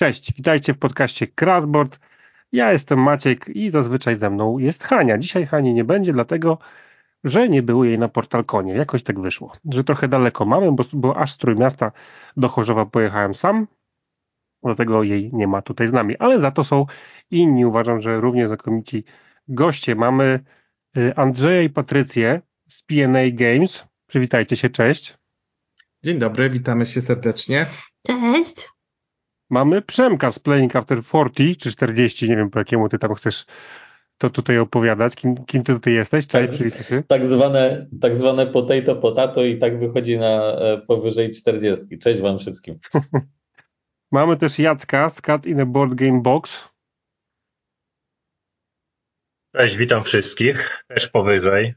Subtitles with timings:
[0.00, 2.00] Cześć, witajcie w podcaście Crashboard.
[2.52, 5.18] Ja jestem Maciek i zazwyczaj ze mną jest Hania.
[5.18, 6.58] Dzisiaj Hani nie będzie, dlatego
[7.24, 8.72] że nie było jej na Portalkonie.
[8.72, 11.92] Jakoś tak wyszło, że trochę daleko mamy, bo, bo aż z Trójmiasta
[12.36, 13.66] do Chorzowa pojechałem sam,
[14.62, 16.16] dlatego jej nie ma tutaj z nami.
[16.16, 16.86] Ale za to są
[17.30, 19.04] inni, uważam, że równie znakomici
[19.48, 19.94] goście.
[19.94, 20.40] Mamy
[20.96, 23.84] y, Andrzeja i Patrycję z PNA Games.
[24.06, 25.18] Przywitajcie się, cześć.
[26.04, 27.66] Dzień dobry, witamy się serdecznie.
[28.06, 28.79] Cześć.
[29.50, 33.46] Mamy Przemka z Playing After 40 czy 40, nie wiem po jakiemu ty tam chcesz
[34.18, 35.16] to tutaj opowiadać.
[35.16, 36.26] Kim, kim ty tutaj jesteś?
[36.26, 41.98] Cześć, tak, tak, zwane, tak zwane potato potato i tak wychodzi na e, powyżej 40.
[41.98, 42.78] Cześć wam wszystkim.
[44.12, 46.68] Mamy też Jacka z Cat in a Board Game Box.
[49.52, 50.84] Cześć, witam wszystkich.
[50.88, 51.74] Też powyżej.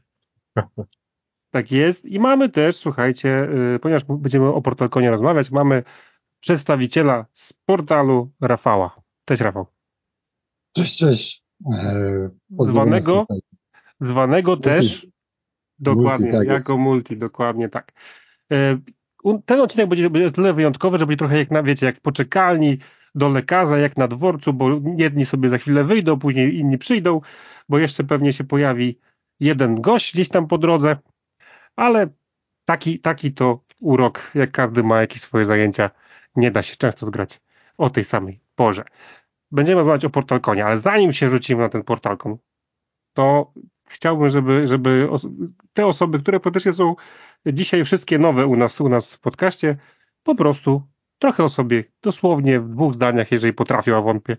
[1.50, 2.04] Tak jest.
[2.04, 5.82] I mamy też, słuchajcie, y, ponieważ będziemy o Portalkonie rozmawiać, mamy
[6.44, 9.00] przedstawiciela z portalu Rafała.
[9.24, 9.66] Cześć Rafał.
[10.76, 11.44] Cześć, cześć.
[11.72, 13.26] E, zwanego,
[14.00, 15.06] zwanego też
[15.78, 17.92] dokładnie, multi, tak jako multi, dokładnie tak.
[18.52, 18.78] E,
[19.46, 22.78] ten odcinek będzie, będzie tyle wyjątkowy, że będzie trochę jak na, wiecie, jak w poczekalni
[23.14, 27.20] do lekarza, jak na dworcu, bo jedni sobie za chwilę wyjdą, później inni przyjdą,
[27.68, 28.98] bo jeszcze pewnie się pojawi
[29.40, 30.96] jeden gość gdzieś tam po drodze,
[31.76, 32.06] ale
[32.64, 35.90] taki, taki to urok, jak każdy ma jakieś swoje zajęcia,
[36.36, 37.40] nie da się często grać
[37.78, 38.84] o tej samej porze.
[39.50, 42.36] Będziemy rozmawiać o Portalkonie, ale zanim się rzucimy na ten Portalkon,
[43.12, 43.52] to
[43.88, 45.08] chciałbym, żeby, żeby
[45.72, 46.94] te osoby, które praktycznie są
[47.46, 49.76] dzisiaj wszystkie nowe u nas, u nas w podcaście,
[50.22, 50.82] po prostu
[51.18, 54.36] trochę o sobie, dosłownie w dwóch zdaniach, jeżeli potrafią, a wątpię,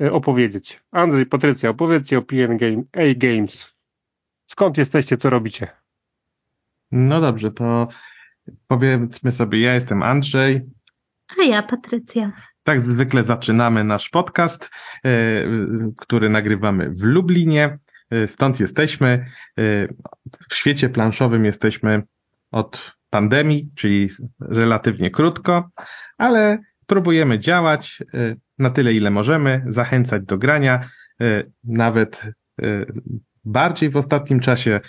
[0.00, 0.82] e, opowiedzieć.
[0.90, 3.74] Andrzej, Patrycja, opowiedzcie o PN Game, A Games.
[4.46, 5.68] Skąd jesteście, co robicie?
[6.90, 7.88] No dobrze, to
[8.68, 10.75] powiedzmy sobie, ja jestem Andrzej.
[11.28, 12.32] A ja Patrycja.
[12.62, 14.70] Tak zwykle zaczynamy nasz podcast,
[15.04, 15.10] e,
[15.96, 17.78] który nagrywamy w Lublinie.
[18.10, 19.08] E, stąd jesteśmy.
[19.08, 19.62] E,
[20.50, 22.02] w świecie planszowym jesteśmy
[22.50, 24.08] od pandemii, czyli
[24.40, 25.70] relatywnie krótko,
[26.18, 28.02] ale próbujemy działać
[28.58, 30.88] na tyle, ile możemy, zachęcać do grania,
[31.64, 32.30] nawet
[33.44, 34.80] bardziej w ostatnim czasie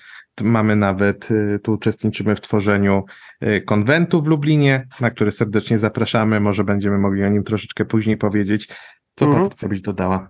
[0.42, 3.06] Mamy nawet, y, tu uczestniczymy w tworzeniu
[3.44, 6.40] y, konwentu w Lublinie, na który serdecznie zapraszamy.
[6.40, 8.68] Może będziemy mogli o nim troszeczkę później powiedzieć.
[9.16, 9.44] Co mhm.
[9.44, 10.30] Patrycja byś dodała?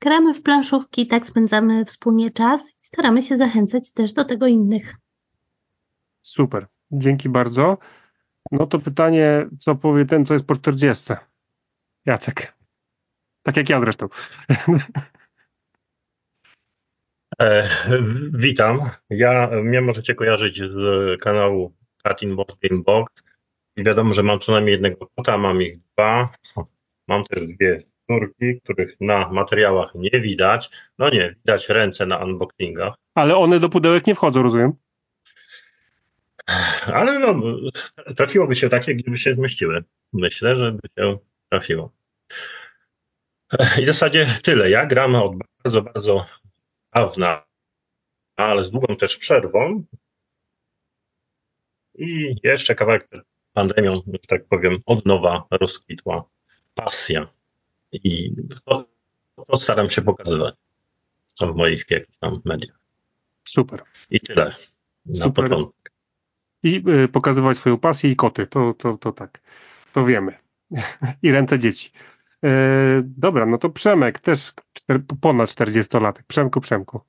[0.00, 4.94] Gramy w planszówki, tak spędzamy wspólnie czas i staramy się zachęcać też do tego innych.
[6.20, 7.78] Super, dzięki bardzo.
[8.52, 11.14] No to pytanie, co powie ten, co jest po 40?
[12.06, 12.54] Jacek.
[13.42, 14.08] Tak jak ja zresztą.
[17.40, 17.68] E,
[18.32, 18.90] witam.
[19.10, 20.74] Ja, mnie możecie kojarzyć z
[21.20, 23.22] kanału Katin Box Game Box.
[23.76, 26.28] I wiadomo, że mam co najmniej jednego kota, mam ich dwa.
[27.08, 30.70] Mam też dwie córki, których na materiałach nie widać.
[30.98, 32.94] No nie, widać ręce na unboxingach.
[33.14, 34.72] Ale one do pudełek nie wchodzą, rozumiem?
[36.86, 37.34] Ale no,
[38.16, 39.84] trafiłoby się takie, gdyby się zmieściły.
[40.12, 41.18] Myślę, że by się
[41.50, 41.92] trafiło.
[43.78, 44.70] I w zasadzie tyle.
[44.70, 45.32] Ja gram od
[45.64, 46.26] bardzo, bardzo
[46.94, 47.44] dawna,
[48.36, 49.84] ale z długą też przerwą.
[51.94, 53.08] I jeszcze kawałek
[53.52, 56.24] pandemią, że tak powiem, od nowa rozkwitła
[56.74, 57.26] pasja.
[57.92, 58.34] I
[58.64, 58.84] to,
[59.46, 60.54] to staram się pokazywać
[61.40, 62.80] w moich jakichś tam mediach.
[63.44, 63.82] Super.
[64.10, 64.50] I tyle
[65.06, 65.44] na Super.
[65.44, 65.92] początek.
[66.62, 69.40] I y, pokazywać swoją pasję i koty, to, to, to tak,
[69.92, 70.38] to wiemy.
[71.22, 71.90] I ręce dzieci.
[72.44, 72.50] E,
[73.04, 74.52] dobra, no to Przemek, też
[75.20, 76.22] ponad 40 lat.
[76.26, 77.00] Przemku, Przemku.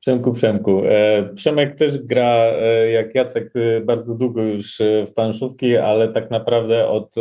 [0.00, 0.82] Przemku, Przemku.
[0.84, 3.52] E, Przemek też gra, e, jak Jacek,
[3.84, 7.14] bardzo długo już w planszówki, ale tak naprawdę od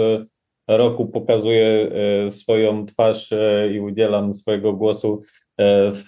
[0.68, 1.92] roku pokazuje
[2.30, 3.34] swoją twarz
[3.74, 5.22] i udzielam swojego głosu
[5.94, 6.06] w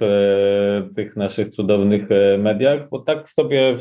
[0.96, 3.75] tych naszych cudownych mediach, bo tak sobie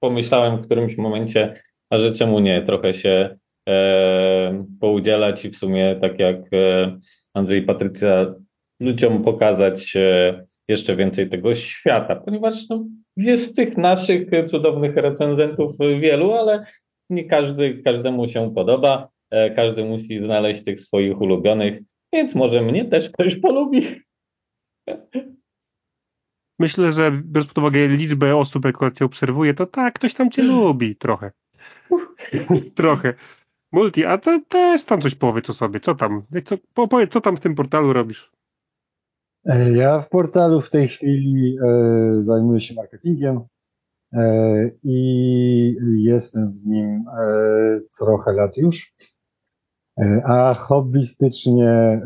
[0.00, 3.36] pomyślałem w którymś momencie, a że czemu nie, trochę się
[3.68, 6.98] E, poudzielać i w sumie, tak jak e,
[7.34, 8.34] Andrzej i Patrycja,
[8.80, 12.84] ludziom pokazać e, jeszcze więcej tego świata, ponieważ no,
[13.16, 16.66] jest tych naszych cudownych recenzentów wielu, ale
[17.10, 19.08] nie każdy, każdemu się podoba,
[19.56, 21.80] każdy musi znaleźć tych swoich ulubionych,
[22.12, 23.80] więc może mnie też ktoś polubi.
[26.58, 30.42] Myślę, że biorąc pod uwagę liczbę osób, jak cię obserwuje, to tak, ktoś tam cię
[30.42, 31.32] lubi trochę.
[32.74, 33.14] trochę.
[33.72, 36.56] Multi, a to też tam coś powiedz o sobie, co tam, co,
[36.88, 38.30] powiedz, co tam w tym portalu robisz?
[39.46, 43.40] E, ja w portalu w tej chwili e, zajmuję się marketingiem
[44.12, 47.04] e, i jestem w nim
[47.98, 48.94] trochę lat już.
[50.24, 52.02] A hobbystycznie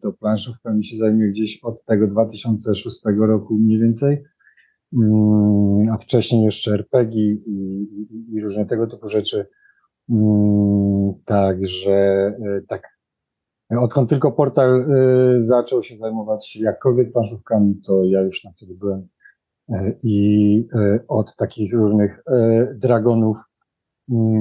[0.00, 4.22] to planszówkami się zajmuję gdzieś od tego 2006 roku mniej więcej.
[4.92, 9.46] Mm, a wcześniej jeszcze RPG i, i, i różne tego typu rzeczy.
[10.10, 12.32] Mm, także
[12.68, 12.99] tak,
[13.78, 14.86] odkąd tylko portal e,
[15.42, 19.08] zaczął się zajmować jakkolwiek planszówkami, to ja już na wtedy byłem
[19.68, 20.66] e, i
[21.08, 22.22] od takich różnych
[22.74, 23.36] dragonów,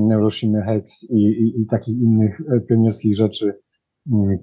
[0.08, 3.54] Neuroshimy Hex i, i, i takich innych pionierskich rzeczy,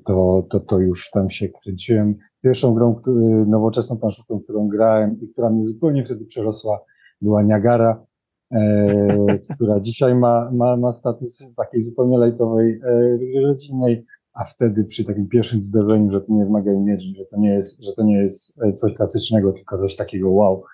[0.04, 2.16] to, to, to już tam się kręciłem.
[2.42, 3.00] Pierwszą grą,
[3.46, 6.80] nowoczesną planszówką, którą grałem i która mnie zupełnie wtedy przerosła,
[7.20, 8.06] była Niagara,
[8.52, 14.06] e, która dzisiaj ma, ma, ma status takiej zupełnie lejtowej e, rodzinnej,
[14.36, 17.54] a wtedy przy takim pierwszym zdarzeniu, że to nie jest magia i że to nie
[17.54, 20.64] jest, że to nie jest e, coś klasycznego, tylko coś takiego wow,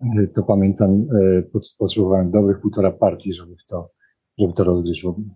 [0.00, 1.42] e, to pamiętam, e,
[1.78, 3.90] potrzebowałem dobrych półtora partii, żeby to,
[4.38, 5.28] żeby to rozgryźć w ogóle.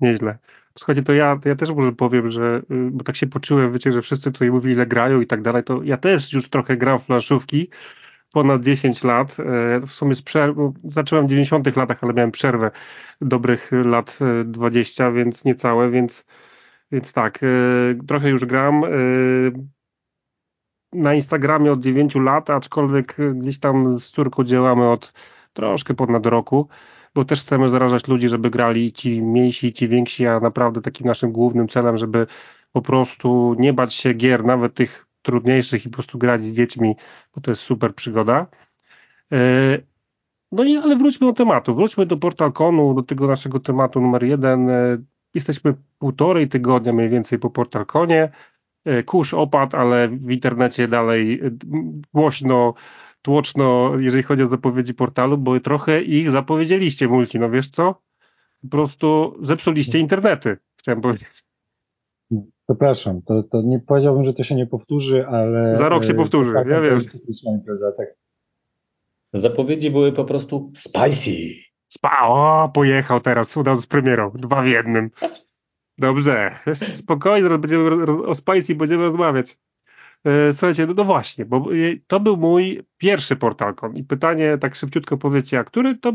[0.00, 0.38] Nieźle.
[0.78, 3.92] Słuchajcie, to ja, to ja też może powiem, że, y, bo tak się poczułem, wiecie,
[3.92, 6.98] że wszyscy tutaj mówili, ile grają i tak dalej, to ja też już trochę gram
[6.98, 7.68] w planszówki,
[8.36, 10.22] ponad 10 lat, e, w sumie z
[10.84, 12.70] zacząłem w 90 latach, ale miałem przerwę
[13.20, 16.24] dobrych lat 20, e, więc niecałe, więc,
[16.92, 17.46] więc tak, e,
[18.06, 18.82] trochę już gram.
[20.92, 25.12] Na Instagramie od 9 lat, aczkolwiek gdzieś tam z córką działamy od
[25.52, 26.68] troszkę ponad roku
[27.14, 31.32] bo też chcemy zarażać ludzi, żeby grali ci mniejsi, ci więksi, a naprawdę takim naszym
[31.32, 32.26] głównym celem, żeby
[32.72, 36.94] po prostu nie bać się gier, nawet tych trudniejszych i po prostu grać z dziećmi,
[37.34, 38.46] bo to jest super przygoda.
[39.32, 39.78] E,
[40.52, 44.70] no i ale wróćmy do tematu, wróćmy do PortalConu, do tego naszego tematu numer jeden.
[44.70, 44.98] E,
[45.34, 48.30] jesteśmy półtorej tygodnia mniej więcej po PortalConie.
[48.84, 51.40] E, kurz opadł, ale w internecie dalej
[52.14, 52.74] głośno
[53.22, 58.02] tłoczno, jeżeli chodzi o zapowiedzi portalu, bo trochę ich zapowiedzieliście multi, no wiesz co?
[58.62, 61.44] Po prostu zepsuliście internety, chciałem powiedzieć.
[62.68, 65.76] Przepraszam, to, to nie powiedziałbym, że to się nie powtórzy, ale...
[65.76, 67.00] Za rok się powtórzy, ja wiem.
[67.46, 68.06] Impreza, tak.
[69.32, 71.30] Zapowiedzi były po prostu spicy.
[71.88, 75.10] Spa, o, pojechał teraz, udał z premierą, dwa w jednym.
[75.98, 76.58] Dobrze,
[76.94, 79.58] spokojnie, zaraz będziemy o Spicy będziemy rozmawiać.
[80.24, 84.74] E, słuchajcie, no, no, właśnie, bo e, to był mój pierwszy portalkon i pytanie tak
[84.74, 86.14] szybciutko powiecie, a który to, e,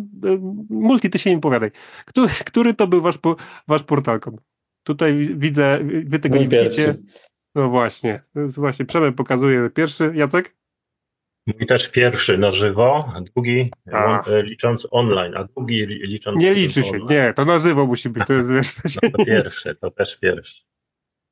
[0.70, 1.72] multi ty się nie powiadaj,
[2.06, 3.20] który, który to był wasz,
[3.68, 4.38] wasz portalkon?
[4.84, 6.94] Tutaj widzę, wy tego mój nie pierwszy.
[6.94, 7.14] widzicie.
[7.56, 10.56] No właśnie, właśnie Przemek pokazuje pierwszy, Jacek?
[11.48, 14.24] Mój też pierwszy na żywo, a drugi a.
[14.42, 17.08] licząc online, a drugi licząc Nie liczy się, online.
[17.10, 20.18] nie, to na żywo musi być, to jest wiesz, to, no to pierwszy, to też
[20.20, 20.64] pierwszy.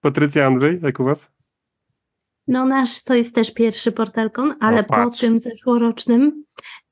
[0.01, 1.31] Patrycja Andrzej, jak u was?
[2.49, 6.43] No nasz to jest też pierwszy portalkon, ale no, po tym zeszłorocznym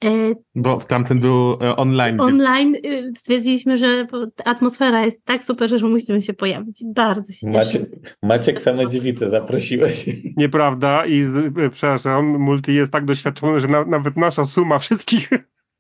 [0.04, 0.10] e,
[0.56, 2.22] bo w tamtym był e, online.
[2.22, 3.18] Online więc...
[3.18, 4.08] E, stwierdziliśmy, że
[4.46, 6.84] atmosfera jest tak super, że musimy się pojawić.
[6.86, 7.58] Bardzo się cieszę.
[7.58, 7.90] Maciek,
[8.24, 10.06] Maciek same dziewice zaprosiłeś.
[10.38, 11.24] Nieprawda i
[11.72, 15.30] przepraszam, Multi jest tak doświadczony, że na, nawet nasza suma wszystkich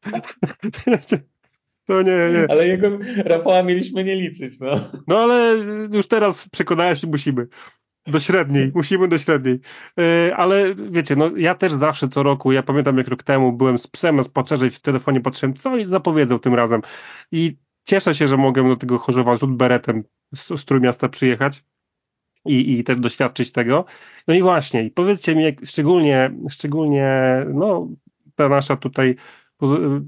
[1.88, 2.46] to nie, nie.
[2.50, 2.90] Ale jego
[3.26, 4.80] Rafała mieliśmy nie liczyć, no.
[5.08, 5.58] No ale
[5.94, 7.48] już teraz przekonałeś się musimy.
[8.08, 9.60] Do średniej, musimy do średniej.
[9.98, 13.78] Yy, ale wiecie, no ja też zawsze co roku, ja pamiętam jak rok temu byłem
[13.78, 16.82] z psem na spacerze i w telefonie patrzyłem, co oni zapowiedzą tym razem.
[17.32, 20.04] I cieszę się, że mogę do tego Chorzowa rzut beretem
[20.36, 21.64] z, z Trójmiasta przyjechać
[22.46, 23.86] i, i też doświadczyć tego.
[24.28, 27.88] No i właśnie, i powiedzcie mi, jak, szczególnie, szczególnie, no,
[28.36, 29.16] ta nasza tutaj,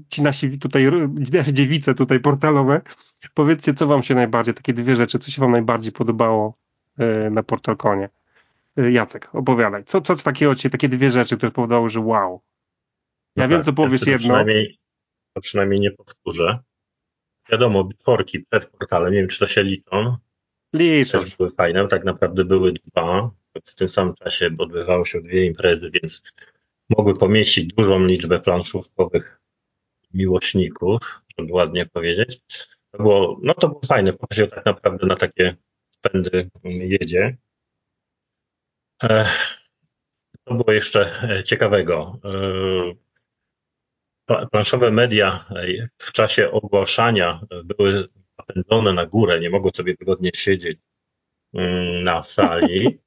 [0.08, 0.86] ci nasi tutaj,
[1.52, 2.80] dziewice tutaj portalowe,
[3.34, 6.59] powiedzcie, co wam się najbardziej, takie dwie rzeczy, co się wam najbardziej podobało
[7.30, 8.08] na Portalkonie.
[8.76, 9.84] E, Jacek, opowiadaj.
[9.84, 12.40] Co, co takiego ci, takie dwie rzeczy, które powodowały, że wow.
[13.36, 14.18] Ja no wiem, tak, co powiesz jedno.
[14.18, 14.78] Przynajmniej,
[15.34, 16.58] to przynajmniej nie powtórzę.
[17.50, 20.16] Wiadomo, bitworki przed portalem, nie wiem, czy to się liczą.
[20.74, 21.20] Liczą.
[21.20, 23.30] Też były fajne, tak naprawdę były dwa.
[23.64, 26.22] W tym samym czasie odbywały się dwie imprezy, więc
[26.90, 29.40] mogły pomieścić dużą liczbę planszówkowych
[30.14, 32.40] miłośników, żeby ładnie powiedzieć.
[32.90, 35.56] To było, no to było fajne, pokazał tak naprawdę na takie
[36.00, 37.36] pędy jedzie.
[40.44, 41.10] To było jeszcze
[41.44, 42.18] ciekawego.
[44.50, 45.44] Planszowe media
[45.98, 50.78] w czasie ogłaszania były napędzone na górę, nie mogły sobie wygodnie siedzieć
[51.54, 53.00] mm, na sali.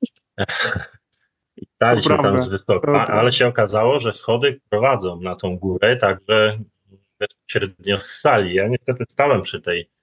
[1.58, 5.98] I stali się tam z wysoka, ale się okazało, że schody prowadzą na tą górę,
[5.98, 6.60] także
[7.20, 8.56] bezpośrednio z sali.
[8.56, 9.90] Ja niestety stałem przy tej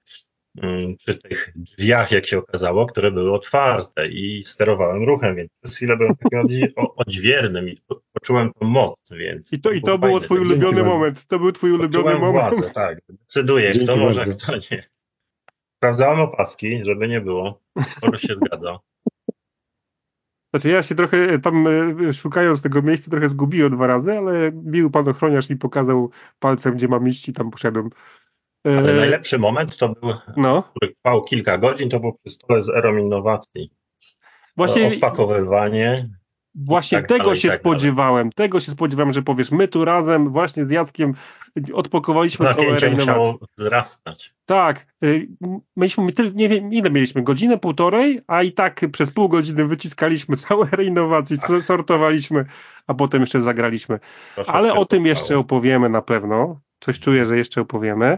[0.97, 5.97] przy tych drzwiach, jak się okazało, które były otwarte i sterowałem ruchem, więc przez chwilę
[5.97, 7.77] byłem takim odźwiernym i
[8.13, 9.53] poczułem tą moc, więc...
[9.53, 12.55] I to, i to było twój ulubiony moment, to był twój ulubiony moment.
[12.55, 14.89] Władzę, tak, decyduję, kto może, kto nie.
[15.77, 17.61] Sprawdzałem opaski, żeby nie było.
[18.01, 18.79] To się zgadza.
[20.53, 24.91] Znaczy ja się trochę tam e, szukając tego miejsca trochę zgubiłem dwa razy, ale miły
[24.91, 27.89] pan ochroniarz mi pokazał palcem, gdzie mam iść i tam poszedłem.
[28.65, 30.63] Ale najlepszy moment to był, no.
[30.63, 33.71] który trwał kilka godzin, to był przy stole z Erą Innowacji.
[34.57, 36.09] Właśnie odpakowywanie,
[36.55, 38.33] Właśnie tak tego się tak spodziewałem, dalej.
[38.33, 41.13] tego się spodziewałem, że powiesz, my tu razem właśnie z Jackiem
[41.73, 43.33] odpokowaliśmy całe renowację.
[43.57, 44.33] wzrastać.
[44.45, 45.27] Tak, y,
[45.75, 50.37] myśmy, my nie wiem ile mieliśmy, godzinę, półtorej, a i tak przez pół godziny wyciskaliśmy
[50.47, 52.45] całe renowacji, sortowaliśmy,
[52.87, 53.99] a potem jeszcze zagraliśmy.
[54.35, 58.17] Proszę Ale o tym jeszcze opowiemy na pewno, coś czuję, że jeszcze opowiemy.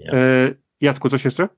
[0.00, 0.20] Jasne.
[0.20, 1.48] E, Jacku, coś jeszcze?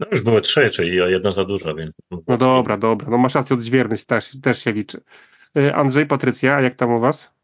[0.00, 1.92] No już były trzy, czyli jedno za dużo, więc.
[2.28, 3.10] No dobra, dobra.
[3.10, 5.00] No masz rację, odźwierność też, też się liczy.
[5.58, 7.34] Y, Andrzej, Patrycja, a jak tam u was?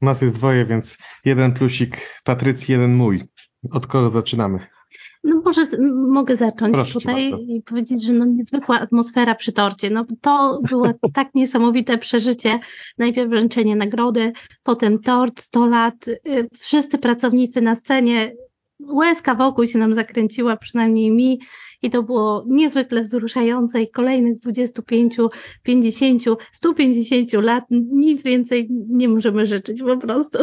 [0.00, 3.24] U nas jest dwoje, więc jeden plusik Patrycji, jeden mój.
[3.70, 4.66] Od kogo zaczynamy?
[5.24, 5.66] No może
[6.08, 9.90] mogę zacząć Proszę tutaj i powiedzieć, że no niezwykła atmosfera przy torcie.
[9.90, 12.60] No to było tak niesamowite przeżycie.
[12.98, 14.32] Najpierw wręczenie nagrody,
[14.62, 16.08] potem tort, 100 lat.
[16.08, 18.32] Y, wszyscy pracownicy na scenie
[18.80, 21.40] łezka wokół się nam zakręciła, przynajmniej mi,
[21.82, 25.16] i to było niezwykle wzruszające i kolejnych 25,
[25.62, 26.22] 50,
[26.52, 30.38] 150 lat, nic więcej nie możemy życzyć po prostu.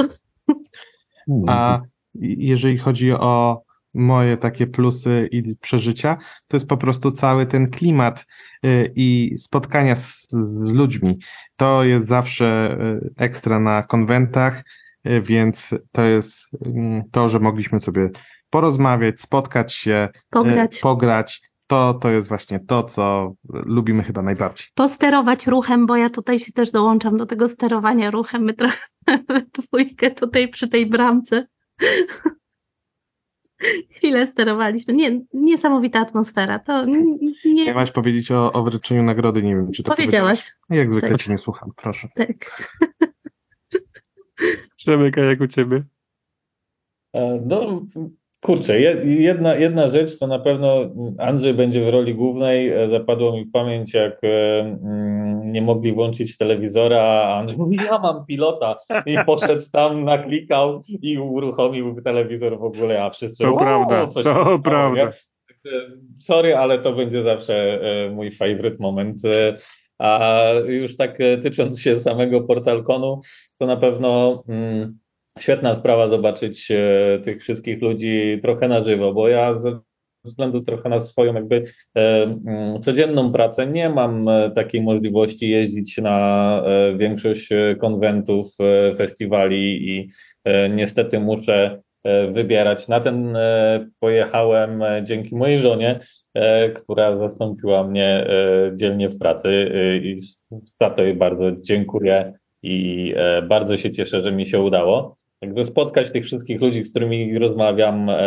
[1.48, 1.82] A
[2.16, 3.62] jeżeli chodzi o
[3.94, 6.18] moje takie plusy i przeżycia,
[6.48, 8.26] to jest po prostu cały ten klimat
[8.66, 11.20] y, i spotkania z, z ludźmi.
[11.56, 14.64] To jest zawsze y, ekstra na konwentach,
[15.08, 18.10] y, więc to jest mm, to, że mogliśmy sobie
[18.50, 20.80] porozmawiać, spotkać się, pograć.
[20.80, 21.52] pograć.
[21.68, 24.68] To, to jest właśnie to, co lubimy chyba najbardziej.
[24.76, 28.44] Posterować ruchem, bo ja tutaj się też dołączam do tego sterowania ruchem.
[28.44, 28.78] My trochę
[29.60, 31.48] dwójkę tutaj przy tej bramce
[33.90, 34.94] chwilę sterowaliśmy.
[34.94, 36.60] Nie, niesamowita atmosfera.
[36.60, 36.86] To
[37.46, 37.66] nie...
[37.66, 40.52] Miałaś powiedzieć o, o wręczeniu nagrody, nie wiem, czy to powiedziałaś.
[40.70, 41.22] Jak zwykle tak.
[41.22, 42.08] cię nie słucham, proszę.
[42.16, 42.70] Tak.
[44.78, 45.84] Przemyka, jak u ciebie?
[47.14, 47.82] E, no,
[48.42, 52.70] Kurczę, jedna, jedna rzecz to na pewno Andrzej będzie w roli głównej.
[52.70, 57.78] E, zapadło mi w pamięć, jak e, mm, nie mogli włączyć telewizora, a Andrzej mówi,
[57.86, 63.44] ja mam pilota i poszedł tam, naklikał i uruchomił telewizor w ogóle, a wszyscy...
[63.44, 65.12] To prawda, to prawda.
[66.20, 69.18] Sorry, ale to będzie zawsze e, mój favorite moment.
[70.00, 73.20] A już tak tycząc się samego portalkonu,
[73.58, 74.44] to na pewno...
[74.48, 75.02] Mm,
[75.40, 79.80] świetna sprawa zobaczyć e, tych wszystkich ludzi trochę na żywo, bo ja ze
[80.26, 81.64] względu trochę na swoją jakby
[81.98, 86.64] e, mm, codzienną pracę nie mam e, takiej możliwości jeździć na
[86.98, 88.48] większość konwentów,
[88.98, 90.08] festiwali i
[90.70, 91.82] niestety muszę
[92.32, 92.88] wybierać.
[92.88, 93.38] Na ten
[94.00, 96.00] pojechałem dzięki mojej żonie,
[96.76, 98.28] która zastąpiła mnie
[98.76, 99.72] dzielnie w pracy
[100.04, 100.18] i
[100.82, 103.14] za to jej bardzo dziękuję i
[103.50, 105.16] bardzo się cieszę, że mi się udało.
[105.42, 108.18] Jakby spotkać tych wszystkich ludzi, z którymi rozmawiam e,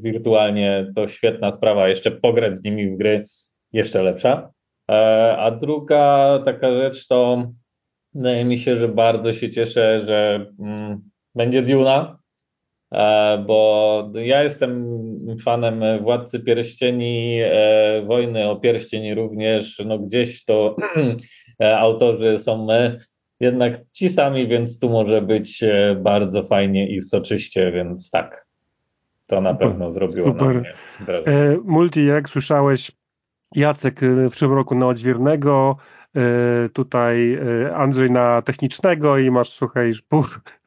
[0.00, 1.88] wirtualnie, to świetna sprawa.
[1.88, 3.24] Jeszcze pograć z nimi w gry,
[3.72, 4.50] jeszcze lepsza.
[4.90, 7.46] E, a druga taka rzecz to
[8.14, 12.18] wydaje mi się, że bardzo się cieszę, że mm, będzie Duna,
[12.92, 14.98] e, bo ja jestem
[15.44, 20.76] fanem Władcy Pierścieni, e, Wojny o Pierścień również, no gdzieś to
[21.62, 22.98] e, autorzy są my
[23.40, 28.46] jednak ci sami, więc tu może być e, bardzo fajnie i soczyście, więc tak.
[29.26, 30.46] To na pewno zrobiło Super.
[30.46, 30.72] na mnie
[31.26, 32.92] e, Multi, jak słyszałeś,
[33.54, 35.76] Jacek e, w przyszłym roku na odźwiernego,
[36.16, 40.24] e, tutaj e, Andrzej na technicznego i masz, słuchaj, pół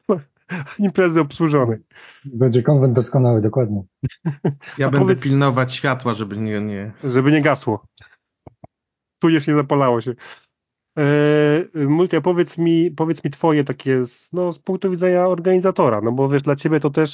[0.78, 1.78] imprezy obsłużonej.
[2.24, 3.82] Będzie konwent doskonały, dokładnie.
[4.78, 6.92] Ja A będę powiedz, pilnować światła, żeby nie, nie...
[7.04, 7.84] Żeby nie gasło.
[9.18, 10.14] Tu jeszcze nie zapalało się.
[10.96, 16.28] Yy, Multia, powiedz mi, powiedz mi twoje takie, no, z punktu widzenia organizatora, no bo
[16.28, 17.10] wiesz, dla ciebie to też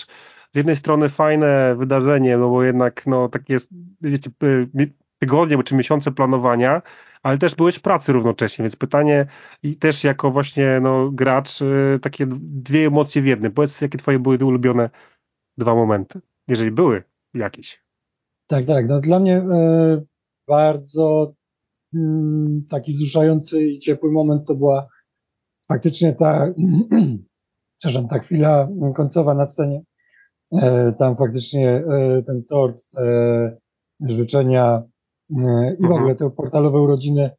[0.54, 3.56] z jednej strony fajne wydarzenie, no bo jednak, no, takie
[4.00, 4.30] wiecie,
[5.18, 6.82] tygodnie czy miesiące planowania,
[7.22, 9.26] ale też byłeś w pracy równocześnie, więc pytanie
[9.62, 13.52] i też jako właśnie, no, gracz, yy, takie dwie emocje w jednym.
[13.52, 14.90] Powiedz, jakie twoje były ulubione
[15.58, 17.02] dwa momenty, jeżeli były
[17.34, 17.82] jakieś.
[18.46, 20.06] Tak, tak, no dla mnie yy,
[20.48, 21.34] bardzo
[22.68, 24.88] taki wzruszający i ciepły moment to była
[25.68, 26.52] faktycznie ta,
[27.78, 29.82] przepraszam, ta chwila końcowa na scenie.
[30.52, 33.58] E, tam faktycznie e, ten tort, te
[34.00, 34.82] życzenia
[35.30, 37.30] e, i w ogóle te portalowe urodziny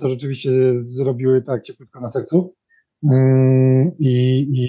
[0.00, 2.54] to rzeczywiście zrobiły tak cieplutko na sercu.
[3.12, 4.66] Mm, I, I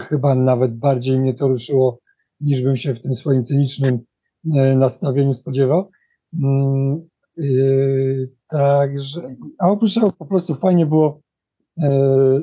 [0.00, 1.98] chyba nawet bardziej mnie to ruszyło,
[2.40, 3.98] niż bym się w tym swoim cynicznym
[4.76, 5.90] nastawieniu spodziewał.
[7.40, 9.22] Mm, także,
[9.58, 11.20] a oprócz tego po prostu fajnie było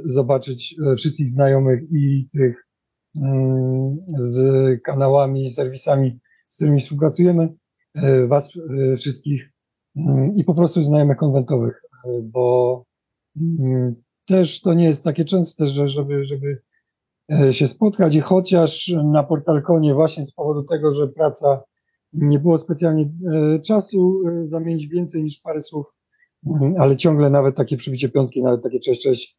[0.04, 2.68] zobaczyć wszystkich znajomych i tych
[3.16, 7.54] mm, z kanałami, serwisami, z którymi współpracujemy,
[8.28, 8.52] was
[8.98, 9.52] wszystkich
[9.96, 11.82] mm, i po prostu znajomych konwentowych,
[12.24, 12.84] bo
[14.28, 16.62] też to nie jest takie częste, że żeby, żeby
[17.34, 21.64] e, się spotkać i chociaż na Portalkonie właśnie z powodu tego, że praca
[22.18, 25.86] nie było specjalnie e, czasu e, zamienić więcej niż parę słów,
[26.62, 29.38] mm, ale ciągle nawet takie przybicie piątki, nawet takie cześć, cześć,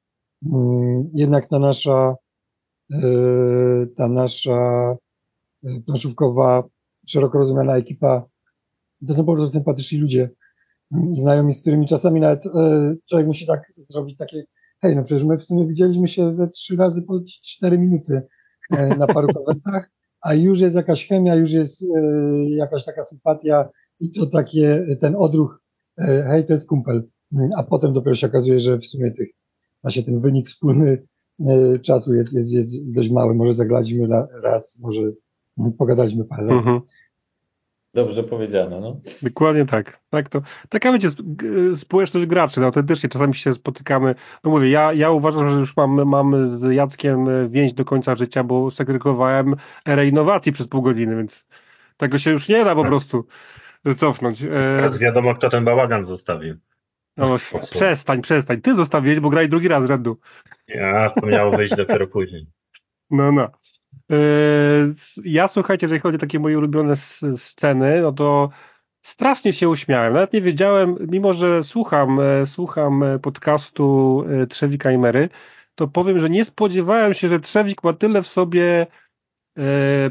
[0.52, 2.14] mm, jednak ta nasza
[3.96, 4.96] ta nasza
[5.86, 6.68] planszówkowa,
[7.08, 8.28] szeroko rozumiana ekipa,
[9.08, 10.30] to są po prostu sympatyczni ludzie,
[11.08, 12.44] znajomi, z którymi czasami nawet
[13.08, 14.44] człowiek musi tak zrobić takie
[14.80, 18.22] hej, no przecież my w sumie widzieliśmy się ze trzy razy po cztery minuty
[18.70, 23.68] e, na paru konwentach, a już jest jakaś chemia, już jest e, jakaś taka sympatia
[24.00, 25.62] i to takie, ten odruch,
[25.98, 27.08] e, hej, to jest kumpel.
[27.56, 29.28] A potem dopiero się okazuje, że w sumie tych,
[29.82, 31.06] właśnie ten wynik wspólny
[31.82, 33.34] czasu jest, jest, jest dość mały.
[33.34, 34.08] Może zagladzimy
[34.42, 35.02] raz, może
[35.78, 36.58] pogadaliśmy parę razy.
[36.58, 36.80] Mhm.
[37.94, 39.00] Dobrze powiedziane, no.
[39.22, 40.00] Dokładnie tak.
[40.10, 41.08] tak to, taka będzie
[41.76, 44.14] społeczność graczy, no, autentycznie czasami się spotykamy.
[44.44, 48.44] No mówię, ja, ja uważam, że już mam, mam z Jackiem więź do końca życia,
[48.44, 51.46] bo segregowałem erę innowacji przez pół godziny, więc
[51.96, 52.90] tego się już nie da po tak.
[52.90, 53.26] prostu
[53.96, 54.42] cofnąć.
[54.42, 56.56] E, Teraz wiadomo, kto ten bałagan zostawił.
[57.16, 57.36] No,
[57.70, 58.60] przestań, przestań.
[58.60, 60.18] Ty zostawiłeś, bo graj drugi raz z rzędu.
[60.68, 62.46] Ja, to miało wyjść dopiero później.
[63.10, 63.48] No, no.
[64.10, 64.16] Yy,
[65.24, 66.96] ja słuchajcie, jeżeli chodzi o takie moje ulubione
[67.36, 68.50] sceny, no to
[69.02, 70.12] strasznie się uśmiałem.
[70.12, 75.28] Nawet nie wiedziałem, mimo że słucham, e, słucham e, podcastu e, Trzewika i Mery,
[75.74, 78.86] to powiem, że nie spodziewałem się, że Trzewik ma tyle w sobie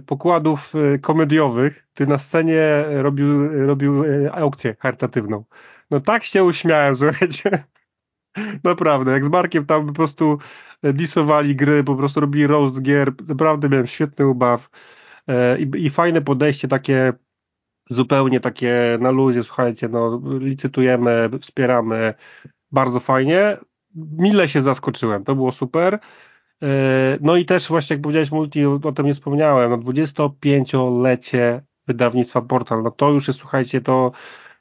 [0.05, 1.87] pokładów komediowych.
[1.93, 5.43] Ty na scenie robił, robił aukcję charytatywną.
[5.91, 7.63] No tak się uśmiałem, słuchajcie.
[8.63, 10.37] Naprawdę, jak z Markiem tam po prostu
[10.83, 14.69] disowali gry, po prostu robili roast gier, naprawdę miałem świetny ubaw
[15.27, 17.13] e, i, i fajne podejście takie
[17.89, 22.13] zupełnie takie na luzie, słuchajcie, no licytujemy, wspieramy,
[22.71, 23.57] bardzo fajnie.
[23.95, 25.99] Mile się zaskoczyłem, to było super.
[26.63, 32.41] E, no i też właśnie jak powiedziałeś Multi, o tym nie wspomniałem, no 25-lecie wydawnictwa
[32.41, 34.11] Portal, no to już jest, słuchajcie, to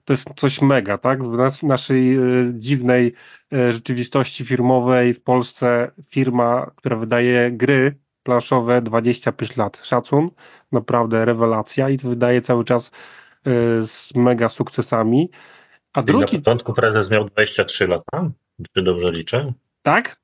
[0.07, 1.25] to jest coś mega, tak?
[1.25, 2.21] W nas, naszej e,
[2.55, 3.13] dziwnej
[3.53, 9.81] e, rzeczywistości firmowej w Polsce firma, która wydaje gry planszowe 25 lat.
[9.83, 10.31] Szacun,
[10.73, 12.91] naprawdę rewelacja i wydaje cały czas e,
[13.87, 15.31] z mega sukcesami.
[15.93, 16.37] A drugi...
[16.37, 18.31] Na początku prezes miał 23 lata,
[18.73, 19.53] czy dobrze liczę?
[19.83, 20.21] Tak?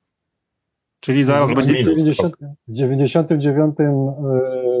[0.99, 1.83] Czyli zaraz w będzie...
[1.83, 2.35] 90,
[2.67, 3.75] w 99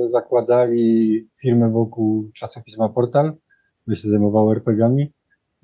[0.05, 3.35] zakładali firmę wokół czasopisma Portal
[3.83, 5.11] który się zajmował RPGami.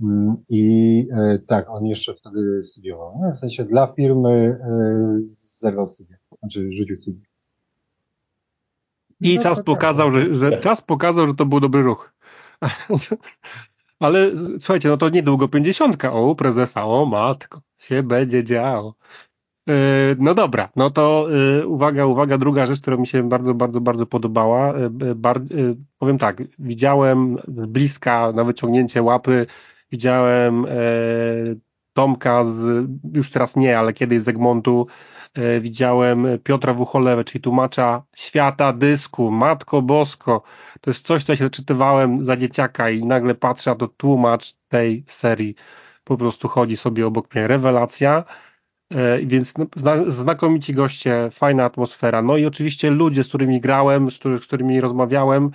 [0.01, 3.19] Mm, I e, tak, on jeszcze wtedy studiował.
[3.21, 5.17] No, w sensie dla firmy e,
[5.59, 7.25] zerwał studia, znaczy rzucił studia.
[9.21, 12.13] I no, czas tak, pokazał, że, że, czas pokazał, że to był dobry ruch.
[13.99, 16.13] Ale słuchajcie, no to niedługo pięćdziesiątka.
[16.13, 18.95] O, prezesa, o matko, się będzie działo.
[19.69, 21.27] E, no dobra, no to
[21.59, 24.73] e, uwaga, uwaga, druga rzecz, która mi się bardzo, bardzo, bardzo podobała.
[24.73, 25.41] E, bar,
[25.97, 29.45] powiem tak, widziałem z bliska na wyciągnięcie łapy,
[29.91, 30.65] widziałem
[31.93, 34.87] Tomka z, już teraz nie, ale kiedyś z Egmontu,
[35.61, 40.41] widziałem Piotra Wucholewę, czyli tłumacza świata dysku, Matko Bosko.
[40.81, 45.03] To jest coś, co się czytywałem za dzieciaka i nagle patrzę, a to tłumacz tej
[45.07, 45.55] serii
[46.03, 47.47] po prostu chodzi sobie obok mnie.
[47.47, 48.23] Rewelacja.
[48.95, 49.65] E, więc no,
[50.11, 52.21] znakomici goście, fajna atmosfera.
[52.21, 55.51] No i oczywiście ludzie, z którymi grałem, z, z którymi rozmawiałem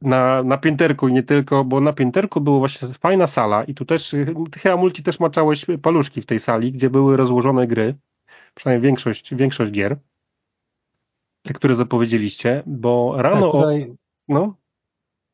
[0.00, 3.84] na, na pięterku i nie tylko, bo na pięterku była właśnie fajna sala i tu
[3.84, 4.14] też,
[4.56, 7.94] chyba Multi też maczałeś paluszki w tej sali, gdzie były rozłożone gry,
[8.54, 9.96] przynajmniej większość, większość gier,
[11.42, 13.50] te, które zapowiedzieliście, bo rano...
[13.50, 13.94] tutaj,
[14.28, 14.56] no?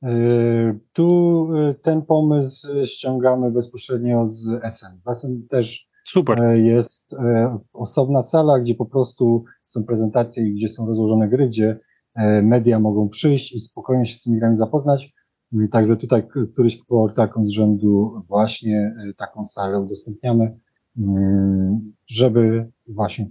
[0.02, 5.00] Yy, tu yy, ten pomysł ściągamy bezpośrednio z SN.
[5.14, 6.42] SN też Super.
[6.42, 11.48] E, jest e, osobna sala, gdzie po prostu są prezentacje i gdzie są rozłożone gry,
[11.48, 11.78] gdzie
[12.14, 15.12] e, media mogą przyjść i spokojnie się z tymi grami zapoznać.
[15.52, 16.82] Mm, także tutaj któryś
[17.14, 20.58] taką z rzędu właśnie taką salę udostępniamy,
[20.98, 23.30] mm, żeby właśnie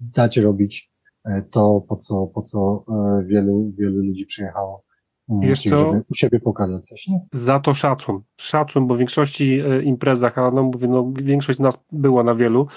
[0.00, 0.92] dać robić
[1.50, 2.84] to, po co, po co
[3.26, 4.84] wielu, wielu ludzi przyjechało
[5.28, 5.90] Wiesz co?
[6.10, 7.20] u siebie pokazać coś, nie?
[7.32, 8.20] Za to szacun.
[8.36, 12.68] Szacun, bo w większości e, imprezach, a no mówię, no większość nas była na wielu,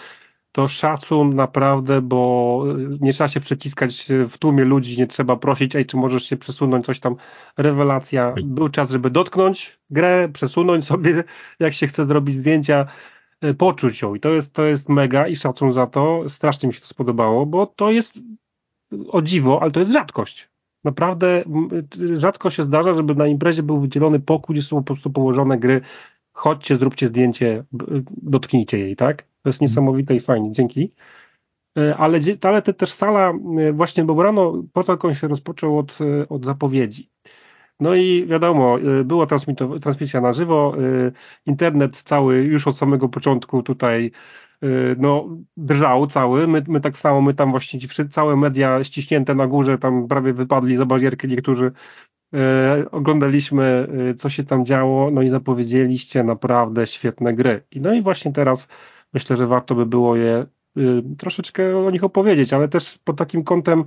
[0.55, 2.63] to szacun naprawdę, bo
[3.01, 6.85] nie trzeba się przeciskać w tłumie ludzi, nie trzeba prosić, ej, czy możesz się przesunąć,
[6.85, 7.15] coś tam.
[7.57, 8.35] Rewelacja.
[8.43, 11.23] Był czas, żeby dotknąć grę, przesunąć sobie,
[11.59, 12.85] jak się chce zrobić zdjęcia,
[13.41, 14.15] e, poczuć ją.
[14.15, 16.29] I to jest, to jest mega i szacun za to.
[16.29, 18.19] Strasznie mi się to spodobało, bo to jest
[19.07, 20.49] o dziwo, ale to jest rzadkość.
[20.85, 21.43] Naprawdę
[22.13, 25.81] rzadko się zdarza, żeby na imprezie był wydzielony pokój, gdzie są po prostu położone gry.
[26.33, 27.63] Chodźcie, zróbcie zdjęcie,
[28.17, 29.23] dotknijcie jej, tak?
[29.41, 30.91] To jest niesamowite i fajnie, dzięki.
[31.77, 36.29] E, ale, ale to też sala, e, właśnie, bo rano protokół się rozpoczął od, e,
[36.29, 37.09] od zapowiedzi.
[37.79, 39.27] No i wiadomo, była
[39.81, 40.75] transmisja na żywo,
[41.45, 44.11] internet cały już od samego początku tutaj
[44.97, 49.47] no, drżał cały, my, my tak samo, my tam właśnie wszyscy, całe media ściśnięte na
[49.47, 51.71] górze, tam prawie wypadli za barierkę niektórzy,
[52.91, 53.87] oglądaliśmy
[54.17, 57.63] co się tam działo, no i zapowiedzieliście naprawdę świetne gry.
[57.71, 58.67] I no i właśnie teraz
[59.15, 60.45] myślę, że warto by było je
[60.77, 63.83] y, troszeczkę o nich opowiedzieć, ale też pod takim kątem,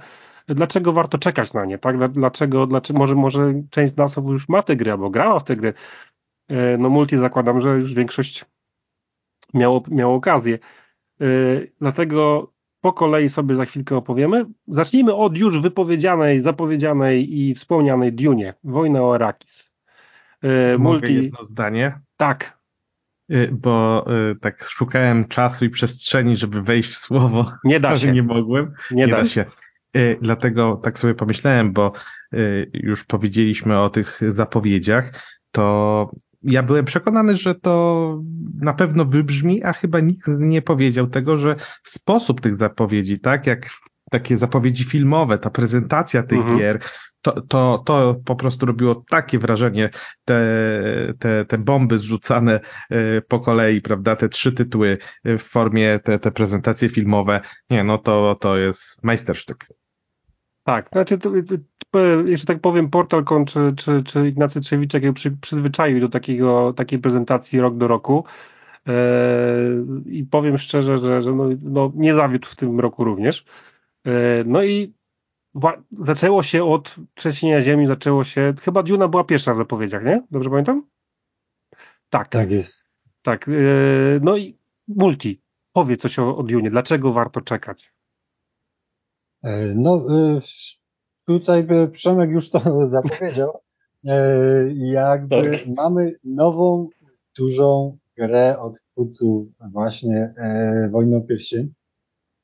[0.47, 2.13] dlaczego warto czekać na nie, tak?
[2.13, 5.57] Dlaczego, dlaczego może, może część z nas już ma te gry albo grała w te
[5.57, 5.75] gry.
[6.51, 8.45] Y, no multi zakładam, że już większość
[9.55, 10.59] miało, miało okazję.
[11.23, 14.47] Y, dlatego po kolei sobie za chwilkę opowiemy.
[14.69, 19.73] Zacznijmy od już wypowiedzianej, zapowiedzianej i wspomnianej Dune, Wojna o Arakis.
[20.79, 21.15] Multi...
[21.15, 22.01] jedno zdanie?
[22.17, 22.59] Tak,
[23.33, 27.53] Y, bo y, tak szukałem czasu i przestrzeni, żeby wejść w słowo.
[27.65, 28.13] Nie da się.
[28.13, 28.73] Nie mogłem.
[28.91, 29.45] Nie, nie da, się.
[29.97, 31.93] Y, dlatego tak sobie pomyślałem, bo
[32.73, 35.13] już powiedzieliśmy o tych zapowiedziach,
[35.53, 36.11] to
[36.43, 38.23] ja byłem przekonany, że to
[38.61, 43.71] na pewno wybrzmi, a chyba nikt nie powiedział tego, że sposób tych zapowiedzi, tak jak
[44.11, 46.59] takie zapowiedzi filmowe, ta prezentacja tych mhm.
[46.59, 46.81] gier,
[47.23, 49.91] to, to, to po prostu robiło takie wrażenie,
[50.25, 50.43] te,
[51.19, 56.31] te, te bomby zrzucane e, po kolei, prawda, te trzy tytuły w formie, te, te
[56.31, 59.69] prezentacje filmowe, nie, no to, to jest majstersztyk.
[60.69, 61.31] Tak, znaczy, to,
[62.27, 67.61] jeszcze tak powiem, Portal.com czy, czy, czy Ignacy Trzewiczek przy, przyzwyczaił do takiego, takiej prezentacji
[67.61, 68.25] rok do roku
[68.89, 68.93] e,
[70.07, 73.45] i powiem szczerze, że, że no, no, nie zawiódł w tym roku również.
[74.07, 74.11] E,
[74.47, 74.95] no i
[75.99, 80.23] zaczęło się od trzęsienia ziemi, zaczęło się, chyba Duna była pierwsza w zapowiedziach, nie?
[80.31, 80.87] Dobrze pamiętam?
[82.11, 82.29] Tak.
[82.29, 82.93] Tak jest.
[83.23, 85.41] Tak, yy, no i Multi,
[85.73, 87.98] powiedz coś o, o Dune, dlaczego warto czekać?
[89.43, 90.41] E, no, yy,
[91.27, 93.61] tutaj Przemek już to zapowiedział.
[94.05, 94.13] Yy,
[94.75, 95.67] jakby tak.
[95.77, 96.89] mamy nową,
[97.39, 100.35] dużą grę od twórców właśnie
[100.91, 101.73] Wojny o Pierścień.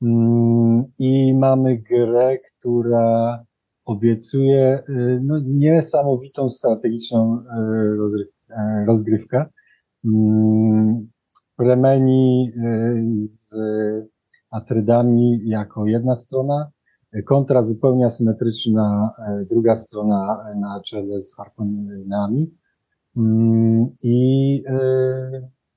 [0.01, 3.43] Mm, I mamy grę, która
[3.85, 4.83] obiecuje
[5.21, 7.43] no, niesamowitą strategiczną
[8.87, 9.45] rozgrywkę.
[10.05, 11.07] Mm,
[11.57, 12.51] Plemeni
[13.21, 13.53] z
[14.51, 16.71] Atrydami jako jedna strona,
[17.23, 19.11] kontra zupełnie asymetryczna
[19.49, 22.55] druga strona na czele z Harkonnenami.
[23.17, 24.63] Mm, I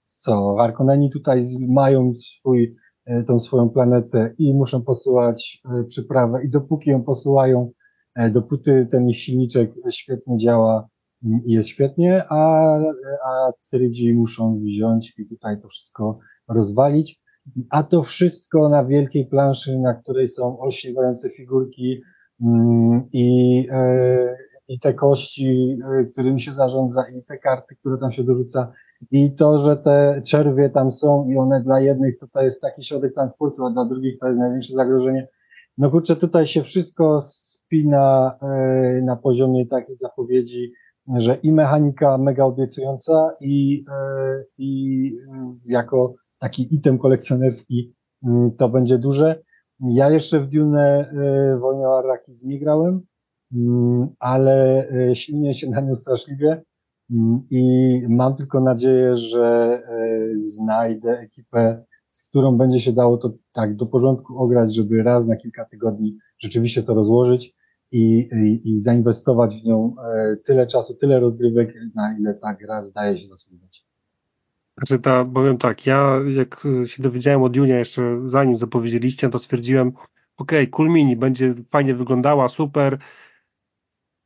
[0.04, 2.74] co, Harkonneni tutaj mają swój
[3.08, 7.70] E, tą swoją planetę i muszą posyłać e, przyprawę i dopóki ją posyłają,
[8.14, 10.88] e, dopóty ten silniczek świetnie działa
[11.24, 12.74] mm, jest świetnie, a,
[13.24, 13.52] a
[14.14, 17.20] muszą wziąć i tutaj to wszystko rozwalić.
[17.70, 22.02] A to wszystko na wielkiej planszy, na której są olśniewające figurki
[22.42, 23.66] mm, i,
[24.68, 25.78] i te kości,
[26.12, 28.72] którymi się zarządza i te karty, które tam się dorzuca
[29.10, 32.84] i to, że te czerwie tam są i one dla jednych to, to jest taki
[32.84, 35.28] środek transportu, a dla drugich to jest największe zagrożenie.
[35.78, 40.72] No kurczę, tutaj się wszystko spina e, na poziomie takiej zapowiedzi,
[41.16, 45.12] że i mechanika mega obiecująca i, e, i
[45.66, 49.42] jako taki item kolekcjonerski mm, to będzie duże.
[49.80, 53.00] Ja jeszcze w Dune e, Wojnę Arrakis nie grałem,
[53.52, 56.62] mm, ale silnie się na nią straszliwie.
[57.10, 59.46] Mm, I mam tylko nadzieję, że
[59.88, 65.26] e, znajdę ekipę, z którą będzie się dało to tak do porządku ograć, żeby raz
[65.26, 67.54] na kilka tygodni rzeczywiście to rozłożyć
[67.92, 69.94] i, i, i zainwestować w nią
[70.44, 73.87] tyle czasu, tyle rozgrywek, na ile ta gra zdaje się zasługiwać.
[74.78, 79.92] Znaczy ta, powiem tak, ja jak się dowiedziałem o Dune jeszcze zanim zapowiedzieliście, to stwierdziłem,
[80.36, 82.98] ok, cool mini, będzie fajnie wyglądała, super,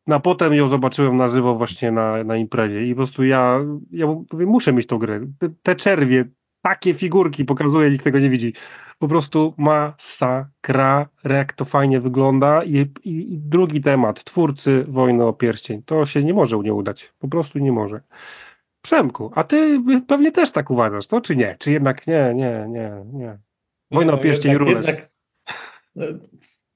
[0.07, 3.61] no a potem ją zobaczyłem na żywo właśnie na, na imprezie i po prostu ja,
[3.91, 5.21] ja mówię, muszę mieć tą grę.
[5.39, 6.25] Te, te czerwie,
[6.63, 8.53] takie figurki pokazuje, nikt tego nie widzi.
[8.99, 12.65] Po prostu masakra, jak to fajnie wygląda.
[12.65, 15.83] I, i, I, drugi temat, twórcy Wojny o Pierścień.
[15.83, 17.13] To się nie może nie udać.
[17.19, 18.01] Po prostu nie może.
[18.83, 21.57] Przemku, a ty pewnie też tak uważasz, to czy nie?
[21.59, 23.39] Czy jednak nie, nie, nie, nie?
[23.91, 24.87] Wojna o no, pierścień rules.
[25.95, 26.07] No,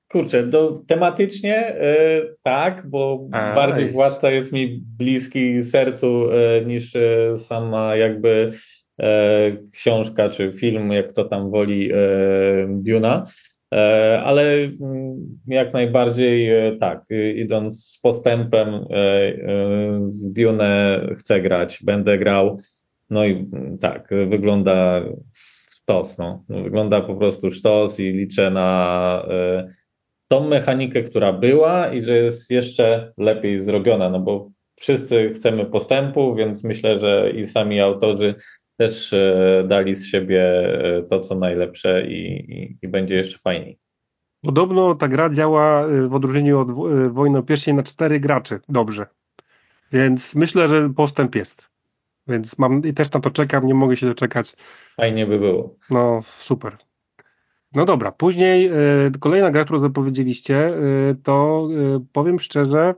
[0.09, 7.33] kurczę, do, tematycznie y, tak, bo bardziej Władca jest mi bliski sercu y, niż y,
[7.37, 8.51] sama jakby
[9.73, 11.91] książka czy film, jak to tam woli,
[12.69, 13.25] Duna.
[14.25, 16.51] Ale mm, jak najbardziej
[16.81, 18.87] tak, idąc z postępem
[20.01, 22.57] w Dune chcę grać, będę grał.
[23.11, 25.03] No i mm, tak, wygląda
[25.87, 26.19] sztos.
[26.19, 26.45] No.
[26.49, 29.27] Wygląda po prostu sztos i liczę na
[29.69, 29.75] y,
[30.29, 36.35] tą mechanikę, która była i że jest jeszcze lepiej zrobiona, no bo wszyscy chcemy postępu,
[36.35, 38.35] więc myślę, że i sami autorzy
[38.77, 40.45] też y, dali z siebie
[40.99, 43.79] y, to, co najlepsze i, i, i będzie jeszcze fajniej.
[44.43, 46.71] Podobno ta gra działa w odróżnieniu od
[47.13, 49.07] Wojny o Pierścień na cztery graczy dobrze.
[49.93, 51.71] Więc myślę, że postęp jest.
[52.29, 54.57] Więc mam i też na to czekam, nie mogę się doczekać.
[54.97, 55.77] Fajnie by było.
[55.91, 56.77] No, super.
[57.73, 58.71] No dobra, później
[59.07, 60.75] y, kolejna gra, którą zapowiedzieliście,
[61.11, 62.95] y, to y, powiem szczerze,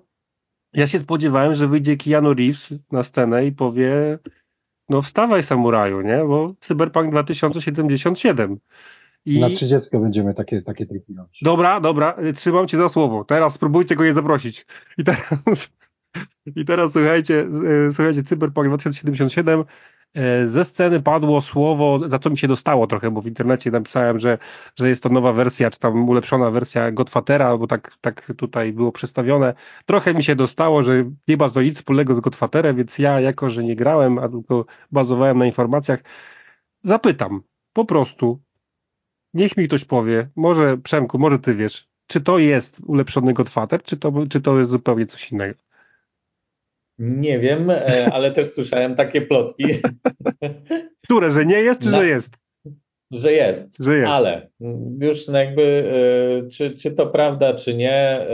[0.72, 4.18] ja się spodziewałem, że wyjdzie Keanu Reeves na scenę i powie
[4.88, 6.24] no wstawaj samuraju, nie?
[6.24, 8.58] Bo Cyberpunk 2077.
[9.24, 9.40] I...
[9.40, 11.40] Na 30 będziemy takie, takie triki robić.
[11.42, 13.24] Dobra, dobra, trzymam cię za słowo.
[13.24, 14.66] Teraz spróbujcie go je zaprosić.
[14.98, 15.70] I teraz
[16.56, 17.46] i teraz słuchajcie,
[17.88, 19.64] e, słuchajcie, Cyberpunk 2077 e,
[20.46, 24.38] ze sceny padło słowo, za co mi się dostało trochę, bo w internecie napisałem, że,
[24.76, 28.92] że jest to nowa wersja, czy tam ulepszona wersja Godfathera, bo tak, tak tutaj było
[28.92, 29.54] przedstawione.
[29.86, 33.50] Trochę mi się dostało, że nie ma to nic wspólnego z Godfatherem, więc ja, jako
[33.50, 36.00] że nie grałem, a tylko bazowałem na informacjach,
[36.84, 37.42] zapytam
[37.72, 38.40] po prostu,
[39.34, 43.96] niech mi ktoś powie, może Przemku, może ty wiesz, czy to jest ulepszony Godfather, czy
[43.96, 45.67] to, czy to jest zupełnie coś innego?
[46.98, 49.64] Nie wiem, e, ale też słyszałem takie plotki.
[51.04, 52.36] Które, że nie jest, czy Na, że jest?
[53.10, 53.64] Że jest.
[53.80, 54.08] Że jest.
[54.08, 54.48] Ale
[55.00, 55.92] już jakby,
[56.44, 58.26] e, czy, czy to prawda, czy nie,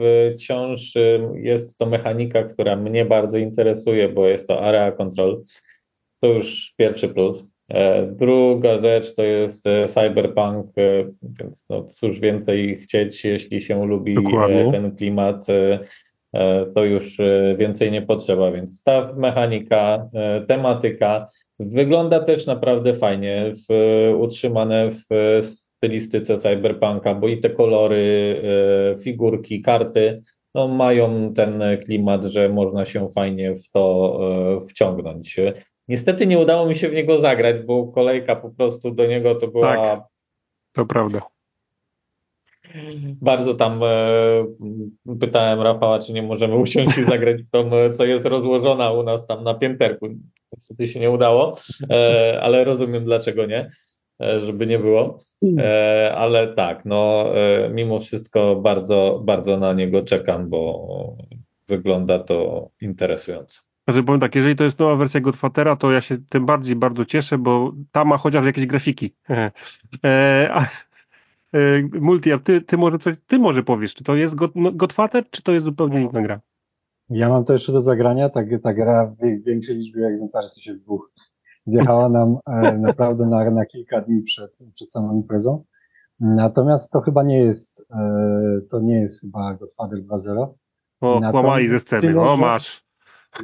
[0.00, 0.94] e, wciąż
[1.34, 5.42] jest to mechanika, która mnie bardzo interesuje, bo jest to area control.
[6.20, 7.44] To już pierwszy plus.
[8.06, 10.66] Druga rzecz to jest cyberpunk,
[11.22, 14.72] więc no cóż więcej chcieć, jeśli się lubi Dokładnie.
[14.72, 15.46] ten klimat
[16.74, 23.52] to już e, więcej nie potrzeba, więc ta mechanika, e, tematyka wygląda też naprawdę fajnie,
[23.68, 23.74] w,
[24.18, 25.06] utrzymane w
[25.42, 28.42] stylistyce cyberpunka, bo i te kolory,
[29.04, 30.22] figurki, karty
[30.54, 34.18] no, mają ten klimat, że można się fajnie w to
[34.68, 35.36] wciągnąć.
[35.88, 39.48] Niestety nie udało mi się w niego zagrać, bo kolejka po prostu do niego to
[39.48, 39.76] była.
[39.76, 40.00] Tak,
[40.72, 41.20] to prawda.
[43.20, 43.88] Bardzo tam e,
[45.20, 49.44] pytałem Rafała, czy nie możemy usiąść i zagrać tą, co jest rozłożona u nas tam
[49.44, 50.08] na pięterku.
[50.52, 51.56] Niestety się nie udało,
[51.90, 53.68] e, ale rozumiem dlaczego nie,
[54.20, 55.18] e, żeby nie było.
[55.58, 61.16] E, ale tak, no e, mimo wszystko bardzo, bardzo na niego czekam, bo
[61.68, 63.60] wygląda to interesująco.
[63.84, 67.04] Znaczy powiem tak, jeżeli to jest nowa wersja Godfathera, to ja się tym bardziej bardzo
[67.04, 69.14] cieszę, bo ta ma chociaż jakieś grafiki.
[71.52, 74.72] E, multi, a ty, ty może coś, ty może powiesz, czy to jest God, no,
[74.72, 76.40] Godfather, czy to jest zupełnie inna gra?
[77.10, 80.74] Ja mam to jeszcze do zagrania, ta, ta gra w większej liczbie egzemplarzy, co się
[80.74, 81.12] dwóch
[81.66, 85.64] zjechała nam e, naprawdę na, na kilka dni przed, przed samą imprezą.
[86.20, 90.54] Natomiast to chyba nie jest, e, to nie jest chyba Godfather 2.0.
[91.00, 92.84] O, kłamali ze sceny, tyle, o masz.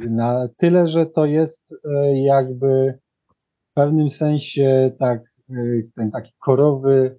[0.09, 2.99] Na tyle, że to jest e, jakby
[3.71, 5.21] w pewnym sensie tak,
[5.95, 7.18] ten taki korowy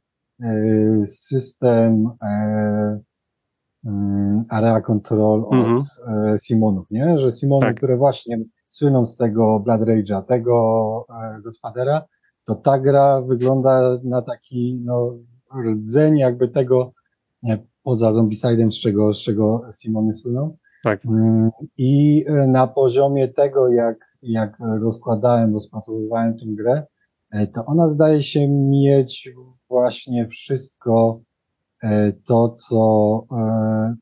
[1.06, 3.00] system e,
[3.84, 5.80] mm, area control od mhm.
[6.34, 7.18] E, Simonów, nie?
[7.18, 7.76] Że Simony, tak.
[7.76, 11.06] które właśnie słyną z tego Blood Rage'a, tego
[11.44, 12.02] Godfathera,
[12.44, 15.18] to ta gra wygląda na taki, no,
[15.64, 16.92] rdzeń jakby tego,
[17.42, 20.56] nie, poza Zombicidem, z czego, z czego Simony słyną.
[20.84, 21.06] Tak.
[21.06, 26.86] Mm, I na poziomie tego, jak, jak rozkładałem, rozpracowywałem tę grę,
[27.52, 29.30] to ona zdaje się mieć
[29.68, 31.20] właśnie wszystko
[31.82, 33.94] e, to, co e,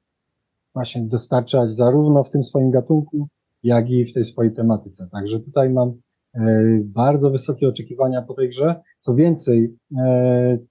[0.74, 3.28] właśnie dostarczać zarówno w tym swoim gatunku,
[3.62, 5.08] jak i w tej swojej tematyce.
[5.12, 5.88] Także tutaj mam
[6.34, 6.40] e,
[6.84, 8.80] bardzo wysokie oczekiwania po tej grze.
[8.98, 9.76] Co więcej,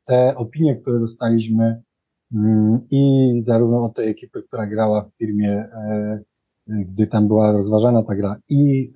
[0.06, 1.82] te opinie, które dostaliśmy
[2.34, 5.70] mm, i zarówno od tej ekipy, która grała w firmie,
[6.68, 8.92] gdy tam była rozważana ta gra, i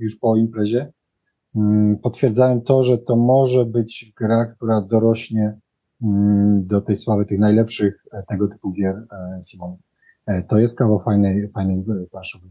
[0.00, 0.92] już po imprezie,
[2.02, 5.58] potwierdzają to, że to może być gra, która dorośnie
[6.02, 9.76] mm, do tej sławy tych najlepszych e, tego typu gier e, Simon.
[10.26, 12.50] E, to jest kawał fajnej, fajnej planszowej.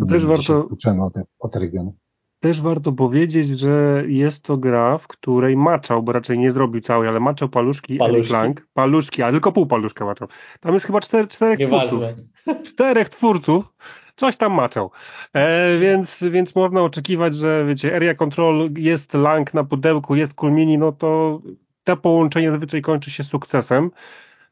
[0.00, 0.64] To też warto...
[0.70, 1.92] Uczymy o te, o te regiony.
[2.40, 7.08] też warto powiedzieć, że jest to gra, w której maczał, bo raczej nie zrobił całej,
[7.08, 8.30] ale maczał paluszki, paluszki.
[8.30, 10.28] Plank, paluszki, a tylko pół paluszka maczał.
[10.60, 11.88] Tam jest chyba czter, czterech Nieważne.
[11.88, 12.62] twórców.
[12.68, 13.74] Czterech twórców
[14.18, 14.90] coś tam maczał.
[15.32, 20.78] E, więc, więc można oczekiwać, że wiecie, area control jest lang na pudełku, jest kulmini,
[20.78, 21.40] no to
[21.84, 23.90] to połączenie zazwyczaj kończy się sukcesem.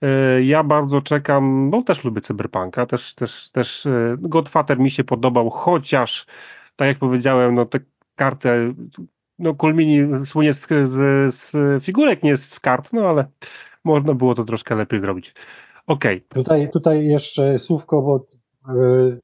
[0.02, 5.04] E, ja bardzo czekam, bo też lubię cyberpunka, też, też, też e, Godfather mi się
[5.04, 6.26] podobał, chociaż
[6.76, 7.78] tak jak powiedziałem, no te
[8.14, 8.74] karty,
[9.38, 13.24] no Kulmini słynie z, z, z figurek, nie z kart, no ale
[13.84, 15.34] można było to troszkę lepiej zrobić.
[15.86, 16.16] Okej.
[16.16, 16.42] Okay.
[16.42, 18.24] Tutaj, tutaj jeszcze słówko, bo
[18.68, 19.18] e,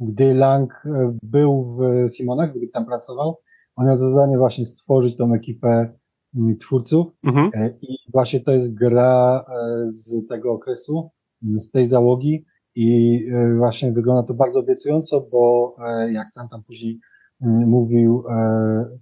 [0.00, 0.82] gdy Lang
[1.22, 3.40] był w Simonach, gdy tam pracował,
[3.76, 5.98] on miał za zadanie właśnie stworzyć tą ekipę
[6.34, 7.50] mm, twórców mhm.
[7.80, 9.44] i właśnie to jest gra
[9.86, 11.10] z tego okresu,
[11.42, 16.62] z tej załogi, i e, właśnie wygląda to bardzo obiecująco, bo e, jak sam tam
[16.62, 17.00] później
[17.42, 18.98] mm, mówił, e,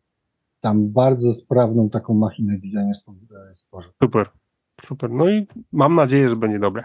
[0.61, 3.15] tam bardzo sprawną taką machinę designerską
[3.53, 3.93] stworzył.
[4.03, 4.27] Super,
[4.87, 5.11] super.
[5.11, 6.85] No i mam nadzieję, że będzie dobre.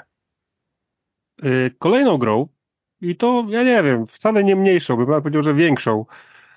[1.80, 2.48] Kolejną grą,
[3.02, 6.06] i to ja nie wiem, wcale nie mniejszą, bym powiedział, że większą,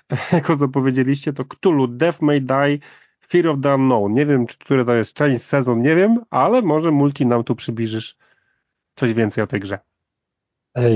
[0.33, 2.79] jako zapowiedzieliście, to Cthulhu Death May Die
[3.27, 4.13] Fear of the Unknown.
[4.13, 7.55] Nie wiem, czy które to jest część sezon, nie wiem, ale może multi nam tu
[7.55, 8.17] przybliżysz
[8.95, 9.79] coś więcej o tej grze.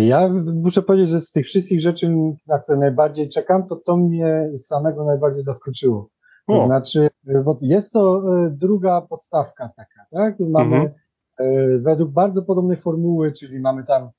[0.05, 2.15] Ja muszę powiedzieć, że z tych wszystkich rzeczy,
[2.47, 6.09] na które najbardziej czekam, to to mnie samego najbardziej zaskoczyło.
[6.47, 6.65] To o.
[6.65, 7.09] znaczy,
[7.45, 10.39] bo jest to e, druga podstawka taka, tak?
[10.39, 10.93] Mamy mhm.
[11.39, 14.09] E, według bardzo podobnej formuły, czyli mamy tam e,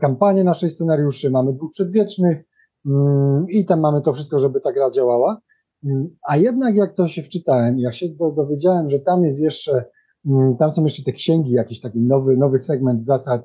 [0.00, 2.44] kampanię naszej scenariuszy, mamy dwóch przedwiecznych
[2.86, 5.40] mm, i tam mamy to wszystko, żeby ta gra działała.
[5.84, 9.84] Mm, a jednak jak to się wczytałem, jak się dowiedziałem, że tam jest jeszcze,
[10.26, 13.42] mm, tam są jeszcze te księgi, jakiś taki nowy, nowy segment zasad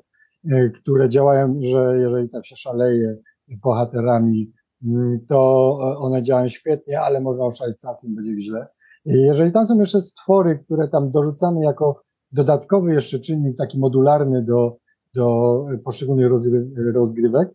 [0.48, 3.16] E, które działają, że jeżeli tam się szaleje
[3.62, 4.52] bohaterami,
[5.28, 8.64] to one działają świetnie, ale można oszaleć całkiem, będzie źle.
[9.04, 14.76] Jeżeli tam są jeszcze stwory, które tam dorzucamy jako dodatkowy jeszcze czynnik taki modularny do,
[15.14, 16.30] do poszczególnych
[16.94, 17.48] rozgrywek,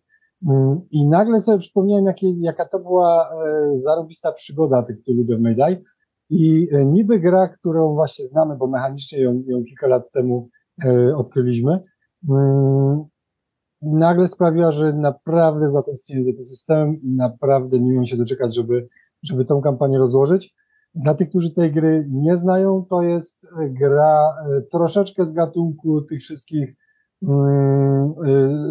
[0.48, 5.82] mm, i nagle sobie przypomniałem, jakie, jaka to była e, zarobista przygoda tych Cthulhu Mayday.
[6.30, 10.48] I e, niby gra, którą właśnie znamy, bo mechanicznie ją, ją kilka lat temu
[11.16, 11.80] odkryliśmy,
[12.28, 13.04] Mm,
[13.82, 18.88] nagle sprawiła, że naprawdę zatęskniłem za tym systemem i naprawdę nie umiem się doczekać, żeby,
[19.22, 20.54] żeby tą kampanię rozłożyć.
[20.94, 26.20] Dla tych, którzy tej gry nie znają, to jest gra e, troszeczkę z gatunku tych
[26.20, 26.74] wszystkich e,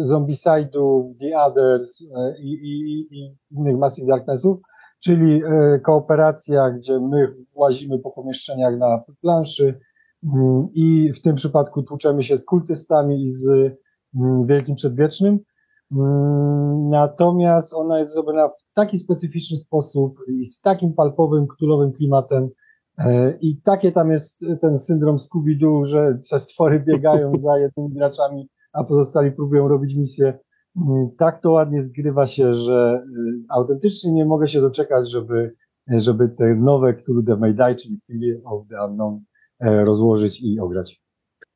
[0.00, 4.58] Zombicide'ów, The Others e, i, i, i innych Massive Darknessów,
[5.04, 5.42] czyli
[5.82, 9.80] kooperacja, gdzie my łazimy po pomieszczeniach na planszy,
[10.34, 13.48] Mm, i w tym przypadku tłuczemy się z kultystami i z
[14.16, 15.38] mm, Wielkim Przedwiecznym.
[15.92, 22.48] Mm, natomiast ona jest zrobiona w taki specyficzny sposób i z takim palpowym, kulowym klimatem,
[23.40, 28.84] i takie tam jest ten syndrom Scooby-Doo, że te stwory biegają za jednymi graczami, a
[28.84, 30.38] pozostali próbują robić misję.
[31.18, 35.54] Tak to ładnie zgrywa się, że y, autentycznie nie mogę się doczekać, żeby,
[35.88, 39.20] żeby te nowe Cthulhu The May Die, czyli Fear of the Unknown,
[39.60, 41.02] E, rozłożyć i ograć.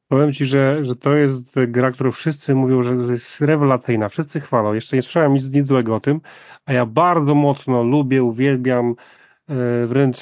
[0.08, 4.08] Powiem Ci, że, że to jest gra, którą wszyscy mówią, że jest rewelacyjna.
[4.08, 4.74] Wszyscy chwalą.
[4.74, 6.20] Jeszcze nie słyszałem nic, nic złego o tym,
[6.66, 8.94] a ja bardzo mocno lubię, uwielbiam, e,
[9.86, 10.16] wręcz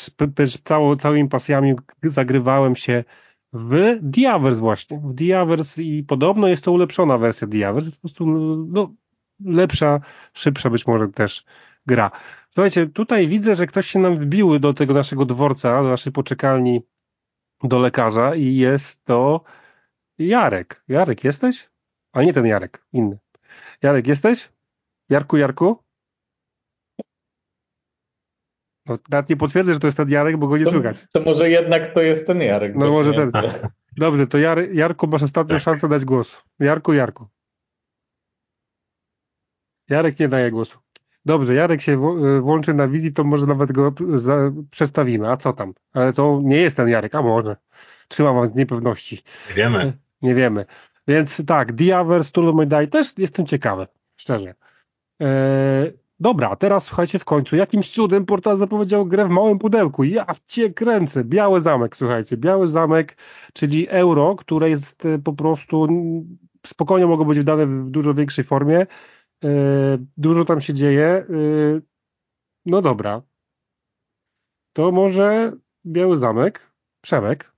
[0.65, 3.05] cało, całymi pasjami zagrywałem się
[3.53, 4.99] w Diavers właśnie.
[4.99, 7.87] W Diavers i podobno jest to ulepszona wersja Diavers.
[7.87, 8.27] Jest po prostu
[8.69, 8.95] no,
[9.45, 10.01] lepsza,
[10.33, 11.45] szybsza być może też
[11.87, 12.11] gra.
[12.51, 16.83] Słuchajcie, tutaj widzę, że ktoś się nam wbił do tego naszego dworca, do naszej poczekalni
[17.63, 19.45] do lekarza i jest to
[20.19, 20.85] Jarek.
[20.89, 21.71] Jarek, jesteś?
[22.13, 23.19] A nie ten Jarek, inny.
[23.83, 24.53] Jarek, jesteś?
[25.09, 25.88] Jarku, Jarku?
[28.89, 31.07] No, nawet nie potwierdzę, że to jest ten Jarek, bo go nie to, słychać.
[31.13, 32.77] To może jednak to jest ten Jarek.
[32.77, 33.31] No może ten.
[33.97, 36.45] Dobrze, to Jar, Jarku masz ostatnią szansę dać głos.
[36.59, 37.27] Jarku, Jarku.
[39.91, 40.79] Jarek nie daje głosu.
[41.25, 45.31] Dobrze, Jarek się y, włączy na wizji, to może nawet go za, przestawimy.
[45.31, 45.75] A co tam?
[45.93, 47.57] Ale to nie jest ten Jarek, a może.
[48.09, 49.23] Trzymam was z niepewności.
[49.49, 49.93] Nie wiemy.
[50.23, 50.65] Nie wiemy.
[51.09, 53.87] Więc tak, Diaver, Tulu Dai też jestem ciekawy,
[54.17, 54.55] szczerze.
[55.23, 55.27] E,
[56.21, 60.05] dobra, teraz słuchajcie w końcu, jakimś cudem portal zapowiedział grę w małym pudełku.
[60.05, 61.25] Ja cię kręcę.
[61.25, 62.37] Biały Zamek, słuchajcie.
[62.37, 63.17] Biały Zamek,
[63.53, 65.89] czyli euro, które jest e, po prostu
[66.67, 68.87] spokojnie mogło być wydane w dużo większej formie.
[69.45, 69.49] E,
[70.17, 71.07] dużo tam się dzieje.
[71.07, 71.25] E,
[72.67, 73.23] no dobra.
[74.73, 75.53] To może
[75.87, 77.53] Biały Zamek, Przemek.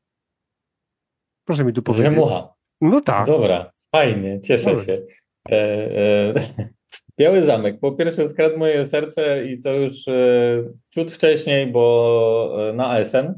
[1.45, 2.13] Proszę mi tu powiedzieć.
[2.13, 2.55] Rzemucha.
[2.81, 3.27] No tak.
[3.27, 5.03] Dobra, fajnie, cieszę się.
[5.51, 6.71] E, e,
[7.21, 7.81] Biały Zamek.
[7.81, 13.35] Po pierwsze skradł moje serce i to już e, ciut wcześniej, bo e, na ASN.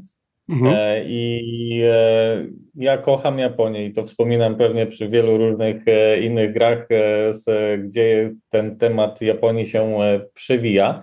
[0.49, 0.73] Mhm.
[0.75, 6.53] E, I e, ja kocham Japonię i to wspominam pewnie przy wielu różnych e, innych
[6.53, 7.45] grach, e, z,
[7.81, 9.99] gdzie ten temat Japonii się
[10.33, 11.01] przewija.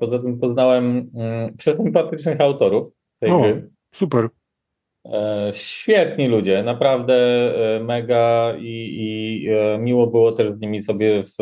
[0.00, 3.68] Poza tym poznałem mm, przesympatycznych autorów tej o, gry.
[3.94, 4.28] Super.
[5.12, 7.14] E, świetni ludzie, naprawdę
[7.76, 11.36] e, mega i, i e, miło było też z nimi sobie w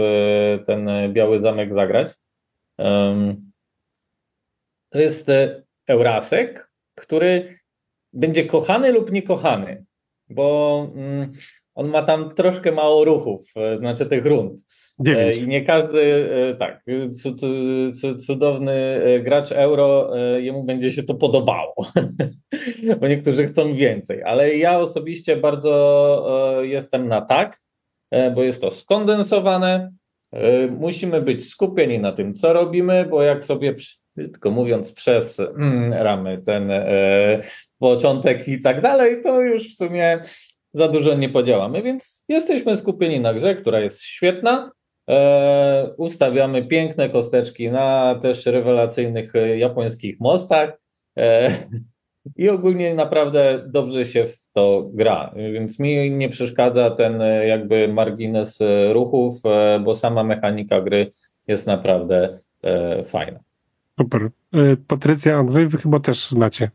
[0.66, 2.14] ten Biały Zamek zagrać.
[4.90, 5.30] To jest
[5.86, 7.58] Eurasek, który
[8.12, 9.84] będzie kochany lub niekochany,
[10.28, 11.30] bo mm,
[11.74, 13.42] on ma tam troszkę mało ruchów,
[13.78, 14.64] znaczy tych rund.
[15.00, 15.36] Dziewięć.
[15.36, 16.26] I nie każdy,
[16.58, 16.84] tak,
[18.26, 21.74] cudowny gracz euro, jemu będzie się to podobało,
[23.00, 26.26] bo niektórzy chcą więcej, ale ja osobiście bardzo
[26.62, 27.58] jestem na tak,
[28.34, 29.92] bo jest to skondensowane,
[30.78, 33.74] musimy być skupieni na tym, co robimy, bo jak sobie,
[34.16, 36.70] tylko mówiąc, przez mm, ramy ten
[37.78, 40.20] początek i tak dalej, to już w sumie
[40.72, 44.85] za dużo nie podziałamy, więc jesteśmy skupieni na grze, która jest świetna, E,
[45.96, 50.72] ustawiamy piękne kosteczki na też rewelacyjnych e, japońskich mostach
[51.16, 51.56] e,
[52.36, 58.58] i ogólnie naprawdę dobrze się w to gra, więc mi nie przeszkadza ten jakby margines
[58.92, 59.42] ruchów,
[59.84, 61.12] bo sama mechanika gry
[61.48, 62.38] jest naprawdę
[63.04, 63.40] fajna.
[64.00, 64.30] Super.
[64.88, 66.70] Patrycja, Andrzej, wy chyba też znacie.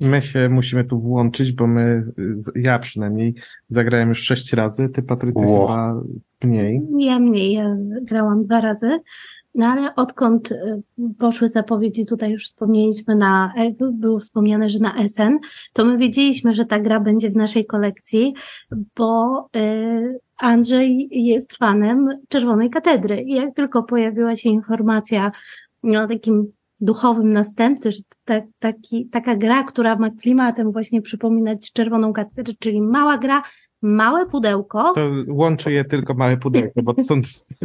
[0.00, 2.12] My się musimy tu włączyć, bo my,
[2.54, 3.34] ja przynajmniej
[3.68, 5.68] zagrałem już sześć razy, ty Patrycja wow.
[5.68, 6.00] chyba
[6.42, 6.82] mniej.
[6.98, 9.00] Ja mniej, ja grałam dwa razy.
[9.54, 10.82] No ale odkąd y,
[11.18, 15.38] poszły zapowiedzi, tutaj już wspomnieliśmy na, e, było wspomniane, że na SN,
[15.72, 18.34] to my wiedzieliśmy, że ta gra będzie w naszej kolekcji,
[18.96, 23.22] bo y, Andrzej jest fanem Czerwonej Katedry.
[23.22, 25.32] I jak tylko pojawiła się informacja
[25.84, 32.12] o takim duchowym następcy, że ta, taki, taka gra, która ma klimatem właśnie przypominać Czerwoną
[32.12, 33.42] Katedrę, czyli mała gra,
[33.82, 34.92] małe pudełko.
[34.94, 37.14] To łączy je tylko małe pudełko, bo to są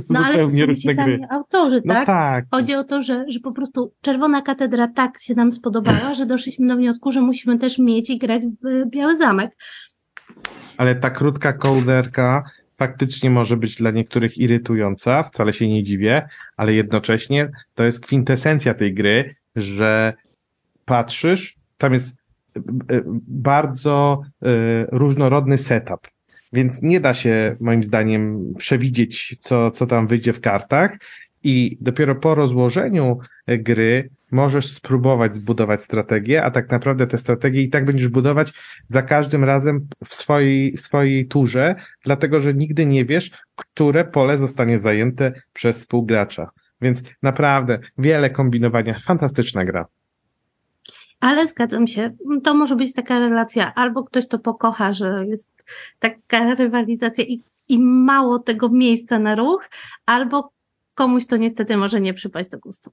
[0.09, 1.19] no, zupełnie różne gry.
[1.29, 2.05] autorzy, no tak?
[2.05, 2.45] tak?
[2.51, 6.67] Chodzi o to, że, że po prostu Czerwona Katedra tak się nam spodobała, że doszliśmy
[6.67, 9.51] do wniosku, że musimy też mieć i grać w Biały Zamek.
[10.77, 12.43] Ale ta krótka kołderka
[12.77, 18.73] faktycznie może być dla niektórych irytująca, wcale się nie dziwię, ale jednocześnie to jest kwintesencja
[18.73, 20.13] tej gry, że
[20.85, 22.17] patrzysz, tam jest
[22.55, 24.47] e, e, bardzo e,
[24.91, 26.07] różnorodny setup.
[26.53, 30.97] Więc nie da się, moim zdaniem, przewidzieć, co, co tam wyjdzie w kartach.
[31.43, 37.69] I dopiero po rozłożeniu gry możesz spróbować zbudować strategię, a tak naprawdę te strategie i
[37.69, 38.53] tak będziesz budować
[38.87, 41.75] za każdym razem w swojej, swojej turze,
[42.05, 46.49] dlatego że nigdy nie wiesz, które pole zostanie zajęte przez współgracza.
[46.81, 49.85] Więc naprawdę wiele kombinowania, fantastyczna gra.
[51.19, 52.11] Ale zgadzam się,
[52.43, 55.63] to może być taka relacja, albo ktoś to pokocha, że jest
[55.99, 59.69] taka rywalizacja i, i mało tego miejsca na ruch,
[60.05, 60.53] albo
[60.95, 62.91] komuś to niestety może nie przypaść do gustu.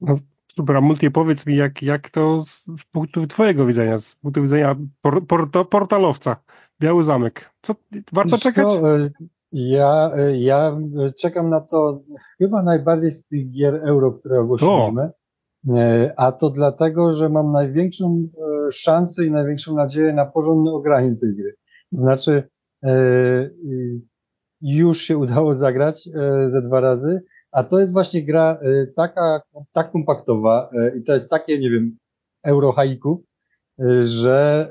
[0.00, 0.18] No,
[0.56, 5.26] Dobra, Multi, powiedz mi, jak, jak to z punktu twojego widzenia, z punktu widzenia por,
[5.26, 6.36] por, portalowca,
[6.80, 7.50] Biały Zamek.
[7.62, 7.74] Co,
[8.12, 8.74] warto czekać?
[8.74, 9.10] E,
[9.52, 10.76] ja, e, ja
[11.20, 12.02] czekam na to
[12.38, 15.02] chyba najbardziej z tych gier euro, które ogłosiliśmy.
[15.02, 15.76] O.
[15.76, 18.28] E, a to dlatego, że mam największą
[18.72, 21.56] szansę i największą nadzieję na porządne ogranie tej gry.
[21.92, 22.48] Znaczy,
[24.74, 26.08] już się udało zagrać
[26.50, 27.22] ze dwa razy
[27.56, 29.42] a to jest właśnie gra y, taka,
[29.72, 31.98] tak kompaktowa y, i to jest takie, nie wiem,
[32.44, 33.24] euro haiku,
[33.80, 34.68] y, że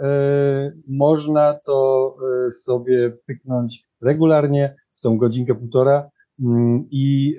[0.88, 2.16] można to
[2.64, 7.36] sobie pyknąć regularnie w tą godzinkę, półtora mm, i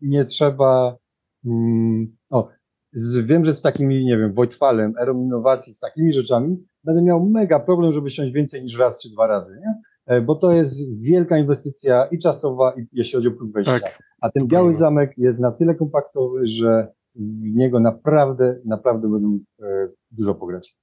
[0.00, 0.96] nie trzeba,
[1.44, 2.48] mm, o,
[2.92, 7.26] z, wiem, że z takimi, nie wiem, Wojtfalem, Erą Innowacji, z takimi rzeczami będę miał
[7.26, 9.74] mega problem, żeby siąść więcej niż raz czy dwa razy, nie?
[10.06, 13.80] E, bo to jest wielka inwestycja i czasowa, i jeśli chodzi o próg wejścia.
[13.80, 14.02] Tak.
[14.20, 19.88] A ten biały zamek jest na tyle kompaktowy, że w niego naprawdę, naprawdę będą e,
[20.10, 20.76] dużo pograć.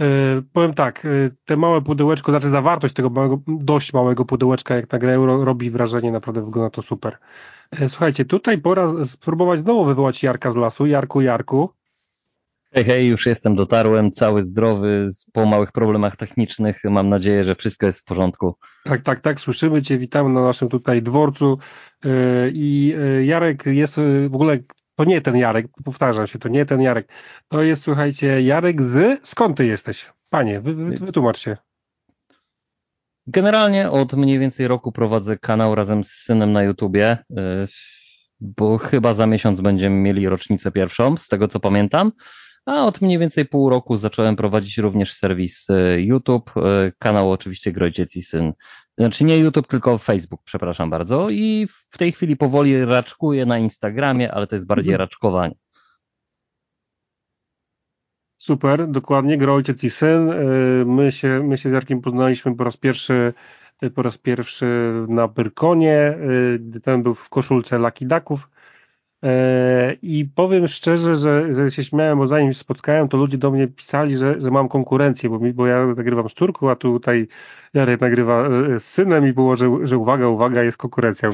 [0.00, 1.06] Yy, powiem tak,
[1.44, 5.70] te małe pudełeczko, znaczy zawartość tego małego, dość małego pudełeczka jak na grę Euro robi
[5.70, 7.18] wrażenie, naprawdę wygląda to super.
[7.80, 10.86] Yy, słuchajcie, tutaj pora spróbować znowu wywołać Jarka z lasu.
[10.86, 11.70] Jarku, Jarku,
[12.74, 16.80] Hej, hej, już jestem, dotarłem, cały zdrowy, po małych problemach technicznych.
[16.84, 18.56] Mam nadzieję, że wszystko jest w porządku.
[18.84, 21.58] Tak, tak, tak, słyszymy Cię, witamy na naszym tutaj dworcu
[22.04, 22.10] yy,
[22.54, 24.58] i yy, Jarek jest yy, w ogóle,
[24.96, 27.12] to nie ten Jarek, powtarzam się, to nie ten Jarek,
[27.48, 30.12] to jest, słuchajcie, Jarek z, skąd Ty jesteś?
[30.28, 31.56] Panie, wy, wy, wytłumacz się.
[33.26, 37.18] Generalnie od mniej więcej roku prowadzę kanał razem z synem na YouTubie,
[38.40, 42.12] bo chyba za miesiąc będziemy mieli rocznicę pierwszą, z tego co pamiętam.
[42.66, 47.72] A od mniej więcej pół roku zacząłem prowadzić również serwis y, YouTube, y, kanał oczywiście
[47.72, 48.52] Grojciec i Syn.
[48.98, 51.30] Znaczy nie YouTube, tylko Facebook, przepraszam bardzo.
[51.30, 55.00] I w tej chwili powoli raczkuję na Instagramie, ale to jest bardziej mhm.
[55.00, 55.54] raczkowanie.
[58.38, 60.30] Super, dokładnie, gra ojciec i syn.
[60.30, 63.32] Y, my się, my się z Jarkiem poznaliśmy po raz pierwszy
[63.94, 66.18] po raz pierwszy na Pyrkonie,
[66.58, 68.48] gdy ten był w koszulce Lucky Ducków.
[69.24, 73.68] Y, I powiem szczerze, że, że się śmiałem, bo zanim spotkałem, to ludzie do mnie
[73.68, 77.28] pisali, że, że mam konkurencję, bo, mi, bo ja nagrywam z córką, a tutaj
[77.74, 78.48] Jarek nagrywa
[78.78, 81.30] z synem i było, że, że uwaga, uwaga, jest konkurencja.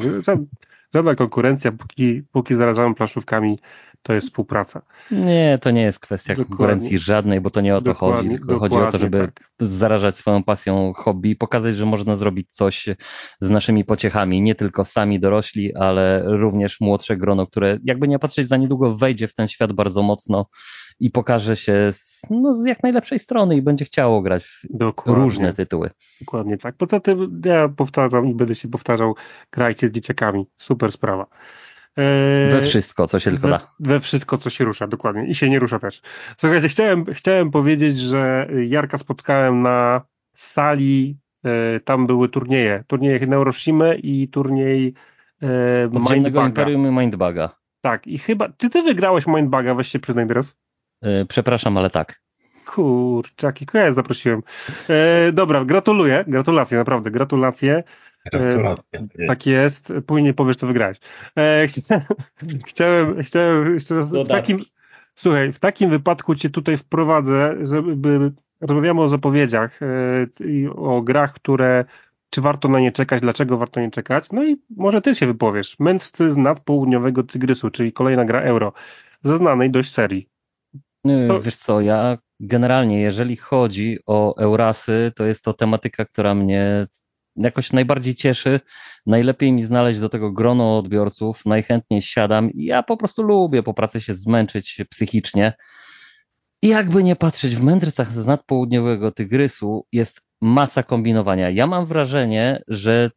[0.94, 3.58] Żadna konkurencja, póki, póki zarażamy planszówkami
[4.06, 4.82] to jest współpraca.
[5.10, 6.48] Nie, to nie jest kwestia dokładnie.
[6.48, 8.38] konkurencji żadnej, bo to nie o to dokładnie, chodzi.
[8.38, 9.50] Tylko chodzi o to, żeby tak.
[9.60, 12.88] zarażać swoją pasją hobby i pokazać, że można zrobić coś
[13.40, 14.42] z naszymi pociechami.
[14.42, 19.28] Nie tylko sami dorośli, ale również młodsze grono, które jakby nie patrzeć za niedługo wejdzie
[19.28, 20.46] w ten świat bardzo mocno
[21.00, 25.22] i pokaże się z, no, z jak najlepszej strony i będzie chciało grać w Dokładnie.
[25.22, 25.90] różne tytuły.
[26.20, 26.76] Dokładnie tak.
[26.76, 29.14] Poza tym ja powtarzam i będę się powtarzał,
[29.52, 30.46] grajcie z dzieciakami.
[30.56, 31.26] Super sprawa.
[31.96, 33.72] Eee, we wszystko, co się tylko da.
[33.80, 35.26] We wszystko, co się rusza, dokładnie.
[35.26, 36.02] I się nie rusza też.
[36.36, 40.00] Słuchajcie, chciałem, chciałem powiedzieć, że Jarka spotkałem na
[40.34, 42.84] sali, e, tam były turnieje.
[42.86, 44.94] Turnieje Neuroshimy i turniej
[45.42, 46.46] e, Mindbaga.
[46.46, 47.56] Imperium i Mindbaga.
[47.80, 50.56] Tak, i chyba, czy ty wygrałeś Mindbaga, weź się przyznaj teraz?
[51.02, 52.20] E, przepraszam, ale tak.
[52.66, 54.42] Kurczaki, kogo ja zaprosiłem.
[55.32, 57.82] Dobra, gratuluję, gratulacje, naprawdę, gratulacje.
[58.32, 58.74] E,
[59.26, 60.98] tak jest, później powiesz, co wygrałeś.
[61.38, 62.04] E, chciałem,
[62.68, 64.58] chciałem, chciałem jeszcze raz, w takim,
[65.14, 69.86] słuchaj, w takim wypadku cię tutaj wprowadzę, żeby rozmawiamy o zapowiedziach e,
[70.44, 71.84] i o grach, które
[72.30, 74.32] czy warto na nie czekać, dlaczego warto nie czekać.
[74.32, 75.78] No i może ty się wypowiesz.
[75.78, 78.72] Mędrcy z nadpołudniowego Tygrysu, czyli kolejna gra euro,
[79.22, 80.28] ze znanej dość serii.
[81.28, 81.40] To...
[81.40, 86.86] Wiesz co, ja generalnie, jeżeli chodzi o Eurasy, to jest to tematyka, która mnie
[87.36, 88.60] jakoś najbardziej cieszy.
[89.06, 94.00] Najlepiej mi znaleźć do tego grono odbiorców, najchętniej siadam ja po prostu lubię po pracy
[94.00, 95.52] się zmęczyć psychicznie.
[96.62, 101.50] I jakby nie patrzeć, w mędrcach z nadpołudniowego Tygrysu jest masa kombinowania.
[101.50, 103.10] Ja mam wrażenie, że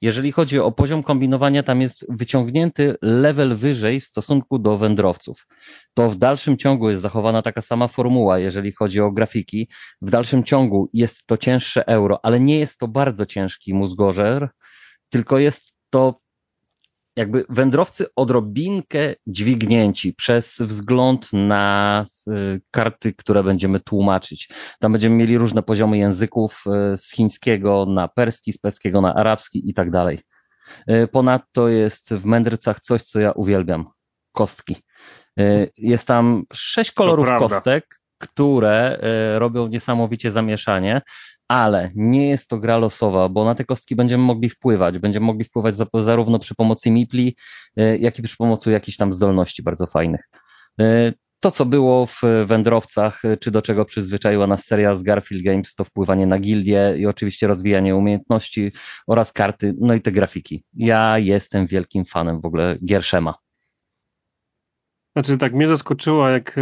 [0.00, 5.46] jeżeli chodzi o poziom kombinowania, tam jest wyciągnięty level wyżej w stosunku do wędrowców.
[5.94, 9.68] To w dalszym ciągu jest zachowana taka sama formuła, jeżeli chodzi o grafiki.
[10.02, 14.48] W dalszym ciągu jest to cięższe euro, ale nie jest to bardzo ciężki mózgorzer,
[15.10, 16.20] tylko jest to
[17.20, 24.48] jakby wędrowcy odrobinkę dźwignięci przez wzgląd na y, karty, które będziemy tłumaczyć.
[24.78, 29.70] Tam będziemy mieli różne poziomy języków y, z chińskiego na perski, z perskiego na arabski
[29.70, 30.18] i tak dalej.
[30.90, 33.86] Y, ponadto jest w mędrcach coś, co ja uwielbiam.
[34.32, 34.76] Kostki.
[35.76, 37.86] Jest tam sześć kolorów kostek,
[38.18, 39.00] które
[39.38, 41.02] robią niesamowicie zamieszanie
[41.50, 44.98] ale nie jest to gra losowa, bo na te kostki będziemy mogli wpływać.
[44.98, 47.36] Będziemy mogli wpływać zarówno przy pomocy mipli,
[47.76, 50.28] e, jak i przy pomocy jakichś tam zdolności bardzo fajnych.
[50.80, 55.44] E, to, co było w wędrowcach, e, czy do czego przyzwyczaiła nas seria z Garfield
[55.44, 58.72] Games, to wpływanie na gildię i oczywiście rozwijanie umiejętności
[59.06, 60.64] oraz karty, no i te grafiki.
[60.74, 63.34] Ja jestem wielkim fanem w ogóle Gierszema.
[65.12, 66.56] Znaczy tak, mnie zaskoczyło, jak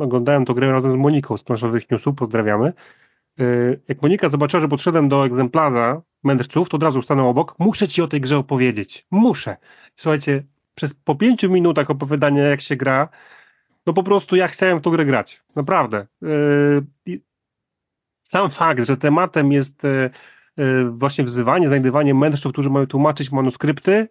[0.00, 3.07] oglądałem to grę razem z Moniką z planszowych newsów, pozdrawiamy, Y,
[3.88, 7.54] jak Monika zobaczyła, że podszedłem do egzemplarza mędrców, to od razu stanął obok.
[7.58, 9.06] Muszę ci o tej grze opowiedzieć.
[9.10, 9.56] Muszę.
[9.96, 13.08] Słuchajcie, przez po pięciu minutach opowiadania, jak się gra,
[13.86, 15.42] no po prostu ja chciałem w tą grę grać.
[15.56, 16.06] Naprawdę.
[17.08, 17.20] Y,
[18.22, 20.10] sam fakt, że tematem jest y,
[20.90, 24.08] właśnie wzywanie, znajdywanie mędrców, którzy mają tłumaczyć manuskrypty,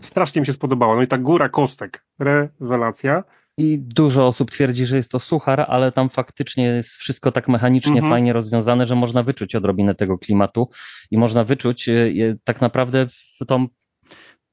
[0.00, 0.96] strasznie mi się spodobało.
[0.96, 3.24] No i ta góra kostek, rewelacja.
[3.60, 7.92] I dużo osób twierdzi, że jest to suchar, ale tam faktycznie jest wszystko tak mechanicznie
[7.92, 8.12] mhm.
[8.12, 10.68] fajnie rozwiązane, że można wyczuć odrobinę tego klimatu
[11.10, 12.12] i można wyczuć e,
[12.44, 13.66] tak naprawdę w tą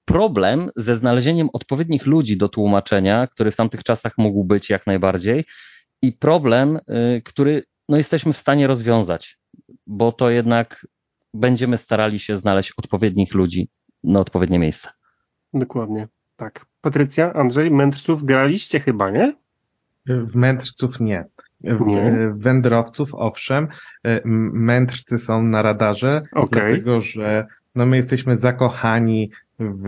[0.06, 5.46] problem ze znalezieniem odpowiednich ludzi do tłumaczenia, który w tamtych czasach mógł być jak najbardziej
[6.02, 9.40] i problem, e, który no, jesteśmy w stanie rozwiązać,
[9.88, 10.88] bo to jednak
[11.34, 13.70] będziemy starali się znaleźć odpowiednich ludzi
[14.04, 14.90] na odpowiednie miejsce.
[15.54, 16.08] Dokładnie.
[16.36, 16.66] Tak.
[16.88, 19.34] Patrycja, Andrzej, mędrców graliście chyba, nie?
[20.06, 21.26] W mędrców nie.
[21.62, 22.32] W nie.
[22.36, 23.68] Wędrowców owszem.
[24.54, 26.62] Mędrcy są na radarze, okay.
[26.62, 29.88] dlatego że no my jesteśmy zakochani w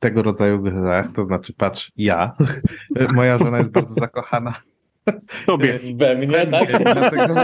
[0.00, 2.36] tego rodzaju grach, to znaczy patrz, ja,
[3.14, 4.54] moja żona jest bardzo zakochana
[5.46, 5.78] Tobie.
[5.94, 6.82] We mnie, tak?
[6.82, 7.34] Dlatego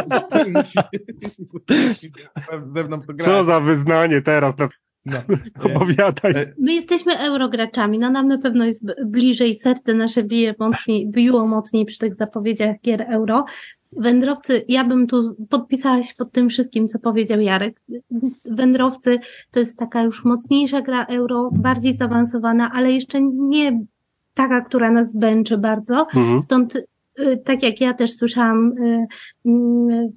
[3.19, 4.69] Co za wyznanie teraz na
[5.07, 5.19] no,
[5.75, 6.33] opowiadaj.
[6.33, 11.47] E, My jesteśmy eurograczami, no nam na pewno jest bliżej, serce nasze bije mocniej, biło
[11.47, 13.45] mocniej przy tych zapowiedziach gier euro.
[13.93, 17.81] Wędrowcy, ja bym tu podpisała się pod tym wszystkim, co powiedział Jarek.
[18.51, 19.19] Wędrowcy
[19.51, 23.81] to jest taka już mocniejsza gra euro, bardziej zaawansowana, ale jeszcze nie
[24.35, 26.07] taka, która nas zbęczy bardzo.
[26.15, 26.41] Mhm.
[26.41, 26.75] Stąd
[27.45, 29.07] tak jak ja też słyszałam, y,
[29.47, 30.13] y,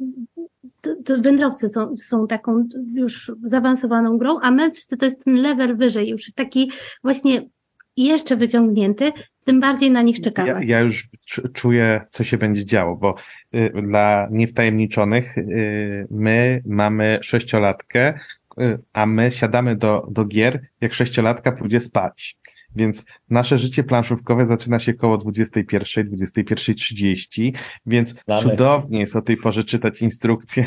[0.82, 5.78] to, to wędrowcy są, są taką już zaawansowaną grą, a mędrcy to jest ten level
[5.78, 6.72] wyżej, już taki
[7.04, 7.50] właśnie
[7.98, 9.12] jeszcze wyciągnięty,
[9.46, 10.50] tym bardziej na nich czekamy.
[10.50, 11.10] Ja, ja już
[11.54, 13.16] czuję, co się będzie działo, bo
[13.56, 18.14] y, dla niewtajemniczonych y, my mamy sześciolatkę,
[18.60, 22.38] y, a my siadamy do, do gier, jak sześciolatka pójdzie spać.
[22.76, 27.52] Więc nasze życie planszówkowe zaczyna się koło 21, 21.30,
[27.86, 28.42] więc Mamy.
[28.42, 30.66] cudownie jest o tej porze czytać instrukcje.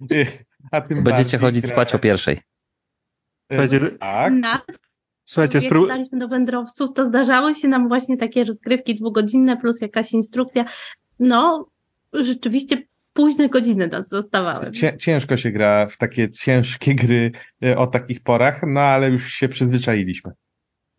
[0.72, 1.72] A tym Będziecie chodzić grać.
[1.72, 2.40] spać o pierwszej.
[3.50, 4.32] Słuchajcie, tak.
[5.24, 9.80] Słuchajcie, jak spró- czytaliśmy do wędrowców, to zdarzały się nam właśnie takie rozgrywki dwugodzinne plus
[9.80, 10.64] jakaś instrukcja.
[11.18, 11.66] No,
[12.12, 14.70] rzeczywiście późne godziny nas zostawały.
[14.98, 17.32] Ciężko się gra w takie ciężkie gry
[17.64, 20.32] e, o takich porach, no ale już się przyzwyczailiśmy.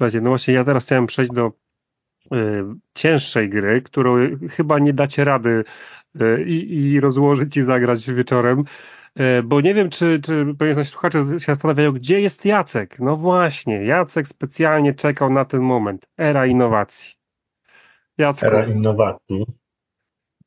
[0.03, 4.15] Słuchajcie, no właśnie ja teraz chciałem przejść do y, cięższej gry, którą
[4.51, 5.63] chyba nie dacie rady
[6.21, 8.63] y, i rozłożyć i zagrać wieczorem.
[9.15, 12.99] E, bo nie wiem, czy, czy pewnie słuchacze się zastanawiają, gdzie jest Jacek.
[12.99, 16.07] No właśnie, Jacek specjalnie czekał na ten moment.
[16.17, 17.13] Era innowacji.
[18.17, 18.45] Jacku.
[18.45, 19.45] Era innowacji.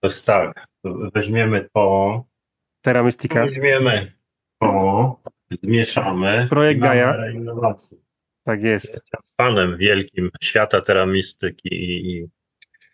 [0.01, 0.67] To jest tak,
[1.15, 2.25] weźmiemy to.
[2.83, 3.41] Terra Mystica.
[3.41, 4.13] Weźmiemy
[4.61, 5.21] to,
[5.63, 6.47] zmieszamy.
[6.51, 7.15] Projekt Gaia.
[7.15, 8.06] Era innowacji.
[8.47, 8.95] Tak jest.
[8.95, 12.29] Jestem fanem wielkim świata Terra Mystyki i, i,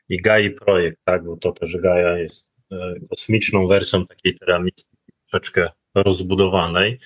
[0.09, 5.13] i Gai projekt, tak, bo to też Gaia jest e, kosmiczną wersją takiej Terra Mystyki
[5.29, 6.99] troszeczkę rozbudowanej.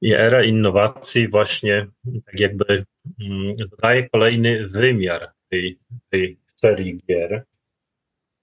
[0.00, 1.86] I era innowacji właśnie
[2.26, 2.84] tak jakby
[3.20, 7.44] mm, dodaje kolejny wymiar tej, tej serii gier.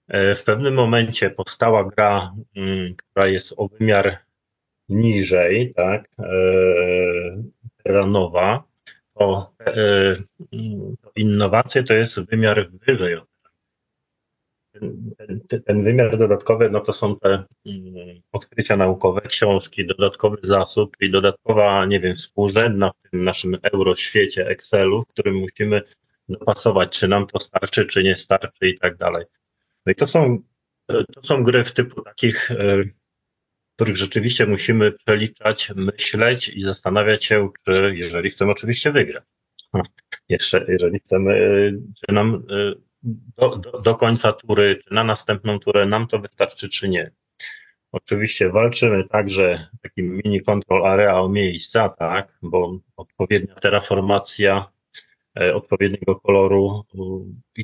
[0.08, 4.18] E, w pewnym momencie powstała gra, mm, która jest o wymiar
[4.88, 6.08] niżej, tak,
[7.84, 8.06] era
[9.20, 10.16] nowa, to, e,
[11.16, 13.36] innowacje to jest wymiar wyżej od
[15.18, 21.10] ten, ten wymiar dodatkowy, no to są te mm, odkrycia naukowe, książki, dodatkowy zasób i
[21.10, 25.82] dodatkowa, nie wiem, współrzędna w tym naszym euroświecie Excelu, w którym musimy
[26.28, 29.24] dopasować, czy nam to starczy, czy nie starczy i tak dalej.
[29.86, 30.38] No i to są,
[30.86, 32.82] to są gry w typu takich, e,
[33.76, 39.24] których rzeczywiście musimy przeliczać, myśleć i zastanawiać się, czy jeżeli chcemy oczywiście wygrać.
[40.28, 42.72] Jeszcze, jeżeli chcemy, czy nam e,
[43.36, 47.10] do, do, do końca tury, czy na następną turę nam to wystarczy, czy nie.
[47.92, 54.66] Oczywiście walczymy także takim mini control area o miejsca, tak, bo odpowiednia terraformacja
[55.40, 56.84] e, odpowiedniego koloru,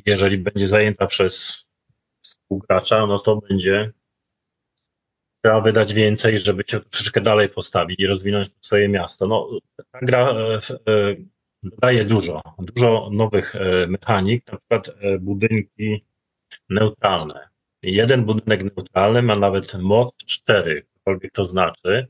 [0.05, 1.63] jeżeli będzie zajęta przez
[2.21, 3.93] współgracza, no to będzie
[5.43, 9.27] trzeba wydać więcej, żeby się troszeczkę dalej postawić i rozwinąć swoje miasto.
[9.27, 9.49] No,
[9.91, 11.15] ta gra e, e,
[11.63, 14.89] dodaje dużo, dużo nowych e, mechanik, na przykład
[15.19, 16.05] budynki
[16.69, 17.47] neutralne.
[17.81, 22.07] Jeden budynek neutralny ma nawet moc 4, cokolwiek to znaczy,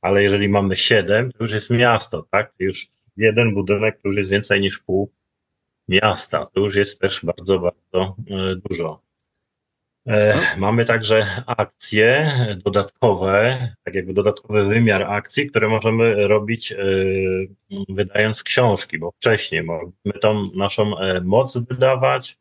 [0.00, 2.52] ale jeżeli mamy 7, to już jest miasto, tak?
[2.58, 5.12] Już jeden budynek to już jest więcej niż pół
[5.88, 6.46] miasta.
[6.54, 8.16] To już jest też bardzo, bardzo
[8.70, 9.05] dużo.
[10.06, 12.32] E, mamy także akcje
[12.64, 16.76] dodatkowe, tak jakby dodatkowy wymiar akcji, które możemy robić e,
[17.88, 22.38] wydając książki, bo wcześniej mogliśmy tą naszą e, moc wydawać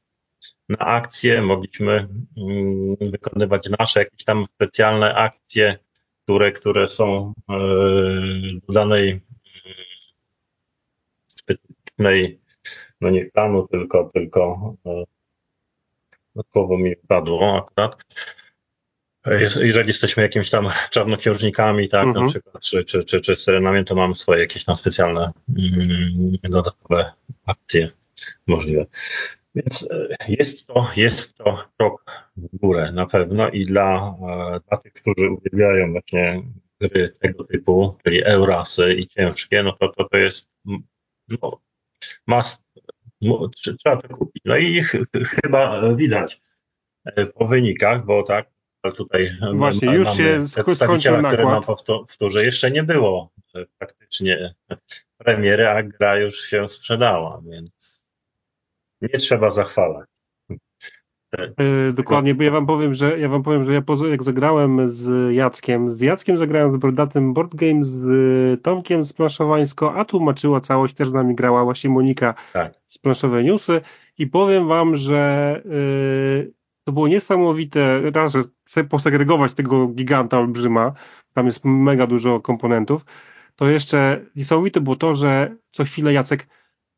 [0.69, 2.07] na akcje, mogliśmy
[2.37, 5.79] mm, wykonywać nasze jakieś tam specjalne akcje,
[6.23, 7.33] które, które są
[8.67, 9.21] do danej mm,
[11.27, 12.39] specyficznej,
[13.01, 14.73] no nie planu, tylko, tylko
[16.51, 18.05] słowo mi padło akurat.
[19.61, 22.25] Jeżeli jesteśmy jakimiś tam czarnoksiężnikami, tak, mhm.
[22.25, 27.13] na przykład, czy, czy, czy, czy serenami, to mamy swoje jakieś tam specjalne mm, dodatkowe
[27.45, 27.91] akcje
[28.47, 28.85] możliwe.
[29.55, 32.05] Więc e, jest to, jest to krok
[32.37, 36.43] w górę na pewno i dla, e, dla tych, którzy uwielbiają właśnie
[36.81, 40.49] gry tego typu, czyli Eurasy i ciężkie, no to to, to jest
[41.27, 41.61] no,
[42.27, 42.65] must
[43.79, 44.43] trzeba to kupić.
[44.45, 44.95] No i ch
[45.27, 46.41] chyba widać
[47.05, 48.49] e, po wynikach, bo tak,
[48.91, 51.45] tutaj Właśnie, już się skończył nakład.
[51.45, 54.55] na powtórze, jeszcze nie było e, praktycznie
[55.17, 58.09] premiery, a gra już się sprzedała, więc
[59.01, 60.09] nie trzeba zachwalać.
[61.39, 64.91] Yy, dokładnie, bo ja wam powiem, że ja wam powiem, że ja poza, jak zagrałem
[64.91, 70.61] z Jackiem, z Jackiem zagrałem z Brodatym Board Game, z Tomkiem z Planszowańsko, a tłumaczyła
[70.61, 72.73] całość, też z nami grała właśnie Monika tak.
[72.87, 73.81] z Planszowe Newsy
[74.17, 80.93] i powiem wam, że yy, to było niesamowite, raz, że sobie posegregować tego giganta olbrzyma,
[81.33, 83.05] tam jest mega dużo komponentów,
[83.55, 86.47] to jeszcze niesamowite było to, że co chwilę Jacek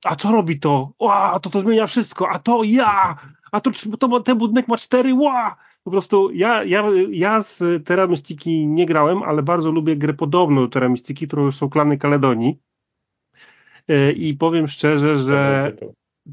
[0.03, 0.91] a co robi to?
[0.99, 3.15] Ła, to to zmienia wszystko, a to ja,
[3.51, 5.55] a to, to ten budynek ma cztery, ła!
[5.83, 10.61] Po prostu ja, ja, ja z Terra Mystiki nie grałem, ale bardzo lubię grę podobną
[10.61, 12.59] do Terra Mystiki, którą są klany Kaledonii.
[13.87, 15.71] E, I powiem szczerze, że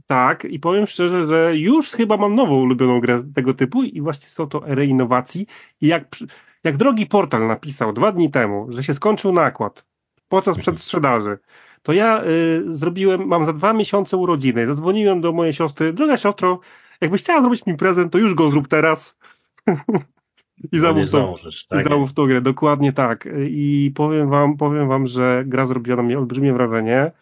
[0.06, 4.28] tak, i powiem szczerze, że już chyba mam nową ulubioną grę tego typu i właśnie
[4.28, 5.46] są to ery innowacji.
[5.80, 6.16] I jak,
[6.64, 9.84] jak drogi portal napisał dwa dni temu, że się skończył nakład
[10.28, 11.38] podczas przedsprzedaży,
[11.82, 16.60] to ja y, zrobiłem, mam za dwa miesiące urodziny, zadzwoniłem do mojej siostry, droga siostro,
[17.04, 19.18] jakbyś chciała zrobić mi prezent, to już go zrób teraz.
[20.72, 21.34] I zamów, to,
[21.68, 21.80] tak?
[21.80, 23.28] i zamów tą grę, dokładnie tak.
[23.48, 27.12] I powiem wam, powiem wam, że gra zrobiła na mnie olbrzymie wrażenie,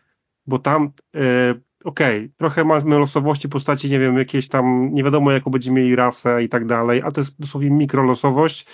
[0.47, 5.33] bo tam, y, okej, okay, trochę mamy losowości postaci, nie wiem, jakieś tam, nie wiadomo
[5.33, 8.67] jaką będziemy mieli rasę i tak dalej, a to jest dosłownie mikrolosowość,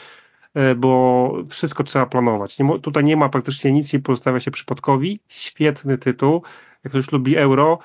[0.54, 2.58] E, bo wszystko trzeba planować.
[2.58, 5.20] Nie, tutaj nie ma praktycznie nic, nie pozostawia się przypadkowi.
[5.28, 6.42] Świetny tytuł.
[6.84, 7.78] Jak ktoś lubi euro,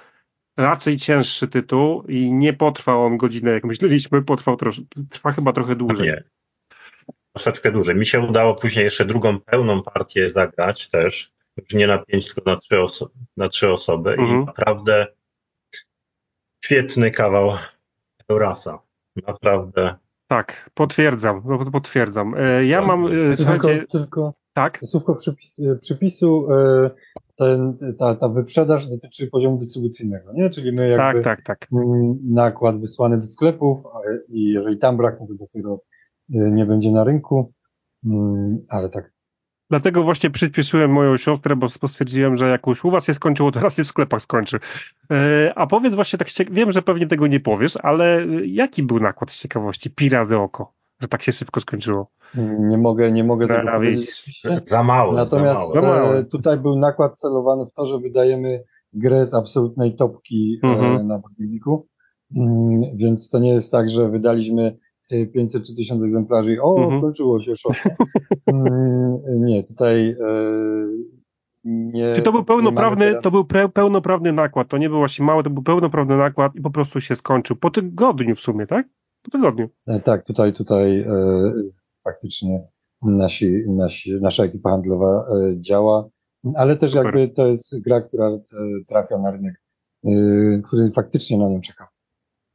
[0.57, 5.75] raczej cięższy tytuł i nie potrwa on godzinę, jak myśleliśmy, potrwał trosz, trwa chyba trochę
[5.75, 6.07] dłużej.
[6.07, 6.23] Nie.
[7.35, 7.95] Troszeczkę dłużej.
[7.95, 12.51] Mi się udało później jeszcze drugą pełną partię zagrać też, już nie na pięć, tylko
[12.51, 14.41] na trzy, oso na trzy osoby mhm.
[14.41, 15.07] i naprawdę
[16.65, 17.51] świetny kawał
[18.29, 18.79] Eurasa.
[19.27, 19.95] Naprawdę
[20.27, 22.35] tak, potwierdzam, no, potwierdzam.
[22.37, 23.67] E, ja mam, e, słuchajcie...
[23.67, 24.79] Tylko, tylko tak?
[24.83, 26.47] słówko przypis, e, przypisu,
[27.35, 30.49] ten, ta, ta wyprzedaż dotyczy poziomu dystrybucyjnego, nie?
[30.49, 31.67] Czyli my jakby tak, tak, tak.
[32.23, 33.83] nakład wysłany do sklepów
[34.29, 35.79] i jeżeli tam brak, to dopiero
[36.29, 37.53] nie będzie na rynku,
[38.69, 39.13] ale tak
[39.73, 43.59] Dlatego właśnie przyspieszyłem moją siostrę, bo stwierdziłem, że jak już u was się skończyło, to
[43.59, 44.59] teraz się w sklepach skończy.
[45.11, 49.31] E, a powiedz właśnie tak, wiem, że pewnie tego nie powiesz, ale jaki był nakład
[49.31, 49.89] z ciekawości?
[49.89, 52.11] Pi razy oko, że tak się szybko skończyło.
[52.59, 54.41] Nie mogę, nie mogę tego powiedzieć.
[54.65, 55.13] Za mało.
[55.13, 56.17] Natomiast za mało.
[56.17, 58.63] E, tutaj był nakład celowany w to, że wydajemy
[58.93, 61.07] grę z absolutnej topki e, mhm.
[61.07, 61.87] na podbiegu.
[62.37, 64.77] Mm, więc to nie jest tak, że wydaliśmy
[65.33, 67.01] 500 czy 1000 egzemplarzy i o, mhm.
[67.01, 67.73] skończyło się szok.
[68.47, 70.15] Mm, nie, tutaj e,
[71.63, 72.13] nie.
[72.15, 73.23] Czy to był pełnoprawny, teraz...
[73.23, 76.71] to był pełnoprawny nakład, to nie był właśnie mały, to był pełnoprawny nakład i po
[76.71, 77.55] prostu się skończył.
[77.55, 78.87] Po tygodniu w sumie, tak?
[79.23, 79.69] Po tygodniu.
[79.87, 81.53] E, tak, tutaj, tutaj e,
[82.03, 82.67] faktycznie
[83.01, 86.09] nasi, nasi, nasza ekipa handlowa e, działa,
[86.55, 87.05] ale też Super.
[87.05, 88.39] jakby to jest gra, która e,
[88.87, 89.61] trafia na rynek,
[90.05, 90.09] e,
[90.67, 91.87] który faktycznie na nią czeka.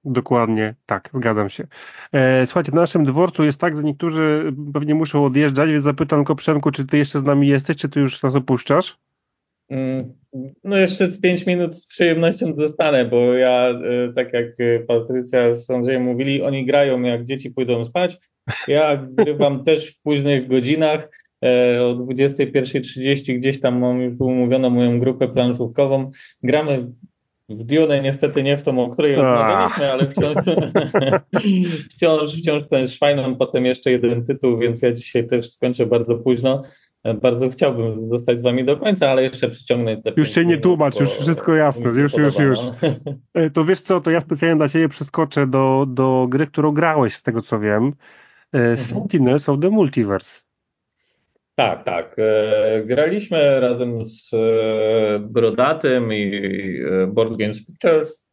[0.04, 1.66] Dokładnie, tak, zgadzam się.
[2.12, 6.34] E, słuchajcie, na naszym dworcu jest tak, że niektórzy pewnie muszą odjeżdżać, więc zapytam tylko
[6.34, 8.98] Przemku, czy ty jeszcze z nami jesteś, czy ty już nas opuszczasz?
[9.70, 10.12] Mm,
[10.64, 14.46] no jeszcze z pięć minut z przyjemnością zostanę, bo ja, e, tak jak
[14.86, 18.18] Patrycja z Andrzejem mówili, oni grają jak dzieci pójdą spać.
[18.68, 21.10] Ja grywam też w późnych godzinach,
[21.44, 26.10] e, o 21.30 gdzieś tam mam już umówioną moją grupę planszówkową.
[26.42, 26.86] Gramy
[27.48, 30.36] w Dune niestety nie w tą, o której rozmawialiśmy, ale wciąż,
[31.94, 36.62] wciąż, wciąż też fajną potem jeszcze jeden tytuł, więc ja dzisiaj też skończę bardzo późno.
[37.22, 41.00] Bardzo chciałbym zostać z wami do końca, ale jeszcze przyciągnę te Już się nie tłumacz,
[41.00, 42.58] już wszystko jasne, już, już, już.
[43.34, 47.14] E, to wiesz co, to ja specjalnie dla ciebie przeskoczę do, do gry, którą grałeś,
[47.14, 47.92] z tego co wiem.
[48.54, 48.76] E, mhm.
[48.76, 50.48] Sentinels of the Multiverse.
[51.58, 52.16] Tak, tak.
[52.18, 54.36] E, graliśmy razem z e,
[55.18, 56.32] Brodatym i
[57.02, 58.24] e, Board Games Pictures.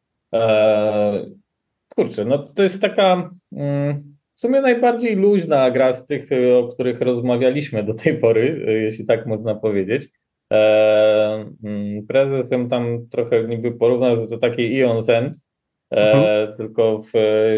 [1.90, 6.30] Kurczę, no to jest taka mm, w sumie najbardziej luźna gra z tych,
[6.64, 10.10] o których rozmawialiśmy do tej pory, jeśli tak można powiedzieć.
[10.52, 15.40] Mm, prezes ją tam trochę niby porównał, że to taki Ion Zend,
[15.92, 16.54] mhm.
[16.54, 17.12] tylko w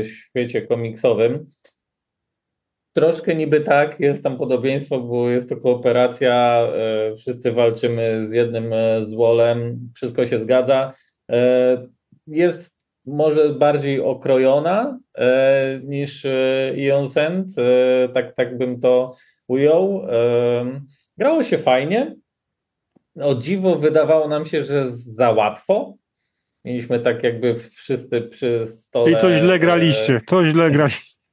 [0.03, 1.47] świecie komiksowym.
[2.97, 8.73] Troszkę niby tak, jest tam podobieństwo, bo jest to kooperacja, e, wszyscy walczymy z jednym
[8.73, 10.93] e, złolem, wszystko się zgadza.
[11.31, 11.87] E,
[12.27, 12.76] jest
[13.07, 14.99] może bardziej okrojona
[15.83, 16.27] niż
[16.75, 17.47] Ion Send,
[18.13, 19.15] tak, tak bym to
[19.47, 20.07] ujął.
[21.17, 22.15] Grało się fajnie.
[23.21, 25.93] O dziwo wydawało nam się, że za łatwo.
[26.65, 29.11] Mieliśmy tak jakby wszyscy przy stole.
[29.11, 31.26] I to źle graliście, to źle graliście.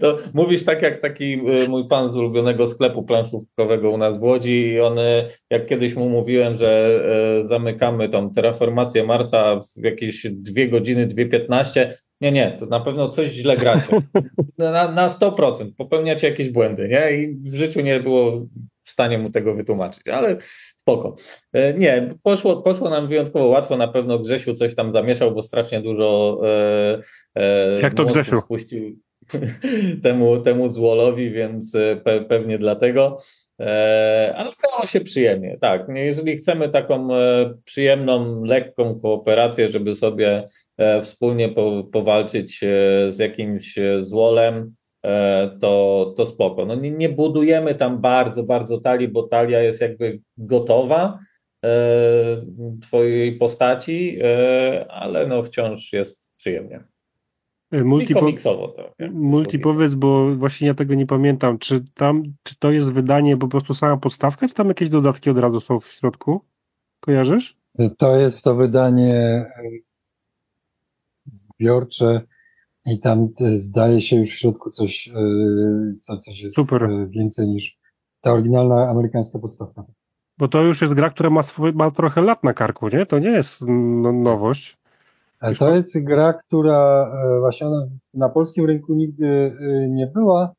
[0.00, 4.22] To mówisz tak jak taki e, mój pan z ulubionego sklepu planszówkowego u nas w
[4.22, 7.00] Łodzi i on, e, jak kiedyś mu mówiłem, że
[7.40, 13.08] e, zamykamy tą terraformację Marsa w jakieś 2 godziny, 2.15, Nie, nie, to na pewno
[13.08, 14.02] coś źle gracie.
[14.58, 15.70] Na, na 100%.
[15.76, 17.16] Popełniacie jakieś błędy, nie?
[17.16, 18.46] I w życiu nie było
[18.84, 21.16] w stanie mu tego wytłumaczyć, ale spoko.
[21.78, 23.76] Nie, poszło, poszło nam wyjątkowo łatwo.
[23.76, 26.40] Na pewno Grzesiu coś tam zamieszał, bo strasznie dużo.
[26.44, 26.98] E,
[27.34, 28.40] e, Jak to Grzesiu?
[28.40, 28.98] Spuścił
[30.02, 33.18] temu, temu złolowi, więc e, pe, pewnie dlatego.
[33.60, 35.86] E, ale grało się przyjemnie, tak.
[35.94, 40.48] Jeżeli chcemy taką e, przyjemną, lekką kooperację, żeby sobie
[41.02, 42.60] wspólnie po, powalczyć
[43.08, 44.74] z jakimś złolem,
[45.60, 46.64] to, to spoko.
[46.64, 51.18] No nie, nie budujemy tam bardzo, bardzo talii, bo talia jest jakby gotowa
[52.82, 54.18] twojej postaci,
[54.88, 56.84] ale no wciąż jest przyjemnie.
[57.70, 58.92] E, multi, komiksowo to.
[59.12, 61.58] Multi powiedz, bo właśnie ja tego nie pamiętam.
[61.58, 65.38] Czy tam, czy to jest wydanie po prostu sama podstawka, czy tam jakieś dodatki od
[65.38, 66.40] razu są w środku?
[67.00, 67.56] Kojarzysz?
[67.98, 69.50] To jest to wydanie e,
[71.26, 72.20] zbiorcze
[72.86, 75.10] i tam e, zdaje się już w środku coś,
[76.00, 76.88] co, coś jest Super.
[77.08, 77.78] więcej niż
[78.20, 79.84] ta oryginalna amerykańska podstawka.
[80.38, 83.06] Bo to już jest gra, która ma, swój, ma trochę lat na karku, nie?
[83.06, 84.76] To nie jest no, nowość.
[85.46, 87.66] E, to jest gra, która e, właśnie
[88.14, 90.52] na polskim rynku nigdy e, nie była,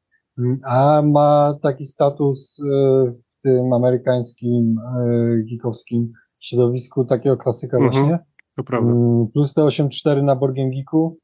[0.66, 2.62] a ma taki status
[3.30, 4.76] w tym amerykańskim,
[5.50, 8.20] geekowskim środowisku takiego klasyka mhm, właśnie.
[8.58, 8.94] To prawda.
[9.34, 11.18] Plus te 8.4 na Borgiem Geeku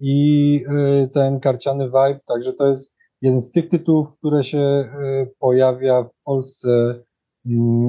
[0.00, 0.60] i
[1.12, 4.84] ten karciany vibe, także to jest jeden z tych tytułów, które się
[5.38, 7.02] pojawia w Polsce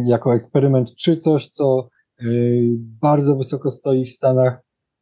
[0.06, 1.90] jako eksperyment, czy coś, co
[3.02, 4.62] bardzo wysoko stoi w Stanach,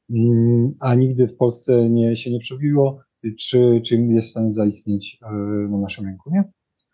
[0.10, 3.00] mm, a nigdy w Polsce nie, się nie przebiło,
[3.40, 6.44] czy, czy jest w stanie zaistnieć y, na naszym rynku, nie?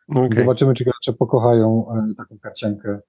[0.07, 0.29] Okay.
[0.37, 2.99] Zobaczymy, czy gracze pokochają y, taką karciankę.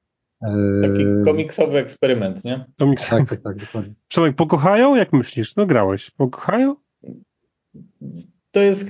[0.83, 2.67] Taki komiksowy eksperyment, nie?
[2.79, 3.21] Komiksowy.
[3.21, 3.95] Tak, tak, tak, dokładnie.
[4.09, 4.95] Przemek, pokochają?
[4.95, 5.57] Jak myślisz?
[5.57, 6.11] No grałeś.
[6.11, 6.77] Pokochają?
[8.51, 8.89] To jest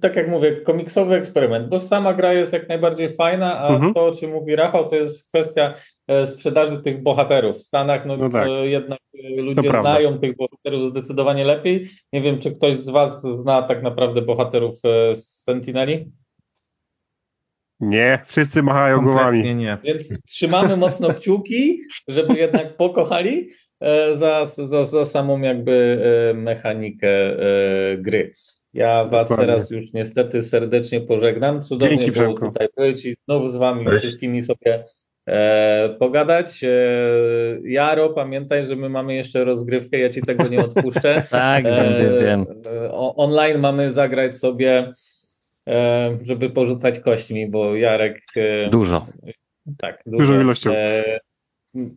[0.00, 3.94] tak jak mówię, komiksowy eksperyment, bo sama gra jest jak najbardziej fajna, a mhm.
[3.94, 5.74] to, o czym mówi Rafał, to jest kwestia
[6.08, 7.56] e, sprzedaży tych bohaterów.
[7.56, 8.48] W Stanach no, no tak.
[8.62, 11.90] jednak e, ludzie znają tych bohaterów zdecydowanie lepiej.
[12.12, 16.10] Nie wiem, czy ktoś z Was zna tak naprawdę bohaterów e, z Sentineli?
[17.80, 19.54] Nie, wszyscy machają głowami.
[19.54, 19.78] Nie.
[19.84, 23.48] Więc trzymamy mocno kciuki, żeby jednak pokochali
[24.14, 26.02] za, za, za samą jakby
[26.34, 27.36] mechanikę
[27.98, 28.32] gry.
[28.74, 29.46] Ja Was Dokładnie.
[29.46, 31.62] teraz już niestety serdecznie pożegnam.
[31.62, 32.46] Cudownie Dzięki, było Przemku.
[32.46, 33.98] tutaj być i znowu z Wami Cześć.
[33.98, 34.84] wszystkimi sobie
[35.28, 36.64] e, pogadać.
[36.64, 36.68] E,
[37.64, 41.22] Jaro, pamiętaj, że my mamy jeszcze rozgrywkę, ja Ci tego nie odpuszczę.
[41.30, 42.46] tak, e, wiem.
[42.90, 44.90] O, online mamy zagrać sobie,
[45.68, 48.22] e, żeby porzucać kośćmi, bo Jarek...
[48.36, 49.06] E, dużo.
[49.78, 50.18] Tak, dużo.
[50.18, 50.70] Dużą ilością.
[50.74, 51.18] E,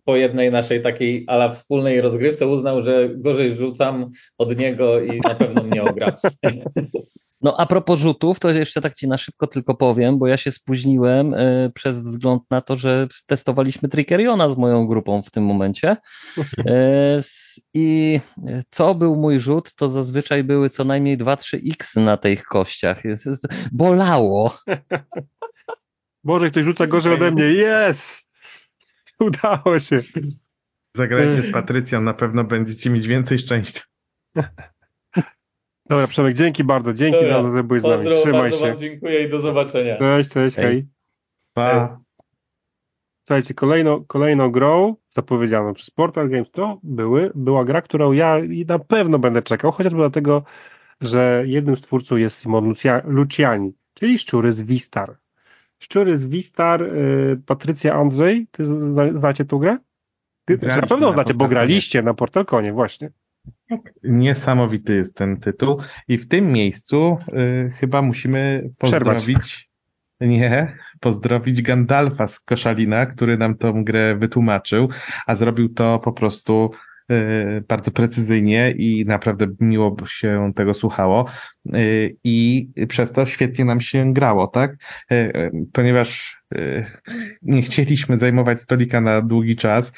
[0.05, 5.35] po jednej naszej takiej ala wspólnej rozgrywce uznał, że gorzej rzucam od niego i na
[5.35, 6.15] pewno mnie ogra.
[7.41, 10.51] No a propos rzutów, to jeszcze tak Ci na szybko tylko powiem, bo ja się
[10.51, 15.97] spóźniłem y, przez wzgląd na to, że testowaliśmy Trickeriona z moją grupą w tym momencie.
[16.59, 17.21] Y,
[17.73, 18.19] I
[18.69, 23.03] co był mój rzut, to zazwyczaj były co najmniej 2-3 X na tych kościach.
[23.71, 24.57] Bolało.
[26.23, 27.43] Boże, ktoś rzuca gorzej ode mnie.
[27.43, 28.30] Jest!
[29.27, 30.01] Udało się.
[30.97, 33.81] Zagrajcie z Patrycją, na pewno będziecie mieć więcej szczęścia.
[35.89, 36.93] Dobra, Przemek, dzięki bardzo.
[36.93, 38.15] Dzięki Dobra, za to, że byłeś z nami.
[38.15, 38.77] Trzymaj się.
[38.77, 39.97] dziękuję i do zobaczenia.
[39.97, 40.65] Cześć, cześć, hej.
[40.65, 40.87] hej.
[41.53, 41.99] Pa.
[43.27, 48.79] Słuchajcie, kolejną, kolejną grą zapowiedzianą przez Portal Games to były, była gra, którą ja na
[48.79, 50.43] pewno będę czekał, chociażby dlatego,
[51.01, 52.73] że jednym z twórców jest Simon
[53.05, 55.17] Luciani, czyli Szczury z Wistar.
[55.81, 58.65] Szczury z Wistar, y, Patrycja Andrzej, ty
[59.15, 59.77] znacie tą grę?
[60.45, 63.11] Ty, na pewno znacie, bo graliście na Portalkonie, właśnie.
[63.69, 63.93] Tak.
[64.03, 67.17] Niesamowity jest ten tytuł i w tym miejscu
[67.67, 69.69] y, chyba musimy pozdrowić Przerwać.
[70.21, 74.89] nie, pozdrowić Gandalfa z Koszalina, który nam tą grę wytłumaczył,
[75.27, 76.71] a zrobił to po prostu
[77.67, 81.25] bardzo precyzyjnie i naprawdę miło się tego słuchało
[81.75, 84.75] y, i przez to świetnie nam się grało, tak?
[85.11, 86.41] Y, ponieważ
[87.41, 89.91] nie chcieliśmy zajmować stolika na długi czas,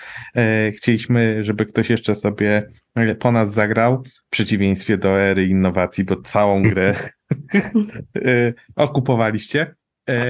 [0.76, 2.72] chcieliśmy, żeby ktoś jeszcze sobie
[3.20, 6.94] po nas zagrał, w przeciwieństwie do ery innowacji, bo całą grę
[8.76, 9.76] okupowaliście.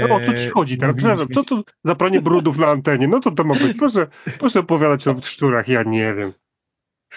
[0.10, 0.96] o co ci chodzi teraz?
[1.34, 3.08] Co to za pranie brudów na antenie?
[3.08, 3.78] No co to ma być?
[3.78, 4.08] Proszę,
[4.40, 6.34] proszę opowiadać o szczurach, ja nie wiem.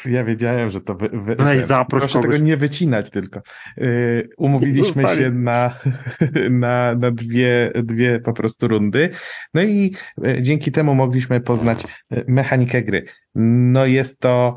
[0.05, 2.33] Ja wiedziałem, że to wy, wy, no zaproś proszę kogoś.
[2.35, 3.41] tego nie wycinać tylko.
[3.77, 5.75] Yy, umówiliśmy no, się na,
[6.51, 9.11] na, na dwie, dwie po prostu rundy.
[9.55, 13.05] No i yy, dzięki temu mogliśmy poznać yy, mechanikę gry.
[13.35, 14.55] No jest to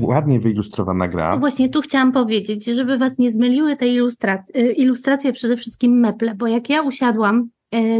[0.00, 1.30] ładnie wyilustrowana gra.
[1.30, 6.34] No właśnie tu chciałam powiedzieć, żeby was nie zmyliły te ilustracje, ilustracje przede wszystkim meple,
[6.34, 7.48] bo jak ja usiadłam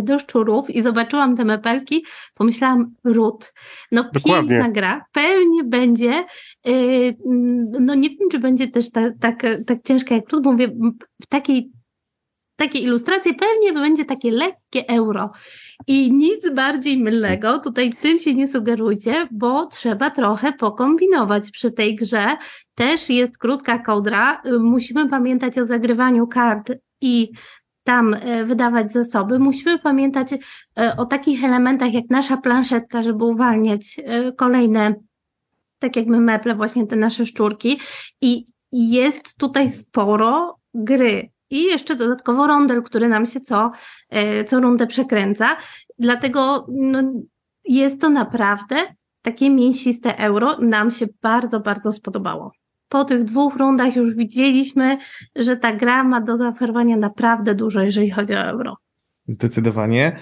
[0.02, 2.04] do szczurów i zobaczyłam te mepelki,
[2.34, 3.52] pomyślałam, Rut,
[3.92, 4.48] no Dokładnie.
[4.48, 6.24] piękna gra, pewnie będzie,
[6.66, 6.72] e,
[7.80, 10.68] no nie wiem, czy będzie też tak, tak, tak ciężka jak Rut, bo mówię,
[11.22, 11.70] w takiej
[12.56, 15.30] takiej ilustracji pewnie będzie takie lekkie euro.
[15.86, 21.96] I nic bardziej mylnego, tutaj tym się nie sugerujcie, bo trzeba trochę pokombinować przy tej
[21.96, 22.36] grze.
[22.74, 27.32] Też jest krótka kołdra, musimy pamiętać o zagrywaniu kart i
[27.84, 34.00] tam e, wydawać zasoby, musimy pamiętać e, o takich elementach jak nasza planszetka, żeby uwalniać
[34.04, 34.94] e, kolejne,
[35.78, 37.80] tak jak my meple, właśnie te nasze szczurki.
[38.20, 41.30] I jest tutaj sporo gry.
[41.50, 43.70] I jeszcze dodatkowo rondel, który nam się co,
[44.46, 45.56] co rundę przekręca.
[45.98, 47.02] Dlatego no,
[47.64, 48.76] jest to naprawdę
[49.22, 50.56] takie mięsiste euro.
[50.58, 52.52] Nam się bardzo, bardzo spodobało
[52.92, 54.98] po tych dwóch rundach już widzieliśmy,
[55.36, 58.76] że ta gra ma do zaoferowania naprawdę dużo, jeżeli chodzi o euro.
[59.26, 60.16] Zdecydowanie.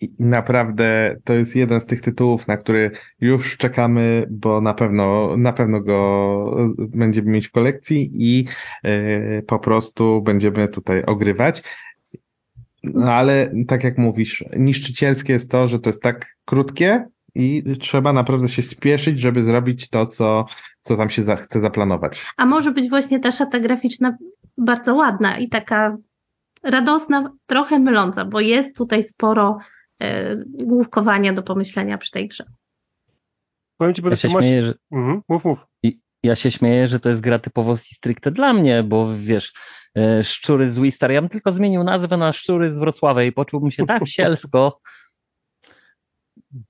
[0.00, 5.36] I naprawdę to jest jeden z tych tytułów, na który już czekamy, bo na pewno,
[5.36, 8.46] na pewno go będziemy mieć w kolekcji i
[8.84, 11.62] yy, po prostu będziemy tutaj ogrywać.
[12.84, 17.04] No ale tak jak mówisz, niszczycielskie jest to, że to jest tak krótkie,
[17.34, 20.46] i trzeba naprawdę się spieszyć, żeby zrobić to, co,
[20.80, 22.26] co tam się za, chce zaplanować.
[22.36, 24.16] A może być właśnie ta szata graficzna
[24.58, 25.96] bardzo ładna i taka
[26.62, 29.58] radosna, trochę myląca, bo jest tutaj sporo
[30.00, 32.44] e, główkowania do pomyślenia przy tej grze.
[33.76, 34.44] Powiem ci, bo ja się masz...
[34.44, 34.74] śmieję, że...
[34.92, 35.66] Mhm, mów, mów.
[35.82, 39.52] I ja się śmieję, że to jest gra typowo stricte dla mnie, bo wiesz,
[39.96, 43.70] e, szczury z Wistar, ja bym tylko zmienił nazwę na szczury z Wrocławia i poczułbym
[43.70, 44.80] się tak sielsko,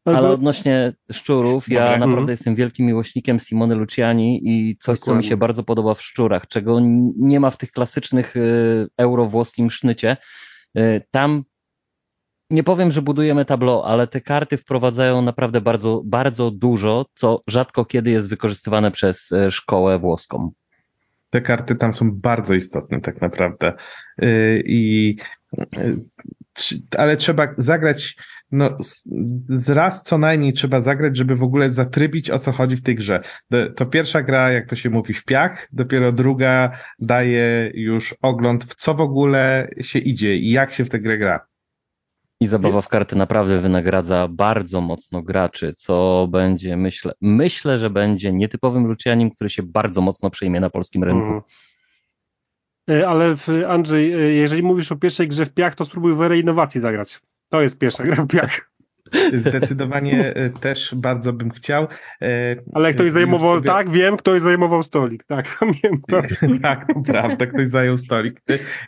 [0.05, 2.30] ale odnośnie szczurów, ja naprawdę mhm.
[2.30, 5.22] jestem wielkim miłośnikiem Simony Luciani i coś, Dokładnie.
[5.22, 6.80] co mi się bardzo podoba w szczurach, czego
[7.16, 10.16] nie ma w tych klasycznych y, eurowłoskim sznycie.
[10.78, 11.45] Y, tam
[12.51, 17.85] nie powiem, że budujemy tableau, ale te karty wprowadzają naprawdę bardzo, bardzo dużo, co rzadko
[17.85, 20.53] kiedy jest wykorzystywane przez y, szkołę włoską.
[21.35, 23.72] Te karty tam są bardzo istotne tak naprawdę.
[24.64, 25.16] I
[26.99, 28.16] ale trzeba zagrać
[28.53, 28.78] no,
[29.49, 32.95] z raz co najmniej trzeba zagrać, żeby w ogóle zatrybić o co chodzi w tej
[32.95, 33.20] grze.
[33.76, 38.74] To pierwsza gra, jak to się mówi, w piach, dopiero druga daje już ogląd w
[38.74, 41.47] co w ogóle się idzie i jak się w tę grę gra.
[42.45, 48.32] I zabawa w karty naprawdę wynagradza bardzo mocno graczy, co będzie, myślę, myślę, że będzie
[48.32, 51.26] nietypowym Lucianim, który się bardzo mocno przejmie na polskim rynku.
[51.26, 51.42] Mhm.
[52.90, 53.36] E, ale
[53.68, 57.20] Andrzej, e, jeżeli mówisz o pierwszej grze w piach, to spróbuj w innowacji zagrać.
[57.49, 58.74] To jest pierwsza gra w piach.
[59.32, 61.88] Zdecydowanie e, też bardzo bym chciał.
[62.74, 63.66] Ale ktoś zajmował, sobie...
[63.66, 66.22] tak, wiem, ktoś zajmował stolik, tak, pamiętam.
[66.62, 68.42] tak, to prawda, ktoś zajął stolik.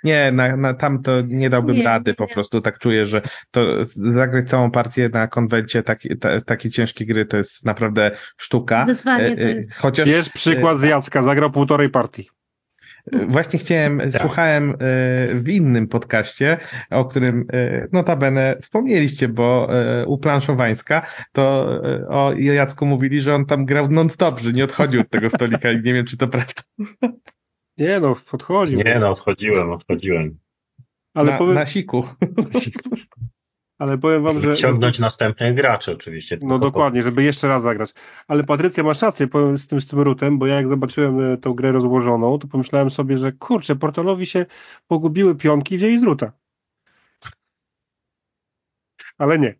[0.04, 3.84] Nie, na, na tam to nie dałbym nie, rady, po prostu tak czuję, że to
[3.84, 8.84] zagrać całą partię na konwencie taki, ta, takie ciężkie gry to jest naprawdę sztuka.
[8.84, 9.74] Wyzwanie to jest.
[9.74, 12.35] Chociaż, jest przykład z Jacka, zagrał półtorej partii.
[13.12, 14.22] Właśnie chciałem, tak.
[14.22, 14.74] słuchałem e,
[15.34, 16.56] w innym podcaście,
[16.90, 21.66] o którym e, notabene wspomnieliście, bo e, u Planszowańska to
[22.08, 25.82] o Jacku mówili, że on tam grał non-stop, że nie odchodził od tego stolika i
[25.82, 26.62] nie wiem, czy to prawda.
[27.78, 28.82] Nie no, odchodził.
[28.82, 30.38] Nie no, odchodziłem, odchodziłem.
[31.14, 31.54] Ale na, powiem...
[31.54, 32.04] na siku.
[33.78, 34.56] Ale powiem wam, że.
[34.56, 36.38] Ciągnąć następnych graczy, oczywiście.
[36.42, 37.94] No dokładnie, żeby jeszcze raz zagrać.
[38.28, 41.36] Ale Patrycja masz rację, powiem z tym, z tym rutem, bo ja jak zobaczyłem e,
[41.36, 44.46] tą grę rozłożoną, to pomyślałem sobie, że kurczę, portalowi się
[44.86, 46.32] pogubiły pionki i wzięli z ruta.
[49.18, 49.54] Ale nie.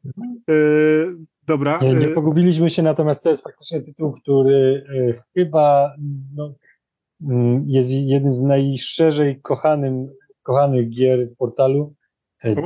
[0.48, 1.78] Yy, dobra.
[1.82, 5.94] Nie, nie, pogubiliśmy się, natomiast to jest faktycznie tytuł, który yy, chyba
[6.34, 6.54] no,
[7.20, 10.08] yy, jest jednym z najszerzej kochanym,
[10.42, 12.05] kochanych gier w portalu E,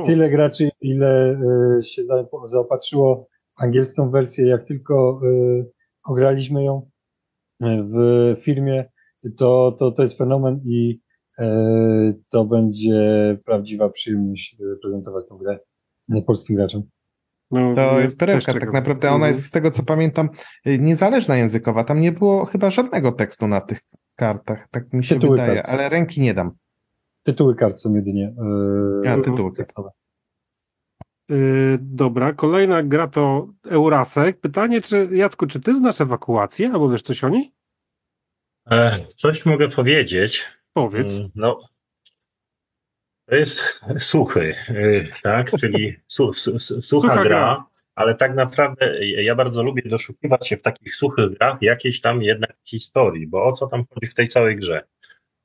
[0.05, 1.39] tyle graczy, ile
[1.79, 2.01] e, się
[2.45, 3.27] zaopatrzyło
[3.59, 5.63] w angielską wersję, jak tylko e,
[6.05, 6.89] ograliśmy ją
[7.63, 8.85] w firmie,
[9.37, 10.99] to, to, to jest fenomen i
[12.29, 15.59] to będzie prawdziwa przyjemność prezentować tę grę
[16.25, 16.83] polskim graczom.
[17.51, 19.11] No, to jest perełka, tak naprawdę.
[19.11, 20.29] Ona jest z tego co pamiętam
[20.65, 23.81] niezależna językowa, tam nie było chyba żadnego tekstu na tych
[24.15, 26.51] kartach, tak mi się Tytuły wydaje, ale ręki nie dam.
[27.23, 28.35] Tytuły kart są jedynie.
[28.37, 29.89] Yy, ja, tytuły tekstowe.
[31.29, 34.39] Yy, dobra, kolejna gra to Eurasek.
[34.39, 37.53] Pytanie, czy Jacku, czy ty znasz ewakuację, albo wiesz coś o niej?
[38.71, 40.45] E, coś mogę powiedzieć.
[40.73, 41.13] Powiedz.
[41.13, 41.59] Mm, no,
[43.31, 45.51] to jest suchy, y, tak?
[45.59, 47.65] Czyli su, su, su, sucha, sucha gra, gra,
[47.95, 52.57] ale tak naprawdę ja bardzo lubię doszukiwać się w takich suchych grach jakiejś tam jednak
[52.63, 54.87] historii, bo o co tam chodzi w tej całej grze?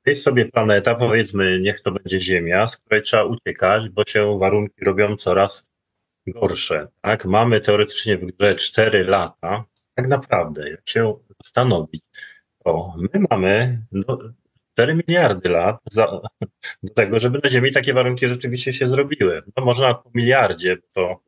[0.07, 4.85] Jest sobie planeta, powiedzmy, niech to będzie Ziemia, z której trzeba uciekać, bo się warunki
[4.85, 5.71] robią coraz
[6.27, 6.87] gorsze.
[7.01, 7.25] Tak?
[7.25, 9.65] Mamy teoretycznie w grze 4 lata.
[9.95, 12.03] Tak naprawdę, jak się zastanowić,
[12.63, 14.17] to my mamy no,
[14.73, 16.21] 4 miliardy lat za,
[16.83, 19.41] do tego, żeby na Ziemi takie warunki rzeczywiście się zrobiły.
[19.57, 21.19] No po miliardzie, to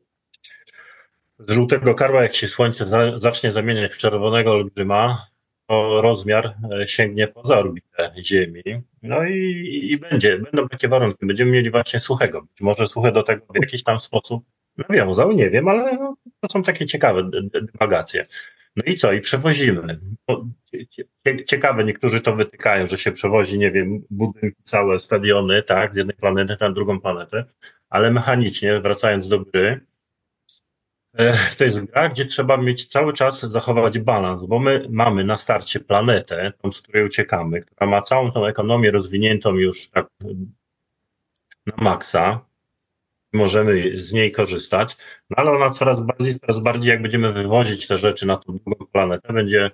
[1.38, 5.26] z żółtego karła, jak się słońce za, zacznie zamieniać w czerwonego olbrzyma,
[6.00, 8.62] rozmiar e, sięgnie poza orbitę Ziemi.
[9.02, 11.26] No i, i będzie, będą takie warunki.
[11.26, 12.42] Będziemy mieli właśnie suchego.
[12.42, 14.44] Być może suche do tego w jakiś tam sposób
[14.88, 17.30] nawiązał, nie wiem, ale no, to są takie ciekawe
[17.72, 18.22] dywagacje.
[18.76, 19.12] No i co?
[19.12, 20.00] I przewozimy.
[21.48, 26.16] Ciekawe, niektórzy to wytykają, że się przewozi, nie wiem, budynki, całe stadiony, tak, z jednej
[26.16, 27.44] planety na drugą planetę,
[27.88, 29.80] ale mechanicznie, wracając do gry,
[31.58, 35.80] to jest gra, gdzie trzeba mieć cały czas zachować balans, bo my mamy na starcie
[35.80, 40.06] planetę, tą, z której uciekamy, która ma całą tą ekonomię rozwiniętą już tak
[41.66, 42.40] na maksa,
[43.32, 44.96] możemy z niej korzystać,
[45.30, 48.86] no ale ona coraz bardziej, coraz bardziej, jak będziemy wywozić te rzeczy na tą drugą
[48.86, 49.70] planetę, będzie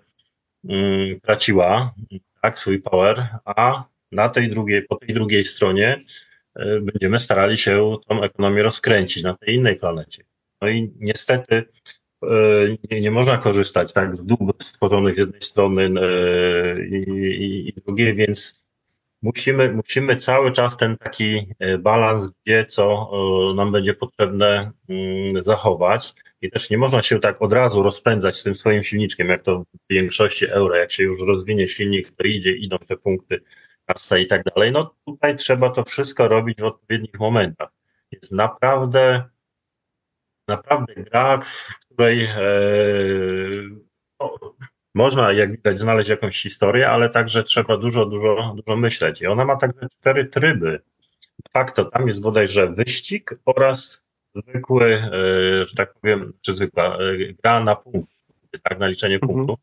[0.64, 1.95] um, traciła
[2.43, 5.99] tak, swój power, a na tej drugiej, po tej drugiej stronie
[6.59, 10.24] y, będziemy starali się tą ekonomię rozkręcić na tej innej planecie.
[10.67, 11.55] No i niestety
[12.25, 17.11] y, nie, nie można korzystać tak z dóbr stworzonych z jednej strony y, i,
[17.45, 18.67] i, i drugiej, więc
[19.23, 23.11] musimy, musimy cały czas ten taki e, balans, gdzie co
[23.51, 26.12] e, nam będzie potrzebne mm, zachować.
[26.43, 29.59] I też nie można się tak od razu rozpędzać z tym swoim silniczkiem, jak to
[29.59, 33.41] w większości euro, jak się już rozwinie silnik, to idzie, idą te punkty
[33.85, 34.73] kasa i tak dalej.
[34.73, 37.69] No tutaj trzeba to wszystko robić w odpowiednich momentach.
[38.12, 39.25] Jest naprawdę,
[40.49, 42.40] naprawdę gra, w której e,
[44.94, 49.22] można, jak widać, znaleźć jakąś historię, ale także trzeba dużo, dużo, dużo myśleć.
[49.22, 50.70] I ona ma także cztery tryby.
[51.44, 54.03] De facto tam jest bodajże wyścig oraz
[54.34, 55.11] zwykły, e,
[55.64, 56.99] że tak powiem, czy zwykła e,
[57.42, 58.12] gra na punkt,
[58.62, 59.32] tak, na liczenie mhm.
[59.32, 59.59] punktów.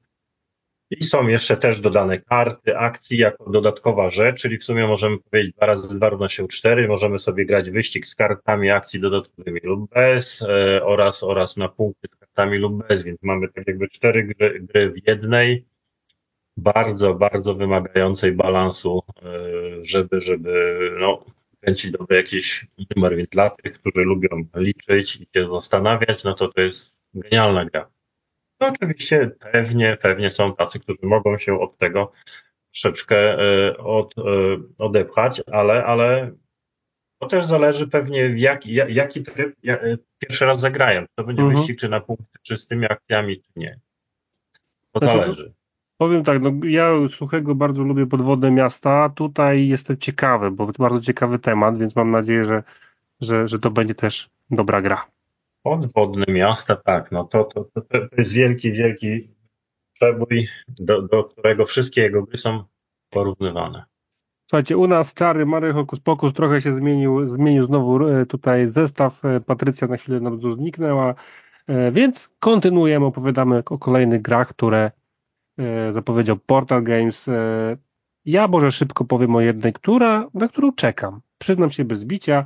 [1.00, 5.56] I są jeszcze też dodane karty akcji jako dodatkowa rzecz, czyli w sumie możemy powiedzieć
[5.56, 6.88] 2 razy 2 równa się 4.
[6.88, 12.08] Możemy sobie grać wyścig z kartami akcji dodatkowymi lub bez e, oraz, oraz na punkty
[12.12, 15.66] z kartami lub bez, więc mamy tak jakby cztery gry, gry w jednej,
[16.58, 21.26] bardzo, bardzo wymagającej balansu, e, żeby, żeby no,
[21.62, 26.48] kręcić dobry jakiś numer, więc dla tych, którzy lubią liczyć i się zastanawiać, no to
[26.48, 27.93] to jest genialna gra.
[28.64, 32.12] No oczywiście pewnie, pewnie są tacy, którzy mogą się od tego
[32.72, 34.22] troszeczkę e, od, e,
[34.80, 36.32] odepchać, ale, ale
[37.20, 41.06] to też zależy pewnie w jak, jaki tryb e, pierwszy raz zagrają.
[41.16, 41.60] To będzie mhm.
[41.60, 43.80] wyścig czy na punkty, czy z tymi akcjami, czy nie.
[44.92, 45.54] To znaczy, zależy.
[45.98, 49.10] Powiem tak, no ja Suchego bardzo lubię podwodne miasta.
[49.16, 52.64] Tutaj jestem ciekawy, bo to bardzo ciekawy temat, więc mam nadzieję, że,
[53.22, 55.06] że, że to będzie też dobra gra.
[55.64, 59.36] Podwodne miasta, tak, no to, to, to, to jest wielki, wielki
[59.94, 62.64] przebój, do, do którego wszystkie jego gry są
[63.10, 63.84] porównywane.
[64.50, 69.26] Słuchajcie, u nas czary Mary Hokus Pokus trochę się zmienił, zmienił znowu e, tutaj zestaw.
[69.26, 71.16] E, Patrycja na chwilę nam zniknęła,
[71.68, 74.92] e, więc kontynuujemy, opowiadamy o kolejnych grach, które
[75.92, 77.30] zapowiedział Portal Games.
[78.26, 81.22] Ja może szybko powiem o jednej, która, na którą czekam.
[81.38, 82.46] Przyznam się bez bicia.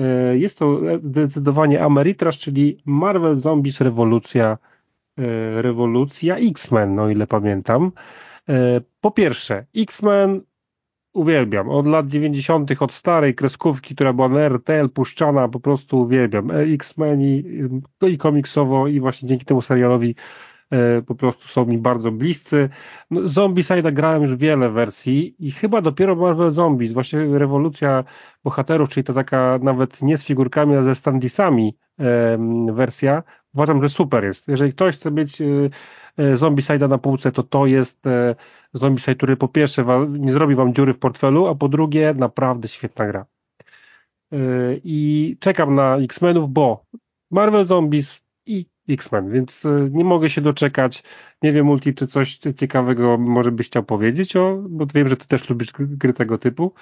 [0.00, 4.58] E, jest to zdecydowanie Ameritrash, czyli Marvel Zombies Rewolucja,
[5.18, 7.92] e, rewolucja X-Men, no ile pamiętam.
[8.48, 10.40] E, po pierwsze, X-Men
[11.12, 11.68] uwielbiam.
[11.68, 16.50] Od lat 90., od starej kreskówki, która była na RTL puszczana, po prostu uwielbiam.
[16.50, 17.44] X-Men i,
[18.02, 20.14] i komiksowo, i właśnie dzięki temu serialowi
[21.06, 22.68] po prostu są mi bardzo bliscy.
[23.10, 28.04] No, Zombicide grałem już wiele wersji i chyba dopiero Marvel Zombies, właśnie rewolucja
[28.44, 31.76] bohaterów, czyli to taka nawet nie z figurkami, a ze standisami
[32.72, 33.22] wersja,
[33.54, 34.48] uważam, że super jest.
[34.48, 35.44] Jeżeli ktoś chce mieć e,
[36.16, 38.02] e, Zombicide'a na półce, to to jest
[38.74, 43.06] Zombicide, który po pierwsze nie zrobi wam dziury w portfelu, a po drugie naprawdę świetna
[43.06, 43.26] gra.
[44.84, 46.84] I czekam na X-Menów, bo
[47.30, 48.19] Marvel Zombies
[48.88, 51.02] X-Men, więc e, nie mogę się doczekać.
[51.42, 55.26] Nie wiem, Multi, czy coś ciekawego może byś chciał powiedzieć, o, bo wiem, że ty
[55.28, 56.72] też lubisz gry tego typu.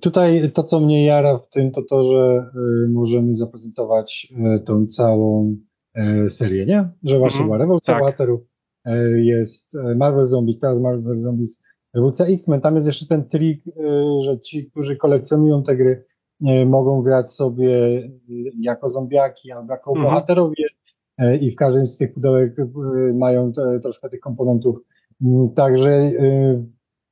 [0.00, 2.50] Tutaj to, co mnie jara w tym, to to, że
[2.88, 4.32] możemy zaprezentować
[4.66, 5.56] tą całą
[6.28, 6.88] serię, nie?
[7.02, 7.48] Że właśnie mm -hmm.
[7.48, 8.02] była rewolucja tak.
[8.02, 8.40] bohaterów,
[9.16, 11.62] jest Marvel Zombies, teraz Marvel Zombies
[11.94, 12.60] Rewolucja X-Men.
[12.60, 13.62] Tam jest jeszcze ten trik,
[14.24, 16.04] że ci, którzy kolekcjonują te gry,
[16.66, 18.02] mogą grać sobie
[18.60, 20.10] jako zombiaki albo jako mm -hmm.
[20.10, 20.73] bohaterowie E,
[21.40, 22.64] i w każdym z tych pudełek e,
[23.14, 24.76] mają troszkę tych komponentów.
[25.22, 26.64] Mm, także e,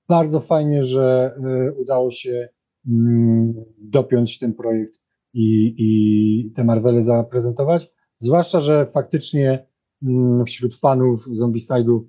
[0.08, 1.34] bardzo fajnie, że
[1.76, 2.48] udało się
[2.88, 5.00] mm, dopiąć ten projekt
[5.34, 7.92] i, i te Marvele zaprezentować.
[8.18, 9.66] Zwłaszcza, że faktycznie
[10.02, 12.00] mm, wśród fanów Zombicide'ów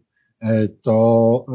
[0.82, 1.46] to,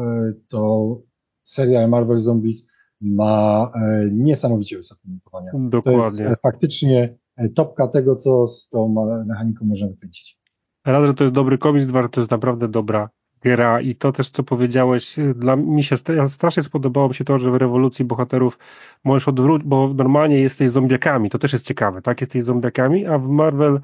[0.47, 1.01] to
[1.43, 2.67] serial Marvel Zombies
[3.01, 3.71] ma
[4.11, 5.51] niesamowicie wysokie notowania.
[5.69, 6.23] Dokładnie.
[6.23, 7.17] To jest faktycznie
[7.55, 8.95] topka tego, co z tą
[9.27, 10.39] mechaniką możemy kręcić.
[10.85, 13.09] Raz, że to jest dobry komiks, dwa, że to jest naprawdę dobra
[13.41, 15.95] gra i to też, co powiedziałeś, dla mi się
[16.27, 18.59] strasznie spodobało mi się to, że w rewolucji bohaterów
[19.03, 22.21] możesz odwrócić, bo normalnie jesteś zombiakami, to też jest ciekawe, tak?
[22.21, 23.79] Jesteś zombiakami, a w Marvel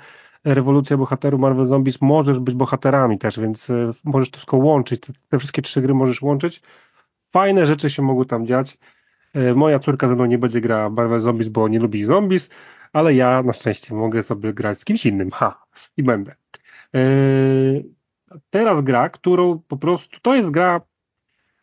[0.45, 5.39] rewolucja bohaterów Marvel Zombies możesz być bohaterami też, więc e, możesz to wszystko łączyć, te
[5.39, 6.61] wszystkie trzy gry możesz łączyć.
[7.29, 8.77] Fajne rzeczy się mogą tam dziać.
[9.33, 12.49] E, moja córka ze mną nie będzie grała Marvel Zombies, bo nie lubi zombies,
[12.95, 15.31] ale ja na szczęście mogę sobie grać z kimś innym.
[15.31, 15.65] Ha!
[15.97, 16.35] I będę.
[16.95, 16.99] E,
[18.49, 20.81] teraz gra, którą po prostu, to jest gra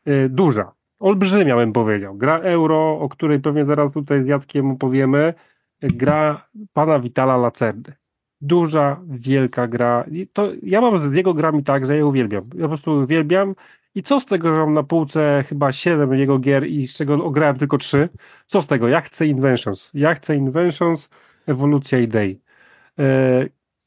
[0.05, 2.15] e, duża, olbrzymia bym powiedział.
[2.15, 5.35] Gra euro, o której pewnie zaraz tutaj z Jackiem opowiemy.
[5.83, 7.93] Gra pana Vitala Lacerdy.
[8.41, 10.05] Duża, wielka gra.
[10.11, 12.45] I to, ja mam z jego grami tak, że je uwielbiam.
[12.55, 13.55] Ja po prostu uwielbiam
[13.95, 17.25] i co z tego, że mam na półce chyba 7 jego gier i z czego
[17.25, 18.09] ograłem tylko 3?
[18.47, 18.89] Co z tego?
[18.89, 19.91] Ja chcę Inventions.
[19.95, 21.09] Ja chcę Inventions,
[21.47, 22.41] ewolucja idei.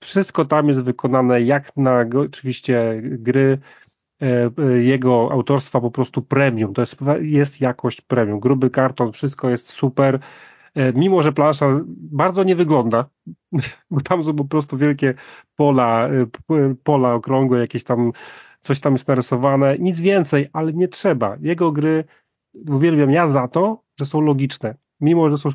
[0.06, 3.58] Wszystko tam jest wykonane jak na oczywiście gry
[4.22, 4.26] e,
[4.58, 6.74] e, jego autorstwa po prostu premium.
[6.74, 8.40] To jest, jest jakość premium.
[8.40, 10.20] Gruby karton, wszystko jest super.
[10.76, 13.06] E, mimo, że plansza bardzo nie wygląda,
[13.92, 15.14] bo tam są po prostu wielkie
[15.56, 16.10] pola,
[16.84, 18.12] pola okrągłe, jakieś tam
[18.66, 21.38] coś tam jest narysowane, nic więcej, ale nie trzeba.
[21.42, 22.04] Jego gry
[22.70, 24.76] uwielbiam ja za to, że są logiczne.
[25.02, 25.50] Mimo, że są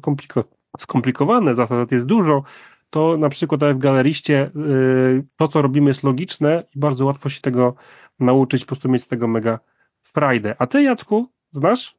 [0.79, 2.43] skomplikowane, zasad jest dużo,
[2.91, 7.41] to na przykład w galeriście y, to, co robimy jest logiczne i bardzo łatwo się
[7.41, 7.75] tego
[8.21, 9.59] nauczyć, po prostu mieć z tego mega
[10.01, 10.55] frajdę.
[10.59, 11.97] A ty, Jacku, znasz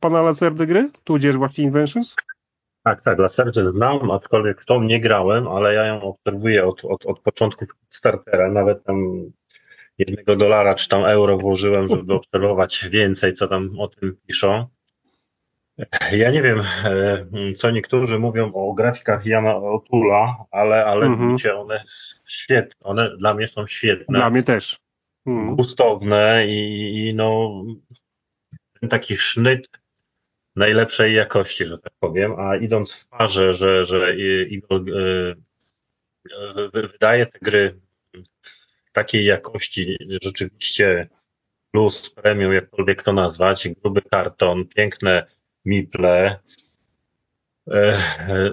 [0.00, 0.90] pana Lacerdy gry?
[1.04, 2.16] Tudzież właśnie Inventions?
[2.82, 7.06] Tak, tak, Lacerdy znam, aczkolwiek w tą nie grałem, ale ja ją obserwuję od, od,
[7.06, 9.30] od początku startera, nawet tam
[10.00, 14.66] jednego dolara czy tam euro włożyłem, żeby obserwować więcej, co tam o tym piszą.
[16.12, 21.28] Ja nie wiem, e, co niektórzy mówią o grafikach Jana Otula, ale, ale mhm.
[21.28, 21.82] widzicie, one
[22.26, 24.18] świetne, one dla mnie są świetne.
[24.18, 24.78] Dla mnie też.
[25.26, 25.56] Mhm.
[25.56, 27.62] Gustowne i, i no
[28.80, 29.80] ten taki sznyt
[30.56, 34.14] najlepszej jakości, że tak powiem, a idąc w parze, że, że
[34.52, 34.80] Eagle
[36.72, 37.80] wydaje te gry
[38.42, 38.59] w
[38.92, 41.08] takiej jakości rzeczywiście
[41.72, 45.26] plus, premium, jakkolwiek to nazwać, gruby karton, piękne
[45.64, 46.40] Miple.
[47.70, 48.52] E, e,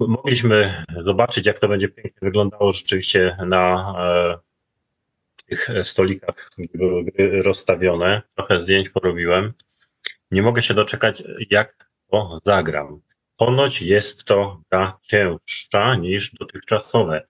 [0.00, 4.38] mogliśmy zobaczyć, jak to będzie pięknie wyglądało rzeczywiście na e,
[5.46, 8.22] tych stolikach, gdzie były gry rozstawione.
[8.34, 9.52] Trochę zdjęć porobiłem.
[10.30, 13.00] Nie mogę się doczekać, jak to zagram.
[13.36, 17.26] Ponoć jest to gra cięższa niż dotychczasowe.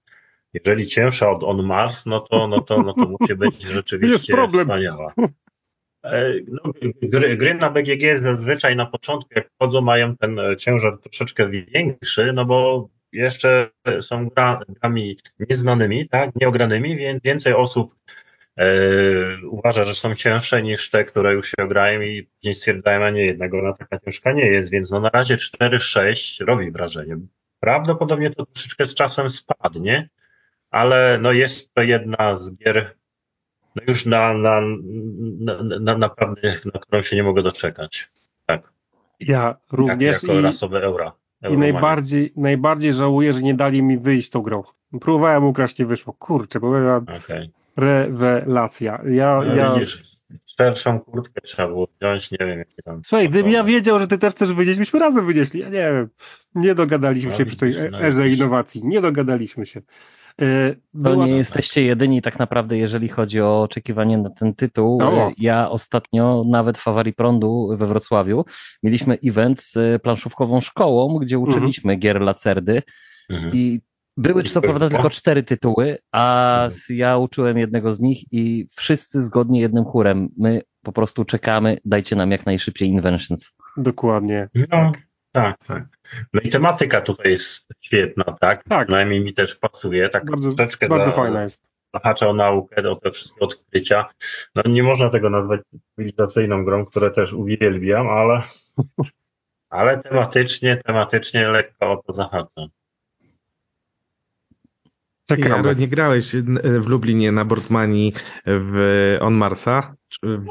[0.54, 5.12] Jeżeli cięższa od On Mars, no to, no to, no to musi być rzeczywiście wspaniała.
[6.04, 6.72] E, no,
[7.02, 12.44] gry, gry, na BGG zazwyczaj na początku, jak wchodzą, mają ten ciężar troszeczkę większy, no
[12.44, 13.70] bo jeszcze
[14.00, 15.16] są gra, grami
[15.50, 17.94] nieznanymi, tak, nieogranymi, więc więcej osób
[18.56, 18.66] e,
[19.50, 23.26] uważa, że są cięższe niż te, które już się ograją i później stwierdzają, a nie,
[23.26, 27.16] jednego ona taka ciężka nie jest, więc no na razie 4-6 robi wrażenie.
[27.60, 30.08] Prawdopodobnie to troszeczkę z czasem spadnie,
[30.70, 32.98] ale no jest to jedna z gier
[33.76, 34.60] no już na, na,
[35.40, 38.10] na, na, naprawdę, na którą się nie mogę doczekać.
[38.46, 38.72] Tak.
[39.20, 40.00] Ja również.
[40.00, 41.12] Jak, jako i, rasowe eura.
[41.50, 44.62] I najbardziej, najbardziej żałuję, że nie dali mi wyjść tą grą.
[45.00, 46.12] Próbowałem ukraść, nie wyszło.
[46.12, 47.50] Kurczę, bo była okay.
[47.76, 49.00] rewelacja.
[49.04, 49.74] Ja, no, ja...
[49.74, 50.18] Widzisz,
[50.58, 53.02] szerszą kurtkę trzeba było wziąć, nie wiem, jakie tam.
[53.04, 55.60] Słuchaj, gdybym ja wiedział, że ty też chcesz wyjść, byśmy razem wynieśli.
[55.60, 56.08] Ja nie wiem.
[56.54, 58.84] Nie dogadaliśmy no, się widzisz, przy tej no, erze innowacji.
[58.84, 59.82] Nie dogadaliśmy się.
[60.42, 60.74] E,
[61.04, 64.98] to nie jesteście jedyni tak naprawdę, jeżeli chodzi o oczekiwanie na ten tytuł.
[65.00, 65.30] No.
[65.38, 68.44] Ja ostatnio nawet w Awarii Prądu we Wrocławiu
[68.82, 71.52] mieliśmy event z planszówkową szkołą, gdzie mhm.
[71.52, 72.00] uczyliśmy mhm.
[72.00, 72.82] gier Lacerdy
[73.30, 73.54] mhm.
[73.54, 73.80] i
[74.16, 76.80] były co prawda tylko cztery tytuły, a mhm.
[76.88, 80.28] ja uczyłem jednego z nich i wszyscy zgodnie jednym chórem.
[80.38, 83.52] My po prostu czekamy, dajcie nam jak najszybciej Inventions.
[83.76, 84.48] Dokładnie.
[84.54, 85.07] No, tak.
[85.32, 85.84] Tak, tak.
[86.32, 88.64] No i tematyka tutaj jest świetna, tak?
[88.64, 88.88] Tak.
[88.88, 90.08] Najmniej mi też pasuje.
[90.08, 91.68] Tak bardzo, troszeczkę bardzo fajna jest.
[91.94, 94.06] Zahacza o naukę, o te wszystkie odkrycia.
[94.54, 95.60] No nie można tego nazwać
[95.96, 98.42] cywilizacyjną grą, które też uwielbiam, ale,
[99.70, 102.66] ale tematycznie, tematycznie lekko o to zahacza.
[105.28, 105.74] Czekamy.
[105.74, 106.36] nie grałeś
[106.80, 108.12] w Lublinie na Boardmani
[108.46, 109.94] w On Marsa?
[110.24, 110.44] E,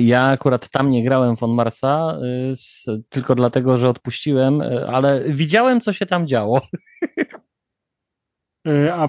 [0.00, 2.18] ja akurat tam nie grałem w On Marsa,
[2.88, 6.60] e, tylko dlatego, że odpuściłem, e, ale widziałem, co się tam działo.
[8.92, 9.08] A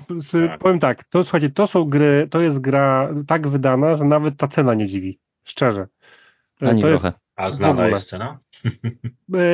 [0.60, 4.48] powiem tak, to słuchajcie, to są gry, to jest gra tak wydana, że nawet ta
[4.48, 5.20] cena nie dziwi.
[5.44, 5.88] Szczerze.
[6.62, 7.08] Ani to trochę.
[7.08, 8.40] Jest, A znana jest cena?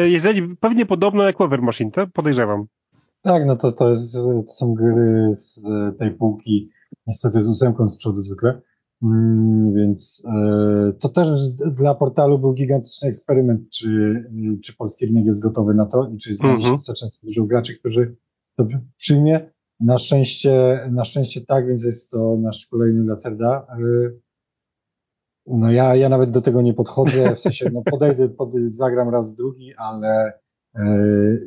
[0.05, 2.65] Jeżeli, pewnie podobno jak Weather Machine, to podejrzewam.
[3.21, 5.67] Tak, no to, to, jest, to są gry z
[5.99, 6.69] tej półki,
[7.07, 8.61] niestety z ósemką z przodu zwykle.
[9.03, 14.23] Mm, więc e, to też dla portalu był gigantyczny eksperyment, czy,
[14.63, 18.15] czy polski rynek jest gotowy na to i czy znajdzie się wystarczająco dużo graczy, którzy
[18.57, 18.67] to
[18.97, 19.51] przyjmie.
[19.79, 23.67] Na szczęście, na szczęście tak, więc jest to nasz kolejny Lacerda.
[23.69, 24.11] E,
[25.47, 29.35] no ja, ja nawet do tego nie podchodzę, w sensie no podejdę, podejdę zagram raz
[29.35, 30.33] drugi, ale
[30.75, 30.83] e,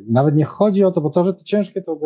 [0.09, 1.99] nawet nie chodzi o to, bo to, że to ciężkie, to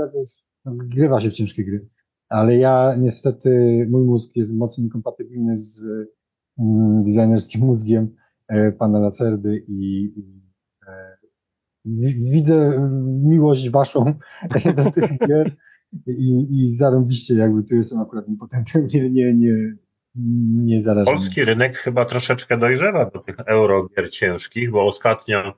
[0.65, 1.89] jakby grywa się w ciężkie gry
[2.29, 5.83] ale ja niestety, mój mózg jest mocno niekompatybilny z
[6.59, 8.15] mm, designerskim mózgiem
[8.47, 10.41] e, pana Lacerdy i, i
[10.87, 11.17] e,
[12.31, 12.89] widzę
[13.23, 14.13] miłość waszą
[14.75, 15.51] do tych gier
[16.07, 19.75] i, i zarąbiście jakby tu jestem akurat impotentem, nie, nie, nie,
[20.65, 21.17] nie zarażony.
[21.17, 25.53] Polski rynek chyba troszeczkę dojrzewa do tych eurogier ciężkich, bo ostatnio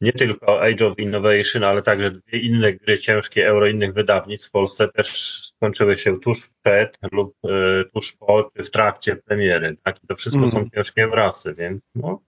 [0.00, 4.52] nie tylko Age of Innovation, ale także dwie inne gry ciężkie euro innych wydawnictw w
[4.52, 9.76] Polsce też skończyły się tuż przed lub y, tuż po, czy w trakcie premiery.
[9.84, 10.04] Tak?
[10.04, 10.50] I to wszystko mm.
[10.50, 12.20] są ciężkie wrasy, więc no,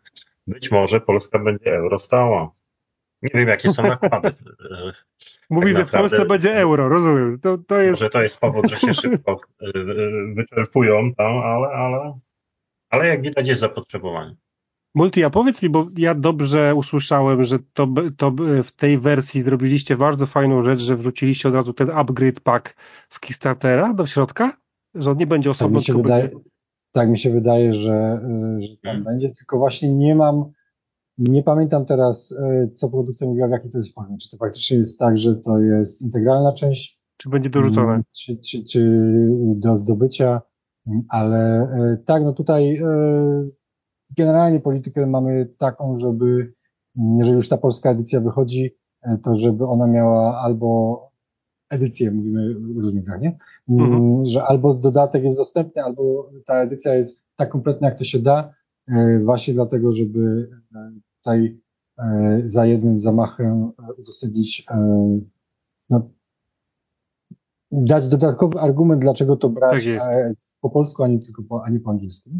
[0.46, 2.50] być może Polska będzie euro stała.
[3.22, 4.28] Nie wiem, jakie są nakłady.
[5.50, 7.40] Mówi, tak że w Polsce będzie euro, rozumiem.
[7.40, 8.00] To, to jest...
[8.00, 9.40] Może to jest powód, że się szybko
[10.36, 12.18] wyczerpują tam, ale, ale,
[12.90, 14.36] ale jak widać jest zapotrzebowanie.
[14.94, 18.32] Multi, a powiedz mi, bo ja dobrze usłyszałem, że to, to
[18.64, 22.76] w tej wersji zrobiliście bardzo fajną rzecz, że wrzuciliście od razu ten upgrade pack
[23.08, 24.56] z Kickstartera do środka?
[24.94, 25.80] Że on nie będzie osobno.
[25.80, 26.50] Tak mi się, wydaje, będzie...
[26.92, 28.20] tak mi się wydaje, że,
[28.58, 29.04] że tam hmm.
[29.04, 30.44] będzie, tylko właśnie nie mam,
[31.18, 34.18] nie pamiętam teraz, e, co produkcja mówiła, w jakiej to jest formie.
[34.18, 37.00] Czy to faktycznie jest tak, że to jest integralna część?
[37.16, 37.92] Czy będzie dorzucone?
[37.92, 39.08] Mm, czy, czy, czy
[39.56, 40.42] do zdobycia?
[41.08, 43.42] Ale e, tak, no tutaj e,
[44.16, 46.52] generalnie politykę mamy taką, żeby
[47.18, 51.00] jeżeli już ta polska edycja wychodzi, e, to żeby ona miała albo
[51.70, 53.38] edycję, mówimy różnych grach, nie?
[53.68, 54.26] Mm, mhm.
[54.26, 58.54] Że albo dodatek jest dostępny, albo ta edycja jest tak kompletna, jak to się da,
[58.88, 61.62] e, właśnie dlatego, żeby e, tutaj
[62.44, 64.66] za jednym zamachem udostępnić,
[65.90, 66.10] no,
[67.72, 71.80] dać dodatkowy argument, dlaczego to brać tak po polsku, a nie tylko po, a nie
[71.80, 72.30] po angielsku.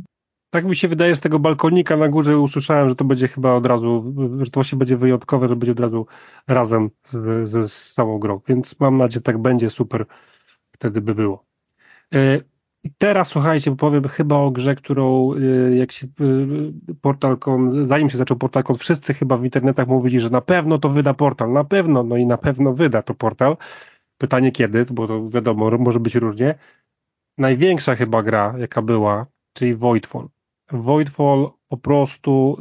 [0.53, 3.67] Tak mi się wydaje, z tego balkonika na górze usłyszałem, że to będzie chyba od
[3.67, 6.07] razu, że to właśnie będzie wyjątkowe, że będzie od razu
[6.49, 8.41] razem z, z, z całą grą.
[8.49, 10.07] Więc mam nadzieję, że tak będzie super,
[10.73, 11.45] wtedy by było.
[12.15, 12.41] E,
[12.85, 18.19] I teraz słuchajcie, powiem chyba o grze, którą e, jak się e, portalkon, zanim się
[18.19, 22.03] zaczął portalkon, wszyscy chyba w internetach mówili, że na pewno to wyda portal, na pewno,
[22.03, 23.57] no i na pewno wyda to portal.
[24.19, 26.55] Pytanie kiedy, bo to wiadomo, może być różnie.
[27.39, 30.29] Największa chyba gra, jaka była, czyli Voidfall.
[30.71, 32.57] Voidfall po prostu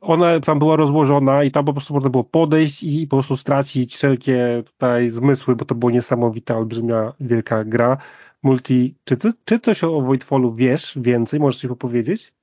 [0.00, 3.94] ona tam była rozłożona i tam po prostu można było podejść i po prostu stracić
[3.94, 7.96] wszelkie tutaj zmysły, bo to była niesamowita, olbrzymia, wielka gra.
[8.42, 11.40] Multi, czy, ty, czy coś o Voidfallu wiesz więcej?
[11.40, 12.34] Możesz coś opowiedzieć?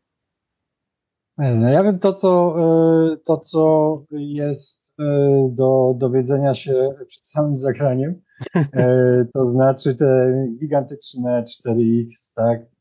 [1.37, 5.03] No ja wiem to, co, e, to, co jest e,
[5.51, 8.21] do dowiedzenia się przed samym zagraniem,
[8.55, 12.72] e, to znaczy te gigantyczne 4X, tak, E,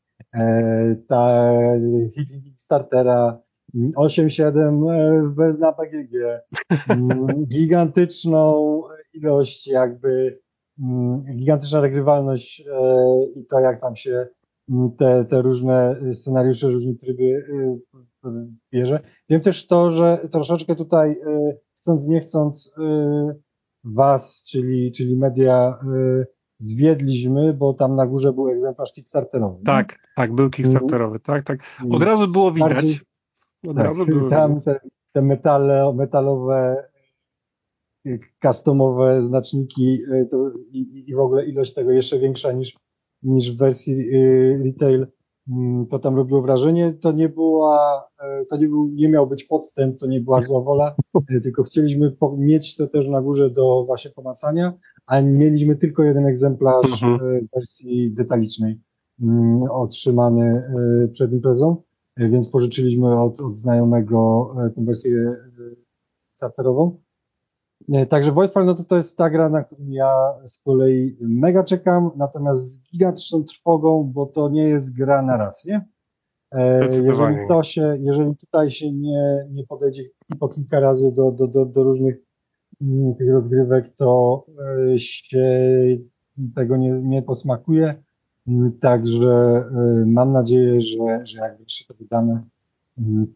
[1.07, 1.51] ta
[2.43, 3.43] Kickstartera
[3.75, 4.91] 8.7
[5.39, 6.13] e, na PGG,
[6.89, 8.81] mm, gigantyczną
[9.13, 10.39] ilość jakby,
[10.79, 14.27] mm, gigantyczna regrywalność e, i to jak tam się
[14.69, 17.45] mm, te, te różne scenariusze, różne tryby
[18.73, 18.99] bierze.
[19.29, 21.15] Wiem też to, że troszeczkę tutaj
[21.77, 22.75] chcąc nie chcąc
[23.83, 25.79] was, czyli, czyli media
[26.63, 29.63] zwiedliśmy, bo tam na górze był egzemplarz Kickstarterowy.
[29.65, 29.97] Tak, nie?
[30.15, 31.59] tak, był Kickstarterowy, tak, tak.
[31.91, 32.73] Od razu było widać.
[32.73, 32.99] Bardziej,
[33.67, 34.63] Od tak, razu było tam widać.
[34.63, 36.87] te, te metale, metalowe,
[38.41, 42.77] customowe znaczniki to, i, i w ogóle ilość tego jeszcze większa niż,
[43.23, 45.07] niż w wersji y, retail
[45.89, 46.93] to tam robiło wrażenie.
[46.93, 50.61] To nie była, e, to nie, był, nie miał być podstęp, to nie była zła
[50.61, 50.95] wola,
[51.29, 54.73] e, tylko chcieliśmy mieć to też na górze do właśnie pomacania,
[55.05, 57.47] a mieliśmy tylko jeden egzemplarz mhm.
[57.53, 58.79] wersji detalicznej
[59.21, 60.63] mm, otrzymany
[61.13, 61.75] przed imprezą,
[62.17, 65.35] więc pożyczyliśmy od, od znajomego tę wersję
[66.33, 67.02] starterową.
[68.09, 72.11] Także Voidfall no to, to jest ta gra, na którą ja z kolei mega czekam,
[72.15, 75.85] natomiast z gigantyczną trwogą, bo to nie jest gra na raz, nie?
[76.51, 80.03] E, jeżeli to się, jeżeli tutaj się nie, nie podejdzie
[80.39, 82.15] po kilka razy do, do, do, do różnych
[82.81, 84.45] mm, tych rozgrywek, to
[84.93, 85.47] e, się
[86.55, 88.03] tego nie, nie posmakuje.
[88.47, 92.41] Mm, także e, mam nadzieję, że, że jak się to wydamy,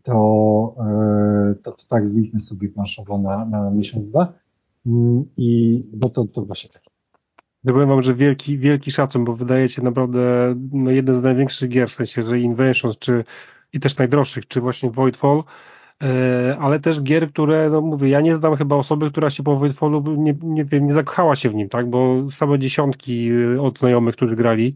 [0.03, 4.33] to, e, to, to tak zniknę sobie planszowo na, na miesiąc, dwa.
[4.85, 6.89] Mm, I bo to, to właśnie takie.
[7.63, 11.89] Ja powiem wam, że wielki, wielki szacun, bo wydajecie naprawdę no, jeden z największych gier,
[11.89, 13.23] w sensie, że Inventions, czy
[13.73, 15.43] i też najdroższych, czy właśnie Voidfall,
[16.03, 19.55] e, ale też gier, które, no mówię, ja nie znam chyba osoby, która się po
[19.55, 23.29] Voidfallu nie, nie nie zakochała się w nim, tak, bo same dziesiątki
[23.61, 24.75] od znajomych, którzy grali,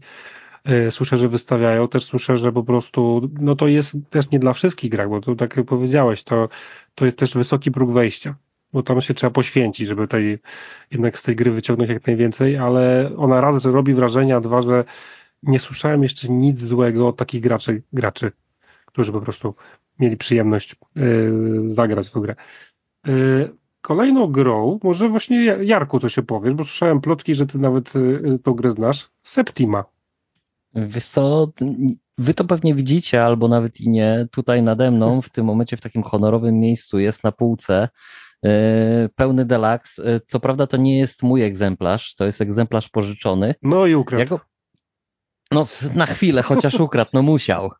[0.90, 4.90] słyszę, że wystawiają, też słyszę, że po prostu, no to jest też nie dla wszystkich
[4.90, 6.48] grach, bo to tak jak powiedziałeś, to,
[6.94, 8.34] to jest też wysoki próg wejścia,
[8.72, 10.38] bo tam się trzeba poświęcić, żeby tej,
[10.90, 14.62] jednak z tej gry wyciągnąć jak najwięcej, ale ona raz, że robi wrażenie, a dwa,
[14.62, 14.84] że
[15.42, 18.32] nie słyszałem jeszcze nic złego od takich graczy, graczy
[18.92, 19.54] którzy po prostu
[19.98, 22.34] mieli przyjemność yy, zagrać w tę grę.
[23.06, 27.94] Yy, kolejną grą, może właśnie Jarku to się powiesz, bo słyszałem plotki, że ty nawet
[27.94, 29.84] yy, tą grę znasz, Septima.
[30.74, 31.52] Wiesz co,
[32.18, 34.26] wy to pewnie widzicie, albo nawet i nie.
[34.30, 37.88] Tutaj nade mną, w tym momencie w takim honorowym miejscu jest na półce
[38.42, 38.50] yy,
[39.16, 40.20] pełny deluxe.
[40.26, 43.54] Co prawda to nie jest mój egzemplarz, to jest egzemplarz pożyczony.
[43.62, 44.28] No i ukradł.
[44.28, 44.40] Go...
[45.52, 47.70] No na chwilę, chociaż ukradł, no musiał.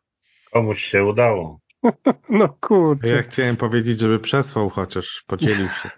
[0.51, 1.59] Komuś się udało.
[2.29, 3.15] No kurczę.
[3.15, 5.89] Ja chciałem powiedzieć, żeby przesłał chociaż, podzielił się.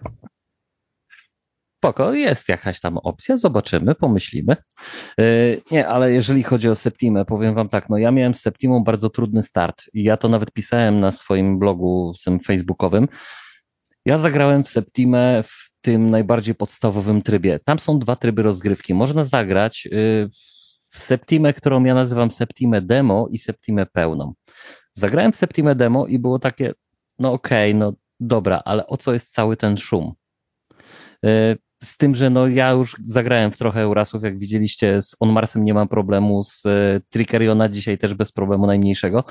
[1.86, 4.56] Spoko, jest jakaś tam opcja, zobaczymy, pomyślimy.
[5.18, 8.84] Yy, nie, ale jeżeli chodzi o Septimę, powiem wam tak, no ja miałem z Septimą
[8.84, 13.08] bardzo trudny start i ja to nawet pisałem na swoim blogu tym facebookowym.
[14.04, 17.60] Ja zagrałem w Septimę w tym najbardziej podstawowym trybie.
[17.64, 18.94] Tam są dwa tryby rozgrywki.
[18.94, 20.28] Można zagrać yy,
[20.90, 24.34] w Septimę, którą ja nazywam Septimę demo i Septimę pełną.
[24.94, 26.72] Zagrałem w Septimę demo i było takie,
[27.18, 30.14] no okej, okay, no dobra, ale o co jest cały ten szum?
[31.82, 35.64] Z tym, że no ja już zagrałem w trochę Eurasów, jak widzieliście, z On Marsem
[35.64, 39.24] nie mam problemu, z e, Trickeriona dzisiaj też bez problemu najmniejszego.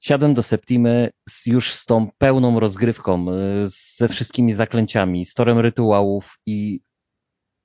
[0.00, 3.34] Siadłem do Septimy z, już z tą pełną rozgrywką, e,
[3.96, 6.80] ze wszystkimi zaklęciami, z torem rytuałów i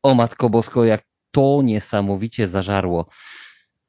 [0.04, 3.10] o matko bosko, jak to niesamowicie zażarło.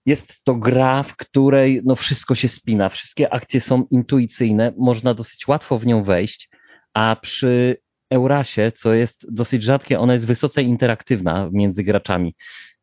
[0.06, 5.48] Jest to gra, w której no wszystko się spina, wszystkie akcje są intuicyjne, można dosyć
[5.48, 6.50] łatwo w nią wejść,
[6.94, 7.76] a przy
[8.10, 12.34] Eurasie, co jest dosyć rzadkie, ona jest wysoce interaktywna między graczami.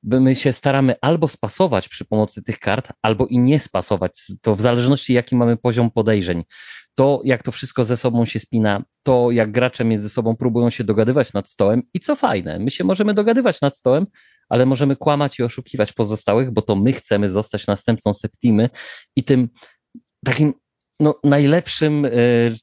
[0.04, 4.32] My się staramy albo spasować przy pomocy tych kart, albo i nie spasować.
[4.42, 6.44] To w zależności jaki mamy poziom podejrzeń.
[6.96, 10.84] To jak to wszystko ze sobą się spina, to jak gracze między sobą próbują się
[10.84, 14.08] dogadywać nad stołem i co fajne, my się możemy dogadywać nad stołem,
[14.50, 18.70] ale możemy kłamać i oszukiwać pozostałych, bo to my chcemy zostać następcą Septimy
[19.16, 19.50] i tym
[20.26, 20.54] takim
[21.00, 22.56] no, najlepszym y,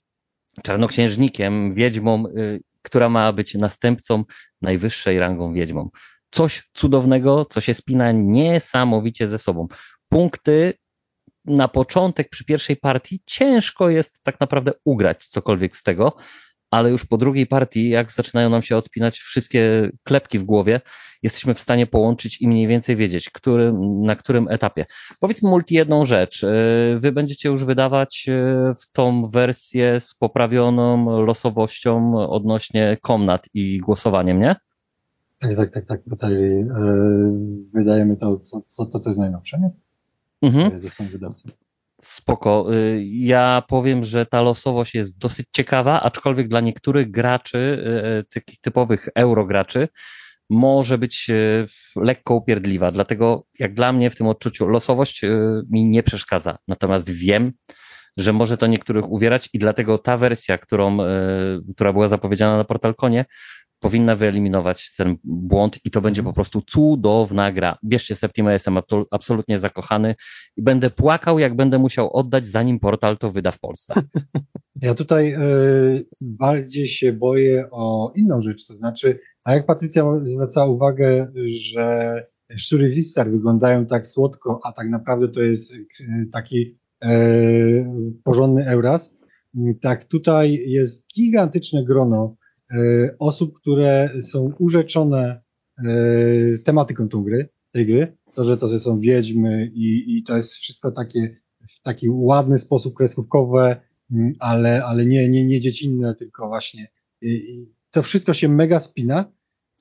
[0.62, 4.24] czarnoksiężnikiem, wiedźmą, y, która ma być następcą
[4.62, 5.90] najwyższej rangą wiedźmą.
[6.30, 9.68] Coś cudownego, co się spina niesamowicie ze sobą.
[10.08, 10.74] Punkty
[11.44, 16.16] na początek przy pierwszej partii ciężko jest tak naprawdę ugrać cokolwiek z tego,
[16.70, 20.80] ale już po drugiej partii, jak zaczynają nam się odpinać wszystkie klepki w głowie,
[21.22, 23.72] jesteśmy w stanie połączyć i mniej więcej wiedzieć, który,
[24.02, 24.86] na którym etapie.
[25.20, 26.44] Powiedzmy multi jedną rzecz.
[26.44, 26.48] E,
[26.98, 28.32] wy będziecie już wydawać e,
[28.74, 34.56] w tą wersję z poprawioną losowością odnośnie komnat i głosowaniem, nie?
[35.40, 36.00] Tak, tak, tak, tak.
[36.10, 36.64] Tutaj yy,
[37.74, 39.70] wydajemy to, co, co, to, co jest najnowsze, nie?
[40.42, 40.80] Mhm.
[40.80, 41.48] Ze sobą wydawcą.
[42.00, 42.66] Spoko.
[43.02, 47.84] Ja powiem, że ta losowość jest dosyć ciekawa, aczkolwiek dla niektórych graczy,
[48.34, 49.88] takich typowych eurograczy,
[50.50, 51.26] może być
[51.96, 52.92] lekko upierdliwa.
[52.92, 55.22] Dlatego, jak dla mnie w tym odczuciu, losowość
[55.70, 56.58] mi nie przeszkadza.
[56.68, 57.52] Natomiast wiem,
[58.16, 60.98] że może to niektórych uwierać i dlatego ta wersja, którą,
[61.74, 63.24] która była zapowiedziana na Portalkonie,
[63.80, 67.78] powinna wyeliminować ten błąd i to będzie po prostu cudowna gra.
[67.84, 68.78] Bierzcie Septima, jestem
[69.10, 70.14] absolutnie zakochany
[70.56, 73.94] i będę płakał, jak będę musiał oddać, zanim portal to wyda w Polsce.
[74.82, 80.66] Ja tutaj y, bardziej się boję o inną rzecz, to znaczy, a jak Patrycja zwraca
[80.66, 82.26] uwagę, że
[82.56, 85.74] szczury Wistar wyglądają tak słodko, a tak naprawdę to jest
[86.32, 87.10] taki e,
[88.24, 89.18] porządny Euras,
[89.80, 92.36] tak tutaj jest gigantyczne grono
[93.18, 95.40] osób, które są urzeczone
[95.78, 95.84] e,
[96.64, 100.90] tematyką tą gry, tej gry, to, że to są wiedźmy i, i to jest wszystko
[100.90, 101.36] takie
[101.68, 103.80] w taki ładny sposób kreskówkowe,
[104.10, 106.88] mm, ale, ale nie, nie, nie dziecinne, tylko właśnie
[107.90, 109.32] to wszystko się mega spina,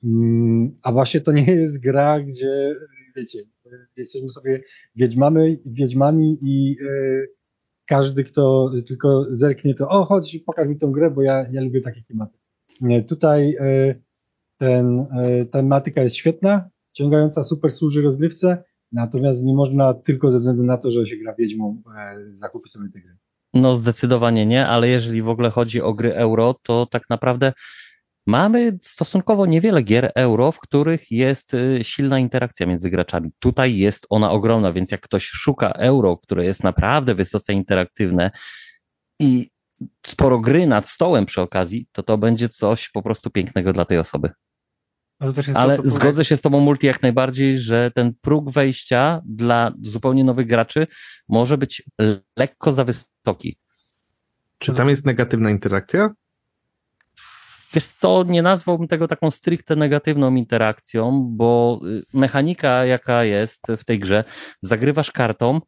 [0.04, 2.76] mm, a właśnie to nie jest gra, gdzie
[3.16, 3.40] wiecie,
[3.98, 4.64] jesteśmy sobie
[4.96, 7.28] wiedźmami, wiedźmami i yy,
[7.86, 11.82] każdy, kto tylko zerknie, to o, chodź, pokaż mi tą grę, bo ja, ja lubię
[11.82, 12.37] takie klimaty.
[13.08, 14.02] Tutaj yy,
[14.58, 20.64] ten, yy, tematyka jest świetna, ciągająca, super służy rozgrywce, natomiast nie można tylko ze względu
[20.64, 21.82] na to, że się gra wiedźmą,
[22.32, 23.18] zakupić sobie tę grę.
[23.54, 27.54] No zdecydowanie nie, ale jeżeli w ogóle chodzi o gry euro, to tak naprawdę
[28.28, 33.32] mamy stosunkowo niewiele gier euro, w których jest y, silna interakcja między graczami.
[33.40, 38.32] Tutaj jest ona ogromna, więc jak ktoś szuka euro, które jest naprawdę wysoce interaktywne
[39.20, 39.50] i
[40.06, 43.98] sporo gry nad stołem przy okazji, to to będzie coś po prostu pięknego dla tej
[43.98, 44.30] osoby.
[45.20, 49.72] Ale, Ale to, zgodzę się z Tobą, Multi, jak najbardziej, że ten próg wejścia dla
[49.82, 50.88] zupełnie nowych graczy
[51.30, 51.84] może być
[52.38, 53.58] lekko za wysoki.
[54.58, 56.10] Czy tam jest negatywna interakcja?
[57.74, 63.86] Wiesz co, nie nazwałbym tego taką stricte negatywną interakcją, bo y, mechanika, jaka jest w
[63.86, 64.24] tej grze,
[64.62, 65.62] zagrywasz kartą,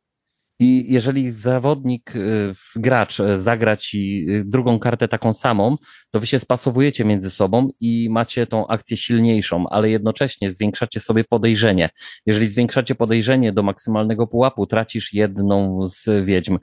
[0.59, 5.77] i jeżeli zawodnik, y, gracz y, zagra ci drugą kartę taką samą,
[6.11, 11.23] to wy się spasowujecie między sobą i macie tą akcję silniejszą, ale jednocześnie zwiększacie sobie
[11.23, 11.89] podejrzenie.
[12.25, 16.57] Jeżeli zwiększacie podejrzenie do maksymalnego pułapu, tracisz jedną z wiedźm,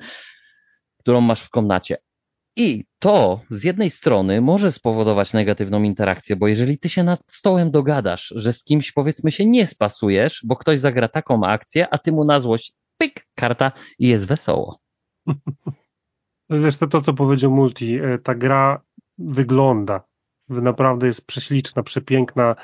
[0.99, 1.97] którą masz w komnacie.
[2.59, 7.71] I to z jednej strony może spowodować negatywną interakcję, bo jeżeli ty się nad stołem
[7.71, 12.13] dogadasz, że z kimś powiedzmy się nie spasujesz, bo ktoś zagra taką akcję, a ty
[12.13, 14.81] mu na złość pyk, karta i jest wesoło.
[16.51, 18.81] Wiesz, to, to co powiedział Multi, e, ta gra
[19.19, 20.01] wygląda,
[20.49, 22.57] naprawdę jest prześliczna, przepiękna,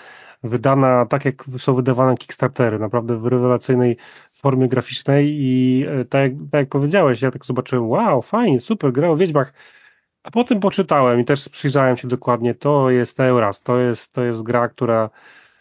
[0.42, 3.96] wydana tak jak są wydawane Kickstartery, naprawdę w rewelacyjnej
[4.32, 9.10] formie graficznej i e, tak tak jak powiedziałeś, ja tak zobaczyłem, wow, fajnie, super, gra
[9.10, 9.52] o Wiedźmach,
[10.22, 14.42] a potem poczytałem i też przyjrzałem się dokładnie, to jest Euras, to jest, to jest
[14.42, 15.10] gra, która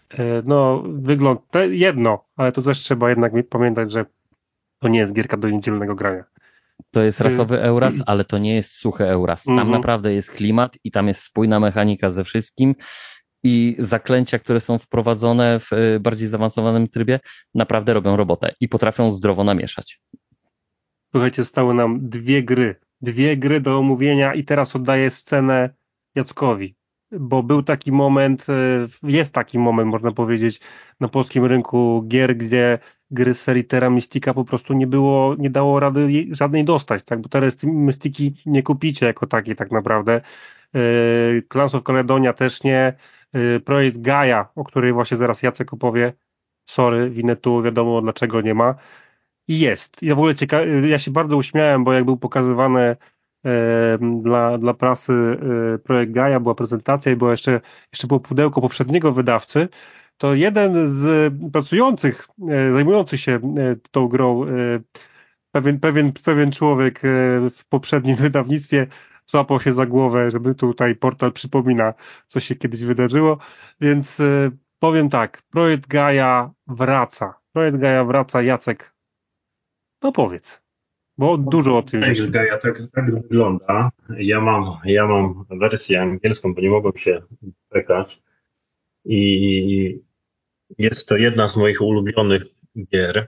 [0.09, 4.05] e, no, wygląda jedno, ale to też trzeba jednak pamiętać, że
[4.81, 6.23] to nie jest gierka do niedzielnego grania.
[6.91, 9.43] To jest rasowy Euras, ale to nie jest suchy Euras.
[9.43, 9.71] Tam mhm.
[9.71, 12.75] naprawdę jest klimat i tam jest spójna mechanika ze wszystkim
[13.43, 17.19] i zaklęcia, które są wprowadzone w e, bardziej zaawansowanym trybie,
[17.55, 20.01] naprawdę robią robotę i potrafią zdrowo namieszać.
[21.11, 25.69] Słuchajcie, stały nam dwie gry dwie gry do omówienia i teraz oddaję scenę
[26.15, 26.75] Jackowi,
[27.11, 30.59] bo był taki moment, e, jest taki moment, można powiedzieć,
[30.99, 32.79] na polskim rynku gier, gdzie
[33.11, 37.21] gry z serii Terra Mystica po prostu nie było, nie dało rady żadnej dostać, tak,
[37.21, 40.21] bo teraz Mystiki nie kupicie jako takiej tak naprawdę.
[40.75, 40.79] E,
[41.51, 42.93] Clans of Caledonia też nie,
[43.33, 46.13] e, projekt Gaia, o której właśnie zaraz Jacek opowie,
[46.69, 48.75] sorry, winę tu, wiadomo dlaczego nie ma,
[49.47, 50.03] i jest.
[50.03, 52.81] Ja w ogóle cieka- ja się bardzo uśmiałem, bo jak był pokazywany
[53.45, 57.61] e, dla, dla prasy e, projekt Gaia, była prezentacja i było jeszcze,
[57.93, 59.67] jeszcze było pudełko poprzedniego wydawcy,
[60.21, 63.39] to jeden z pracujących, e, zajmujących się e,
[63.91, 64.47] tą grą, e,
[65.51, 67.01] pewien, pewien, pewien człowiek
[67.51, 68.87] w poprzednim wydawnictwie
[69.25, 71.93] złapał się za głowę, żeby tutaj portal przypomina,
[72.27, 73.37] co się kiedyś wydarzyło,
[73.81, 74.21] więc
[74.79, 77.33] powiem tak, projekt Gaia wraca.
[77.53, 78.93] Projekt Gaia wraca, Jacek
[80.01, 80.61] no powiedz,
[81.17, 82.19] bo dużo o tym wiesz.
[82.33, 83.89] Ja tak, tak wygląda.
[84.17, 87.21] Ja mam, ja mam wersję angielską, bo nie mogłem się
[87.73, 88.21] czekać.
[89.05, 90.10] I
[90.77, 92.43] jest to jedna z moich ulubionych
[92.91, 93.27] gier.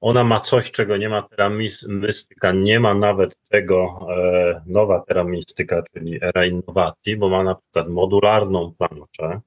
[0.00, 1.50] Ona ma coś, czego nie ma Terra
[1.88, 2.52] Mystyka.
[2.52, 7.88] Nie ma nawet tego e, nowa Terra Mystyka, czyli era innowacji, bo ma na przykład
[7.88, 9.40] modularną planszę.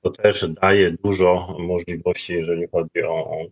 [0.00, 3.46] To też daje dużo możliwości, jeżeli chodzi o,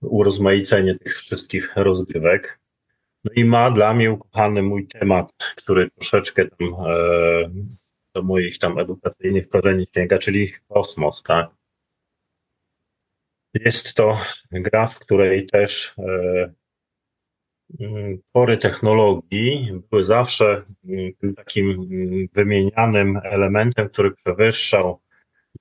[0.00, 2.60] urozmaicenie tych wszystkich rozgrywek.
[3.24, 7.50] No i ma dla mnie ukochany mój temat, który troszeczkę tam e,
[8.14, 11.59] do moich tam edukacyjnych korzeni sięga, czyli kosmos, tak?
[13.54, 14.18] Jest to
[14.50, 16.52] gra, w której też e,
[18.32, 25.00] pory technologii były zawsze mm, takim mm, wymienianym elementem, który przewyższał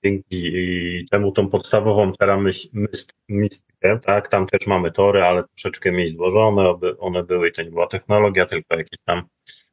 [0.04, 7.24] dzięki temu tą podstawową teramistykę, tak, tam też mamy tory, ale troszeczkę mniej złożone, one
[7.24, 9.24] były i to nie była technologia, tylko jakieś tam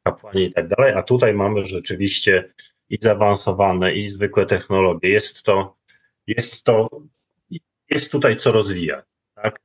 [0.05, 2.53] kapłani i tak dalej, a tutaj mamy rzeczywiście
[2.89, 5.09] i zaawansowane, i zwykłe technologie.
[5.09, 5.77] Jest to,
[6.27, 6.89] jest to
[7.91, 9.05] jest tutaj co rozwijać.
[9.35, 9.61] Tak?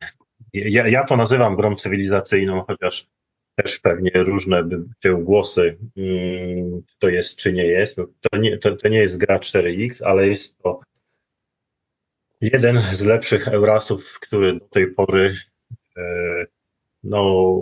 [0.54, 3.08] Ja, ja to nazywam grą cywilizacyjną, chociaż
[3.56, 7.96] też pewnie różne by się głosy, mm, to jest czy nie jest.
[7.96, 10.82] To nie, to, to nie jest gra 4X, ale jest to
[12.42, 15.36] jeden z lepszych Eurasów, który do tej pory
[15.98, 16.02] e,
[17.04, 17.54] no,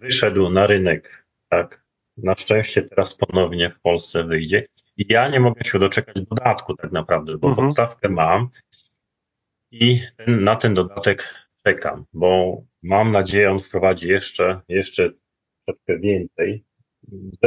[0.00, 1.26] wyszedł na rynek.
[1.48, 1.84] Tak.
[2.16, 4.66] Na szczęście teraz ponownie w Polsce wyjdzie.
[4.96, 7.66] I ja nie mogę się doczekać dodatku tak naprawdę, bo mhm.
[7.66, 8.48] podstawkę mam
[9.80, 11.34] i ten, na ten dodatek
[11.66, 15.10] czekam, bo mam nadzieję, on wprowadzi jeszcze, jeszcze
[15.66, 16.64] troszkę więcej,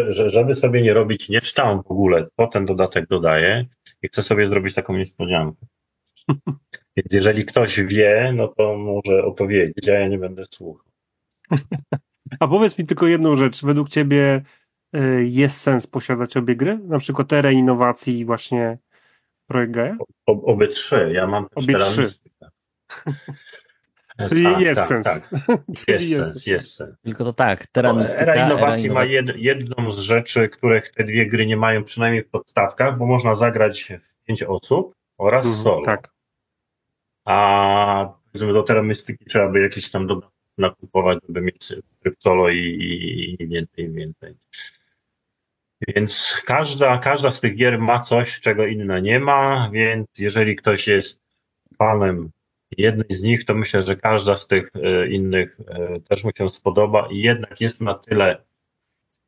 [0.10, 3.66] że, żeby sobie nie robić, nie czytałem w ogóle, co ten dodatek dodaje
[4.02, 5.66] i chcę sobie zrobić taką niespodziankę.
[6.98, 10.92] Więc jeżeli ktoś wie, no to może opowiedzieć, a ja nie będę słuchał.
[12.40, 13.66] A powiedz mi tylko jedną rzecz.
[13.66, 14.42] Według Ciebie
[14.96, 16.78] y, jest sens posiadać obie gry?
[16.78, 18.78] Na przykład erę innowacji i właśnie
[19.48, 19.98] projekt Gaia?
[20.26, 21.12] O, obie trzy.
[21.14, 22.08] Ja mam obie trzy.
[24.30, 25.06] Czyli tak, jest tak, sens.
[25.06, 25.30] Tak.
[25.86, 26.96] Czyli jest, sens, jest sens.
[27.04, 31.28] Tylko to tak, teramistyka, era innowacji era ma jed, jedną z rzeczy, których te dwie
[31.28, 35.86] gry nie mają, przynajmniej w podstawkach, bo można zagrać w pięć osób oraz mhm, solo.
[35.86, 36.10] Tak.
[37.26, 42.58] A powiedzmy do teramistyki trzeba by jakieś tam dodatki nakupować, żeby mieć tryb solo i,
[42.58, 44.36] i, i więcej, i więcej.
[45.88, 50.88] Więc każda, każda z tych gier ma coś, czego inna nie ma, więc jeżeli ktoś
[50.88, 51.22] jest
[51.78, 52.32] fanem
[52.78, 56.50] jednej z nich, to myślę, że każda z tych e, innych e, też mu się
[56.50, 58.44] spodoba i jednak jest na tyle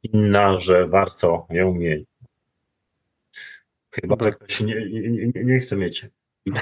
[0.04, 2.06] inna, że warto ją mieć.
[3.92, 6.08] Chyba, że ktoś nie, nie, nie chce mieć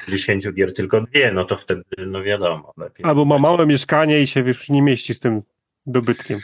[0.07, 2.73] 10 gier, tylko dwie, no to wtedy, no wiadomo.
[2.77, 5.41] Lepiej Albo ma małe mieszkanie i się już nie mieści z tym
[5.85, 6.39] dobytkiem.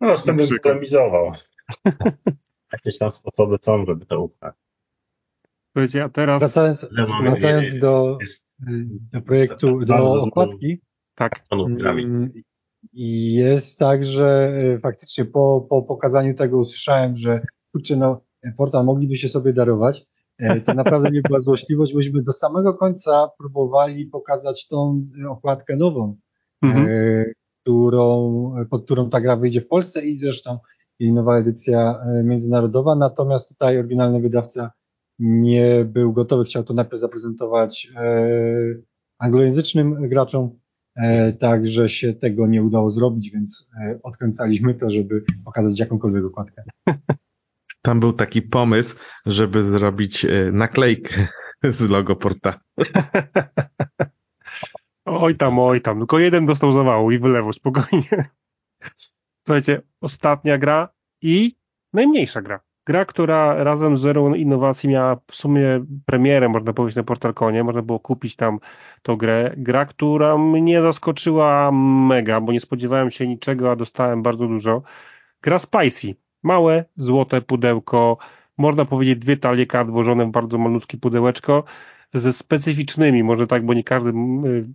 [0.00, 1.32] No, z tym bym polemizował.
[2.72, 4.58] Jakieś tam sposoby są, żeby to ukraść.
[5.72, 6.40] Słuchajcie, a teraz...
[6.40, 6.86] Wracając,
[7.22, 8.18] wracając do,
[9.12, 10.80] do projektu, do okładki.
[11.14, 11.44] Tak.
[11.50, 12.32] Mm,
[12.92, 17.40] I jest tak, że y, faktycznie po, po pokazaniu tego usłyszałem, że
[17.72, 18.24] kurczę, no
[18.56, 20.06] portal mogliby się sobie darować.
[20.38, 26.16] E, to naprawdę nie była złośliwość, bośmy do samego końca próbowali pokazać tą okładkę nową,
[26.62, 27.24] e, mhm.
[27.60, 30.58] którą, pod którą ta gra wyjdzie w Polsce i zresztą
[30.98, 34.70] jej nowa edycja e, międzynarodowa, natomiast tutaj oryginalny wydawca
[35.18, 37.92] nie był gotowy, chciał to najpierw zaprezentować
[39.18, 40.50] anglojęzycznym graczom,
[41.38, 43.70] także się tego nie udało zrobić, więc
[44.02, 46.62] odkręcaliśmy to, żeby pokazać jakąkolwiek okładkę.
[47.84, 48.96] Tam był taki pomysł,
[49.26, 51.28] żeby zrobić e, naklejkę
[51.70, 52.58] z logo portalu.
[55.06, 55.98] Oj tam, oj tam.
[55.98, 58.30] Tylko jeden dostał zawału i wylewu, spokojnie.
[59.46, 60.88] Słuchajcie, ostatnia gra
[61.22, 61.56] i
[61.92, 62.60] najmniejsza gra.
[62.86, 67.64] Gra, która razem z Zero Innowacji miała w sumie premierę, można powiedzieć, na Portalkonie.
[67.64, 68.58] Można było kupić tam
[69.02, 69.54] tą grę.
[69.56, 71.70] Gra, która mnie zaskoczyła
[72.08, 74.82] mega, bo nie spodziewałem się niczego, a dostałem bardzo dużo.
[75.42, 78.18] Gra Spicy małe, złote pudełko,
[78.58, 81.64] można powiedzieć dwie talie kart włożone w bardzo malutkie pudełeczko,
[82.14, 84.12] ze specyficznymi, może tak, bo nie każdy,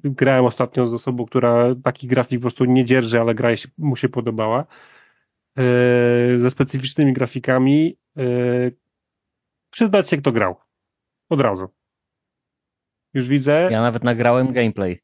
[0.03, 4.09] grałem ostatnio z osobą, która taki grafik po prostu nie dzierży, ale gra mu się
[4.09, 4.65] podobała,
[5.57, 5.63] e,
[6.39, 7.97] ze specyficznymi grafikami.
[8.17, 8.23] E,
[9.69, 10.55] przyznać się, kto grał.
[11.29, 11.67] Od razu.
[13.13, 13.69] Już widzę.
[13.71, 14.99] Ja nawet nagrałem gameplay.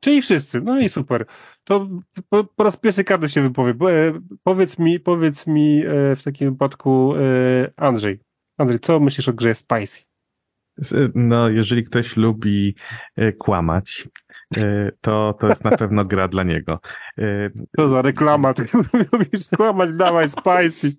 [0.00, 1.26] Czyli wszyscy, no i super.
[1.64, 1.88] To
[2.28, 3.74] po, po raz pierwszy każdy się wypowie.
[3.90, 7.20] E, powiedz mi, powiedz mi e, w takim wypadku e,
[7.76, 8.20] Andrzej.
[8.58, 10.11] Andrzej, co myślisz o grze Spicy?
[11.14, 12.74] No, jeżeli ktoś lubi
[13.38, 14.08] kłamać,
[15.00, 16.80] to, to jest na pewno gra dla niego.
[17.76, 18.64] To za reklama, ty
[19.12, 20.96] lubisz kłamać, dawaj Spicy.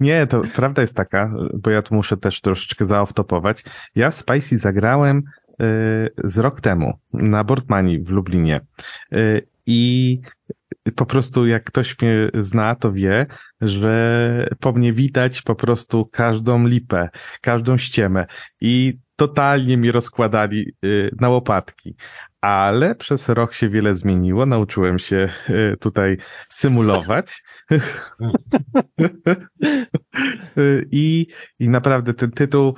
[0.00, 3.64] Nie, to prawda jest taka, bo ja tu muszę też troszeczkę zaoftopować.
[3.94, 5.22] Ja Spicy zagrałem
[6.24, 8.60] z rok temu na Boardmani w Lublinie.
[9.66, 10.20] I
[10.96, 13.26] po prostu jak ktoś mnie zna, to wie,
[13.60, 17.08] że po mnie widać po prostu każdą lipę,
[17.40, 18.26] każdą ściemę.
[18.60, 21.96] I totalnie mi rozkładali y, na łopatki
[22.40, 24.46] ale przez rok się wiele zmieniło.
[24.46, 26.16] Nauczyłem się e, tutaj
[26.48, 27.42] symulować.
[30.90, 31.26] I,
[31.58, 32.74] I naprawdę ten tytuł,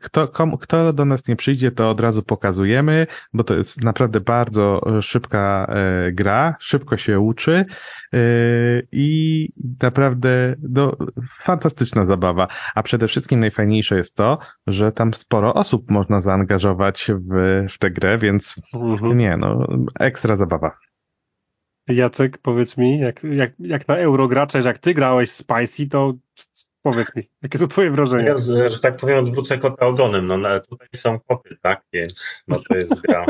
[0.00, 4.20] kto, komu, kto do nas nie przyjdzie, to od razu pokazujemy, bo to jest naprawdę
[4.20, 7.64] bardzo szybka e, gra, szybko się uczy
[8.14, 8.18] e,
[8.92, 9.48] i
[9.82, 10.96] naprawdę no,
[11.44, 12.48] fantastyczna zabawa.
[12.74, 17.90] A przede wszystkim najfajniejsze jest to, że tam sporo osób można zaangażować w, w tę
[17.90, 19.18] grę, więc Mhm.
[19.18, 19.66] Nie, no,
[20.00, 20.78] ekstra zabawa.
[21.88, 26.14] Jacek, powiedz mi, jak, jak, jak na Eurogracza, jak ty grałeś Spicy, to
[26.82, 28.28] Powiedz mi, jakie są twoje wrażenia?
[28.28, 32.42] Ja, że, że tak powiem, odwrócę kota ogonem, no, no tutaj są koty, tak, więc
[32.48, 33.26] no to jest gra.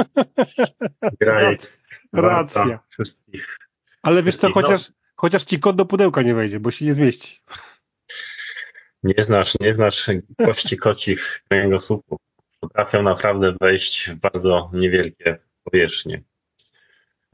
[1.21, 1.79] gra jest
[2.13, 2.81] Racja.
[2.89, 3.59] Wszystkich.
[4.03, 7.41] Ale wiesz co, chociaż, chociaż ci kot do pudełka nie wejdzie, bo się nie zmieści.
[9.03, 10.11] Nie znasz, nie znasz
[10.47, 12.19] kości kocich kręgosłupu.
[12.61, 16.23] Potrafią naprawdę wejść w bardzo niewielkie powierzchnie.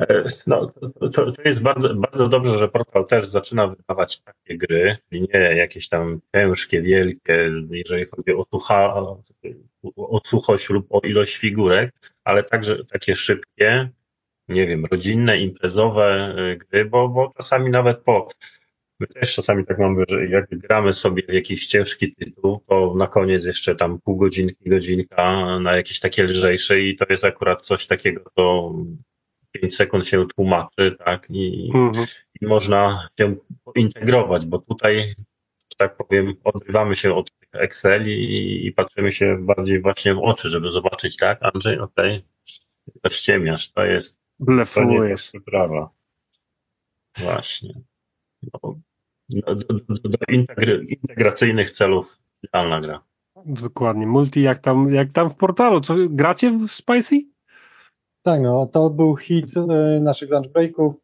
[0.00, 0.72] E, no,
[1.12, 5.40] to, to jest bardzo, bardzo dobrze, że portal też zaczyna wydawać takie gry, czyli nie
[5.40, 8.94] jakieś tam ciężkie, wielkie, jeżeli chodzi o, sucha,
[9.96, 11.94] o suchość lub o ilość figurek,
[12.24, 13.88] ale także takie szybkie,
[14.48, 18.28] nie wiem, rodzinne, imprezowe e, gry, bo, bo czasami nawet po
[19.00, 23.06] My też czasami tak mamy, że jak gramy sobie w jakiś ciężki tytuł, to na
[23.06, 27.86] koniec jeszcze tam pół godzinki, godzinka na jakieś takie lżejsze i to jest akurat coś
[27.86, 28.74] takiego, to
[29.52, 32.06] 5 sekund się tłumaczy, tak, i, mhm.
[32.40, 33.36] i można się
[33.74, 35.14] integrować, bo tutaj,
[35.70, 40.18] że tak powiem, odrywamy się od tych Excel i, i patrzymy się bardziej właśnie w
[40.18, 45.30] oczy, żeby zobaczyć, tak, Andrzej, okej, okay, to ściemiasz, to jest Blefujesz.
[45.30, 45.90] To prawa.
[47.18, 47.74] Właśnie.
[48.52, 53.00] No, do, do, do integry, integracyjnych celów idealna gra.
[53.46, 54.06] Dokładnie.
[54.06, 55.80] Multi jak tam, jak tam w portalu.
[55.80, 57.20] Co, gracie w Spicy?
[58.22, 60.94] Tak, no to był hit e, naszych lunch breaków.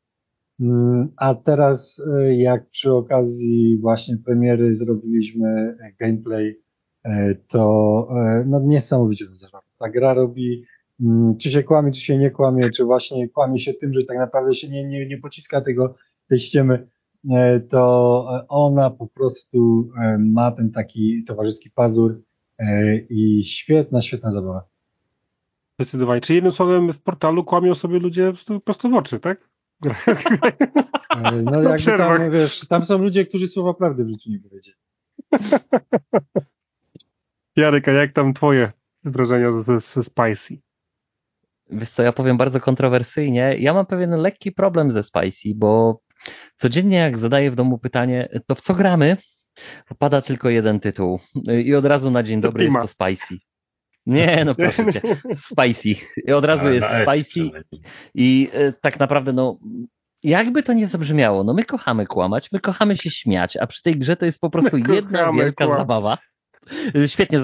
[0.60, 6.60] Mm, a teraz, e, jak przy okazji właśnie premiery zrobiliśmy gameplay,
[7.04, 8.08] e, to
[8.46, 10.64] no, niesamowicie to Ta gra robi,
[11.00, 14.16] mm, czy się kłamie, czy się nie kłamie, czy właśnie kłamie się tym, że tak
[14.16, 15.94] naprawdę się nie, nie, nie pociska tego,
[16.28, 16.88] tej ściemy,
[17.70, 22.22] to ona po prostu ma ten taki towarzyski pazur
[23.10, 24.64] i świetna, świetna zabawa.
[25.80, 26.20] Zdecydowanie.
[26.20, 28.32] Czy jednym słowem w portalu kłamią sobie ludzie
[28.64, 29.48] prosto w oczy, tak?
[31.44, 34.76] No jakby tam, wiesz, tam są ludzie, którzy słowa prawdy w życiu nie powiedzieli.
[37.56, 38.72] Jarek, a jak tam twoje
[39.04, 40.58] wrażenia ze, ze Spicy?
[41.70, 43.56] Wiesz co, ja powiem bardzo kontrowersyjnie.
[43.58, 46.00] Ja mam pewien lekki problem ze Spicy, bo
[46.56, 49.16] codziennie jak zadaję w domu pytanie, to w co gramy,
[49.98, 51.20] pada tylko jeden tytuł
[51.64, 53.38] i od razu na dzień dobry jest to Spicy.
[54.06, 55.00] Nie, no proszę cię.
[55.50, 56.06] Spicy.
[56.26, 57.50] I od razu jest spicy.
[58.14, 59.58] I e, tak naprawdę, no,
[60.22, 63.96] jakby to nie zabrzmiało, no my kochamy kłamać, my kochamy się śmiać, a przy tej
[63.96, 65.78] grze to jest po prostu my jedna wielka kłam.
[65.78, 66.18] zabawa.
[67.06, 67.40] Świetnie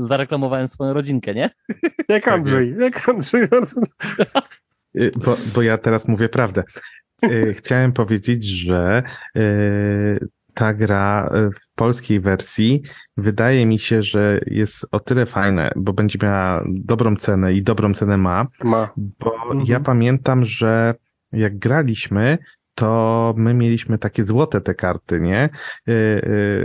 [0.00, 1.50] zareklamowałem, swoją rodzinkę, nie?
[2.08, 3.42] Jak tak Andrzej, jak Andrzej.
[4.98, 6.62] Y, bo, bo ja teraz mówię prawdę.
[7.24, 9.02] Y, chciałem powiedzieć, że
[9.36, 12.82] y, ta gra w polskiej wersji
[13.16, 17.94] wydaje mi się, że jest o tyle fajne, bo będzie miała dobrą cenę i dobrą
[17.94, 18.92] cenę ma, ma.
[18.96, 19.64] bo mhm.
[19.68, 20.94] ja pamiętam, że
[21.32, 22.38] jak graliśmy,
[22.76, 25.38] to my mieliśmy takie złote te karty, nie?
[25.38, 25.50] E, e,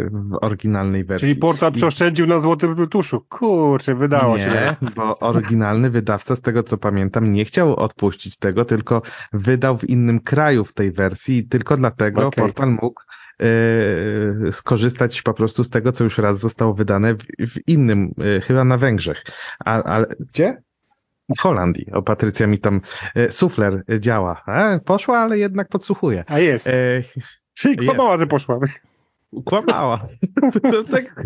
[0.10, 1.28] w oryginalnej wersji.
[1.28, 3.26] Czyli portal przeoszczędził na złotym tuszu.
[3.30, 4.76] Kurczę, wydało nie, się.
[4.82, 9.02] Nie, bo oryginalny wydawca, z tego co pamiętam, nie chciał odpuścić tego, tylko
[9.34, 12.46] wydał w innym kraju w tej wersji i tylko dlatego okay.
[12.46, 13.02] portal mógł
[13.42, 18.14] E, skorzystać po prostu z tego, co już raz zostało wydane w, w innym,
[18.44, 19.24] chyba na Węgrzech.
[19.66, 20.62] A, ale gdzie?
[21.38, 21.92] W Holandii.
[21.92, 22.82] O, Patrycja mi tam
[23.16, 24.44] e, sufler działa.
[24.48, 26.24] E, poszła, ale jednak podsłuchuje.
[26.28, 26.68] A jest.
[26.68, 27.04] E,
[27.54, 28.60] Czyli kłamała, że poszła.
[29.46, 30.08] Kłamała.
[30.72, 31.24] to, tak,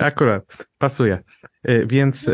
[0.00, 1.22] akurat, pasuje.
[1.86, 2.30] Więc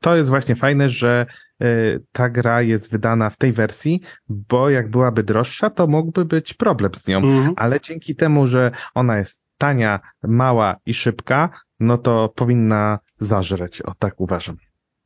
[0.00, 1.26] to jest właśnie fajne, że
[1.60, 6.54] E, ta gra jest wydana w tej wersji, bo jak byłaby droższa, to mógłby być
[6.54, 7.54] problem z nią, mhm.
[7.56, 13.94] ale dzięki temu, że ona jest tania, mała i szybka, no to powinna zażreć, o
[13.98, 14.56] tak uważam.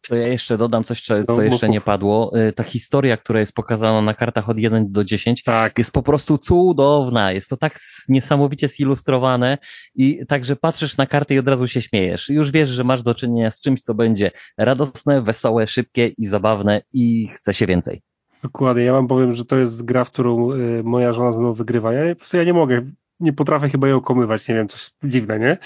[0.08, 2.38] To ja jeszcze dodam coś, co, co jeszcze nie padło.
[2.48, 5.78] Y, ta historia, która jest pokazana na kartach od 1 do 10, tak.
[5.78, 7.32] jest po prostu cudowna.
[7.32, 7.78] Jest to tak
[8.08, 9.58] niesamowicie zilustrowane
[9.94, 12.28] i także patrzysz na karty i od razu się śmiejesz.
[12.28, 16.82] Już wiesz, że masz do czynienia z czymś, co będzie radosne, wesołe, szybkie i zabawne
[16.92, 18.02] i chce się więcej.
[18.42, 18.82] Dokładnie.
[18.82, 21.92] Ja wam powiem, że to jest gra, w którą y, moja żona znowu wygrywa.
[21.92, 22.82] Ja po prostu ja nie mogę
[23.20, 25.58] nie potrafię chyba jej okłamywać, nie wiem, coś dziwne, nie?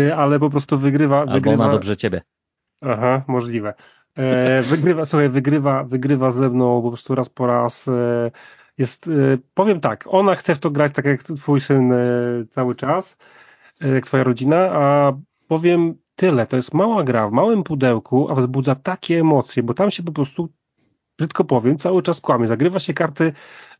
[0.00, 1.20] Y, ale po prostu wygrywa.
[1.20, 1.64] Albo wygrywa...
[1.64, 2.22] ona dobrze ciebie.
[2.80, 3.74] Aha, możliwe.
[4.16, 7.88] E, wygrywa, słuchaj, wygrywa, wygrywa ze mną po prostu raz po raz.
[7.88, 8.30] E,
[8.78, 9.10] jest, e,
[9.54, 11.96] powiem tak, ona chce w to grać tak jak twój syn e,
[12.50, 13.16] cały czas,
[13.82, 15.12] e, jak twoja rodzina, a
[15.48, 19.90] powiem tyle, to jest mała gra w małym pudełku, a wzbudza takie emocje, bo tam
[19.90, 20.48] się po prostu,
[21.18, 22.48] brzydko powiem, cały czas kłamie.
[22.48, 23.32] Zagrywa się karty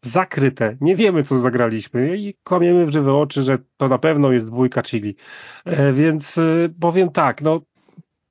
[0.03, 0.77] zakryte.
[0.81, 4.83] Nie wiemy, co zagraliśmy i kłamiemy w żywe oczy, że to na pewno jest dwójka
[4.83, 5.17] chili.
[5.65, 6.37] E, więc
[6.81, 7.61] powiem tak, no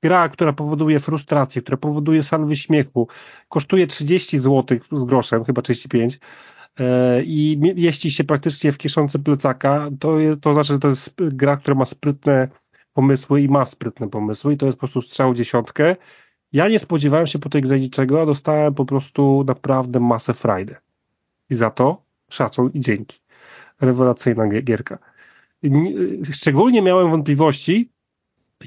[0.02, 3.08] gra, która powoduje frustrację, która powoduje salwy śmiechu,
[3.48, 6.18] kosztuje 30 zł z groszem, chyba 35,
[6.80, 11.14] e, i jeździ się praktycznie w kieszonce plecaka, to, jest, to znaczy, że to jest
[11.18, 12.48] gra, która ma sprytne
[12.92, 15.96] pomysły i ma sprytne pomysły i to jest po prostu strzał dziesiątkę.
[16.52, 20.76] Ja nie spodziewałem się po tej grze niczego, a dostałem po prostu naprawdę masę frajdy.
[21.50, 23.18] I za to szacun i dzięki.
[23.80, 24.98] Rewelacyjna gierka.
[26.32, 27.90] Szczególnie miałem wątpliwości,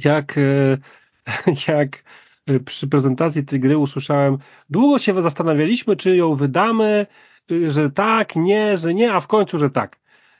[0.05, 0.77] jak, e,
[1.67, 2.03] jak
[2.47, 4.37] e, przy prezentacji tej gry usłyszałem,
[4.69, 7.05] długo się zastanawialiśmy, czy ją wydamy,
[7.51, 9.99] e, że tak, nie, że nie, a w końcu, że tak.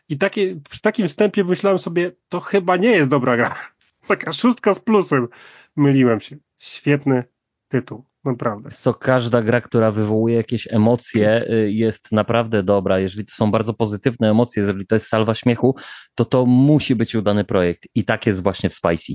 [0.10, 3.55] I takie, przy takim wstępie myślałem sobie, to chyba nie jest dobra gra.
[4.07, 5.27] Taka szóstka z plusem.
[5.76, 6.38] Myliłem się.
[6.57, 7.23] Świetny
[7.68, 8.05] tytuł.
[8.26, 8.69] Naprawdę.
[8.69, 12.99] Co każda gra, która wywołuje jakieś emocje, y, jest naprawdę dobra.
[12.99, 15.76] Jeżeli to są bardzo pozytywne emocje, jeżeli to jest salwa śmiechu,
[16.15, 17.88] to to musi być udany projekt.
[17.95, 19.14] I tak jest właśnie w Spicy.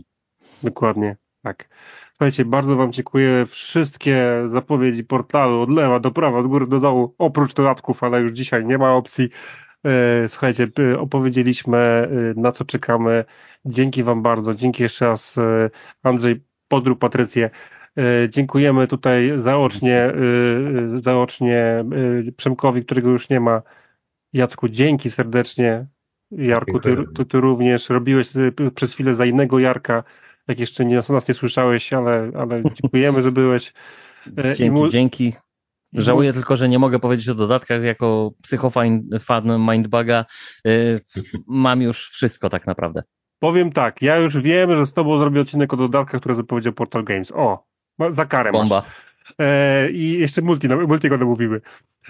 [0.62, 1.16] Dokładnie,
[1.48, 1.68] tak.
[2.10, 3.46] Słuchajcie, bardzo Wam dziękuję.
[3.46, 8.32] Wszystkie zapowiedzi portalu od lewa do prawa, od góry do dołu, oprócz dodatków, ale już
[8.32, 9.28] dzisiaj nie ma opcji.
[9.86, 10.68] E, słuchajcie,
[10.98, 13.24] opowiedzieliśmy, e, na co czekamy.
[13.64, 14.54] Dzięki Wam bardzo.
[14.54, 15.70] Dzięki jeszcze raz, e,
[16.02, 16.48] Andrzej.
[16.68, 17.50] Pozdrów Patrycję.
[18.28, 20.12] Dziękujemy tutaj zaocznie,
[20.96, 21.84] zaocznie
[22.36, 23.62] Przemkowi, którego już nie ma.
[24.32, 25.86] Jacku, dzięki serdecznie.
[26.30, 28.28] Jarku, ty, ty, ty, również robiłeś
[28.74, 30.04] przez chwilę za innego Jarka,
[30.48, 33.72] jak jeszcze nie, nas nie słyszałeś, ale, ale dziękujemy, że byłeś.
[34.56, 35.32] Dzięki, dzięki.
[35.92, 37.82] Żałuję tylko, że nie mogę powiedzieć o dodatkach.
[37.82, 39.02] Jako psychofan
[39.70, 40.24] Mindbuga
[40.64, 41.00] yy,
[41.46, 43.02] mam już wszystko tak naprawdę.
[43.38, 47.04] Powiem tak, ja już wiem, że z tobą zrobię odcinek o dodatkach, które zapowiedział Portal
[47.04, 47.32] Games.
[47.34, 47.64] O,
[48.08, 48.76] za karę Bomba.
[48.76, 49.07] masz.
[49.38, 51.60] E, I jeszcze multi, multi go mówimy.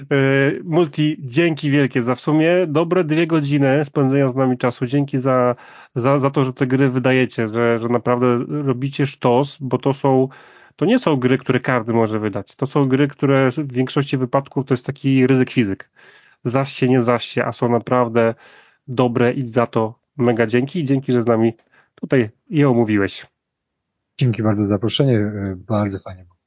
[0.01, 0.05] E,
[0.65, 4.87] multi, dzięki wielkie za w sumie dobre dwie godziny spędzenia z nami czasu.
[4.87, 5.57] Dzięki za,
[5.95, 10.29] za, za to, że te gry wydajecie, że, że naprawdę robicie sztos, bo to są
[10.77, 12.57] to nie są gry, które każdy może wydać.
[12.57, 15.91] To są gry, które w większości wypadków to jest taki ryzyk fizyk.
[16.45, 18.35] Zaś się, nie zaś się, a są naprawdę
[18.89, 21.53] dobre i za to mega dzięki dzięki, że z nami
[21.95, 23.27] tutaj je omówiłeś.
[24.19, 26.38] Dzięki bardzo za zaproszenie, e, bardzo fajnie.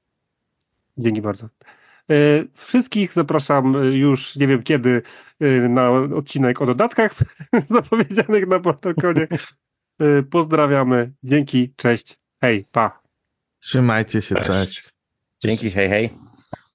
[0.97, 1.45] Dzięki bardzo.
[1.45, 2.15] E,
[2.53, 5.01] wszystkich zapraszam już nie wiem kiedy
[5.39, 7.15] e, na odcinek o dodatkach
[7.69, 9.27] zapowiedzianych na protokolie.
[10.29, 11.11] Pozdrawiamy.
[11.23, 13.01] Dzięki, cześć, hej, pa.
[13.59, 14.49] Trzymajcie się, cześć.
[14.49, 14.93] cześć.
[15.43, 16.30] Dzięki, hej, hej.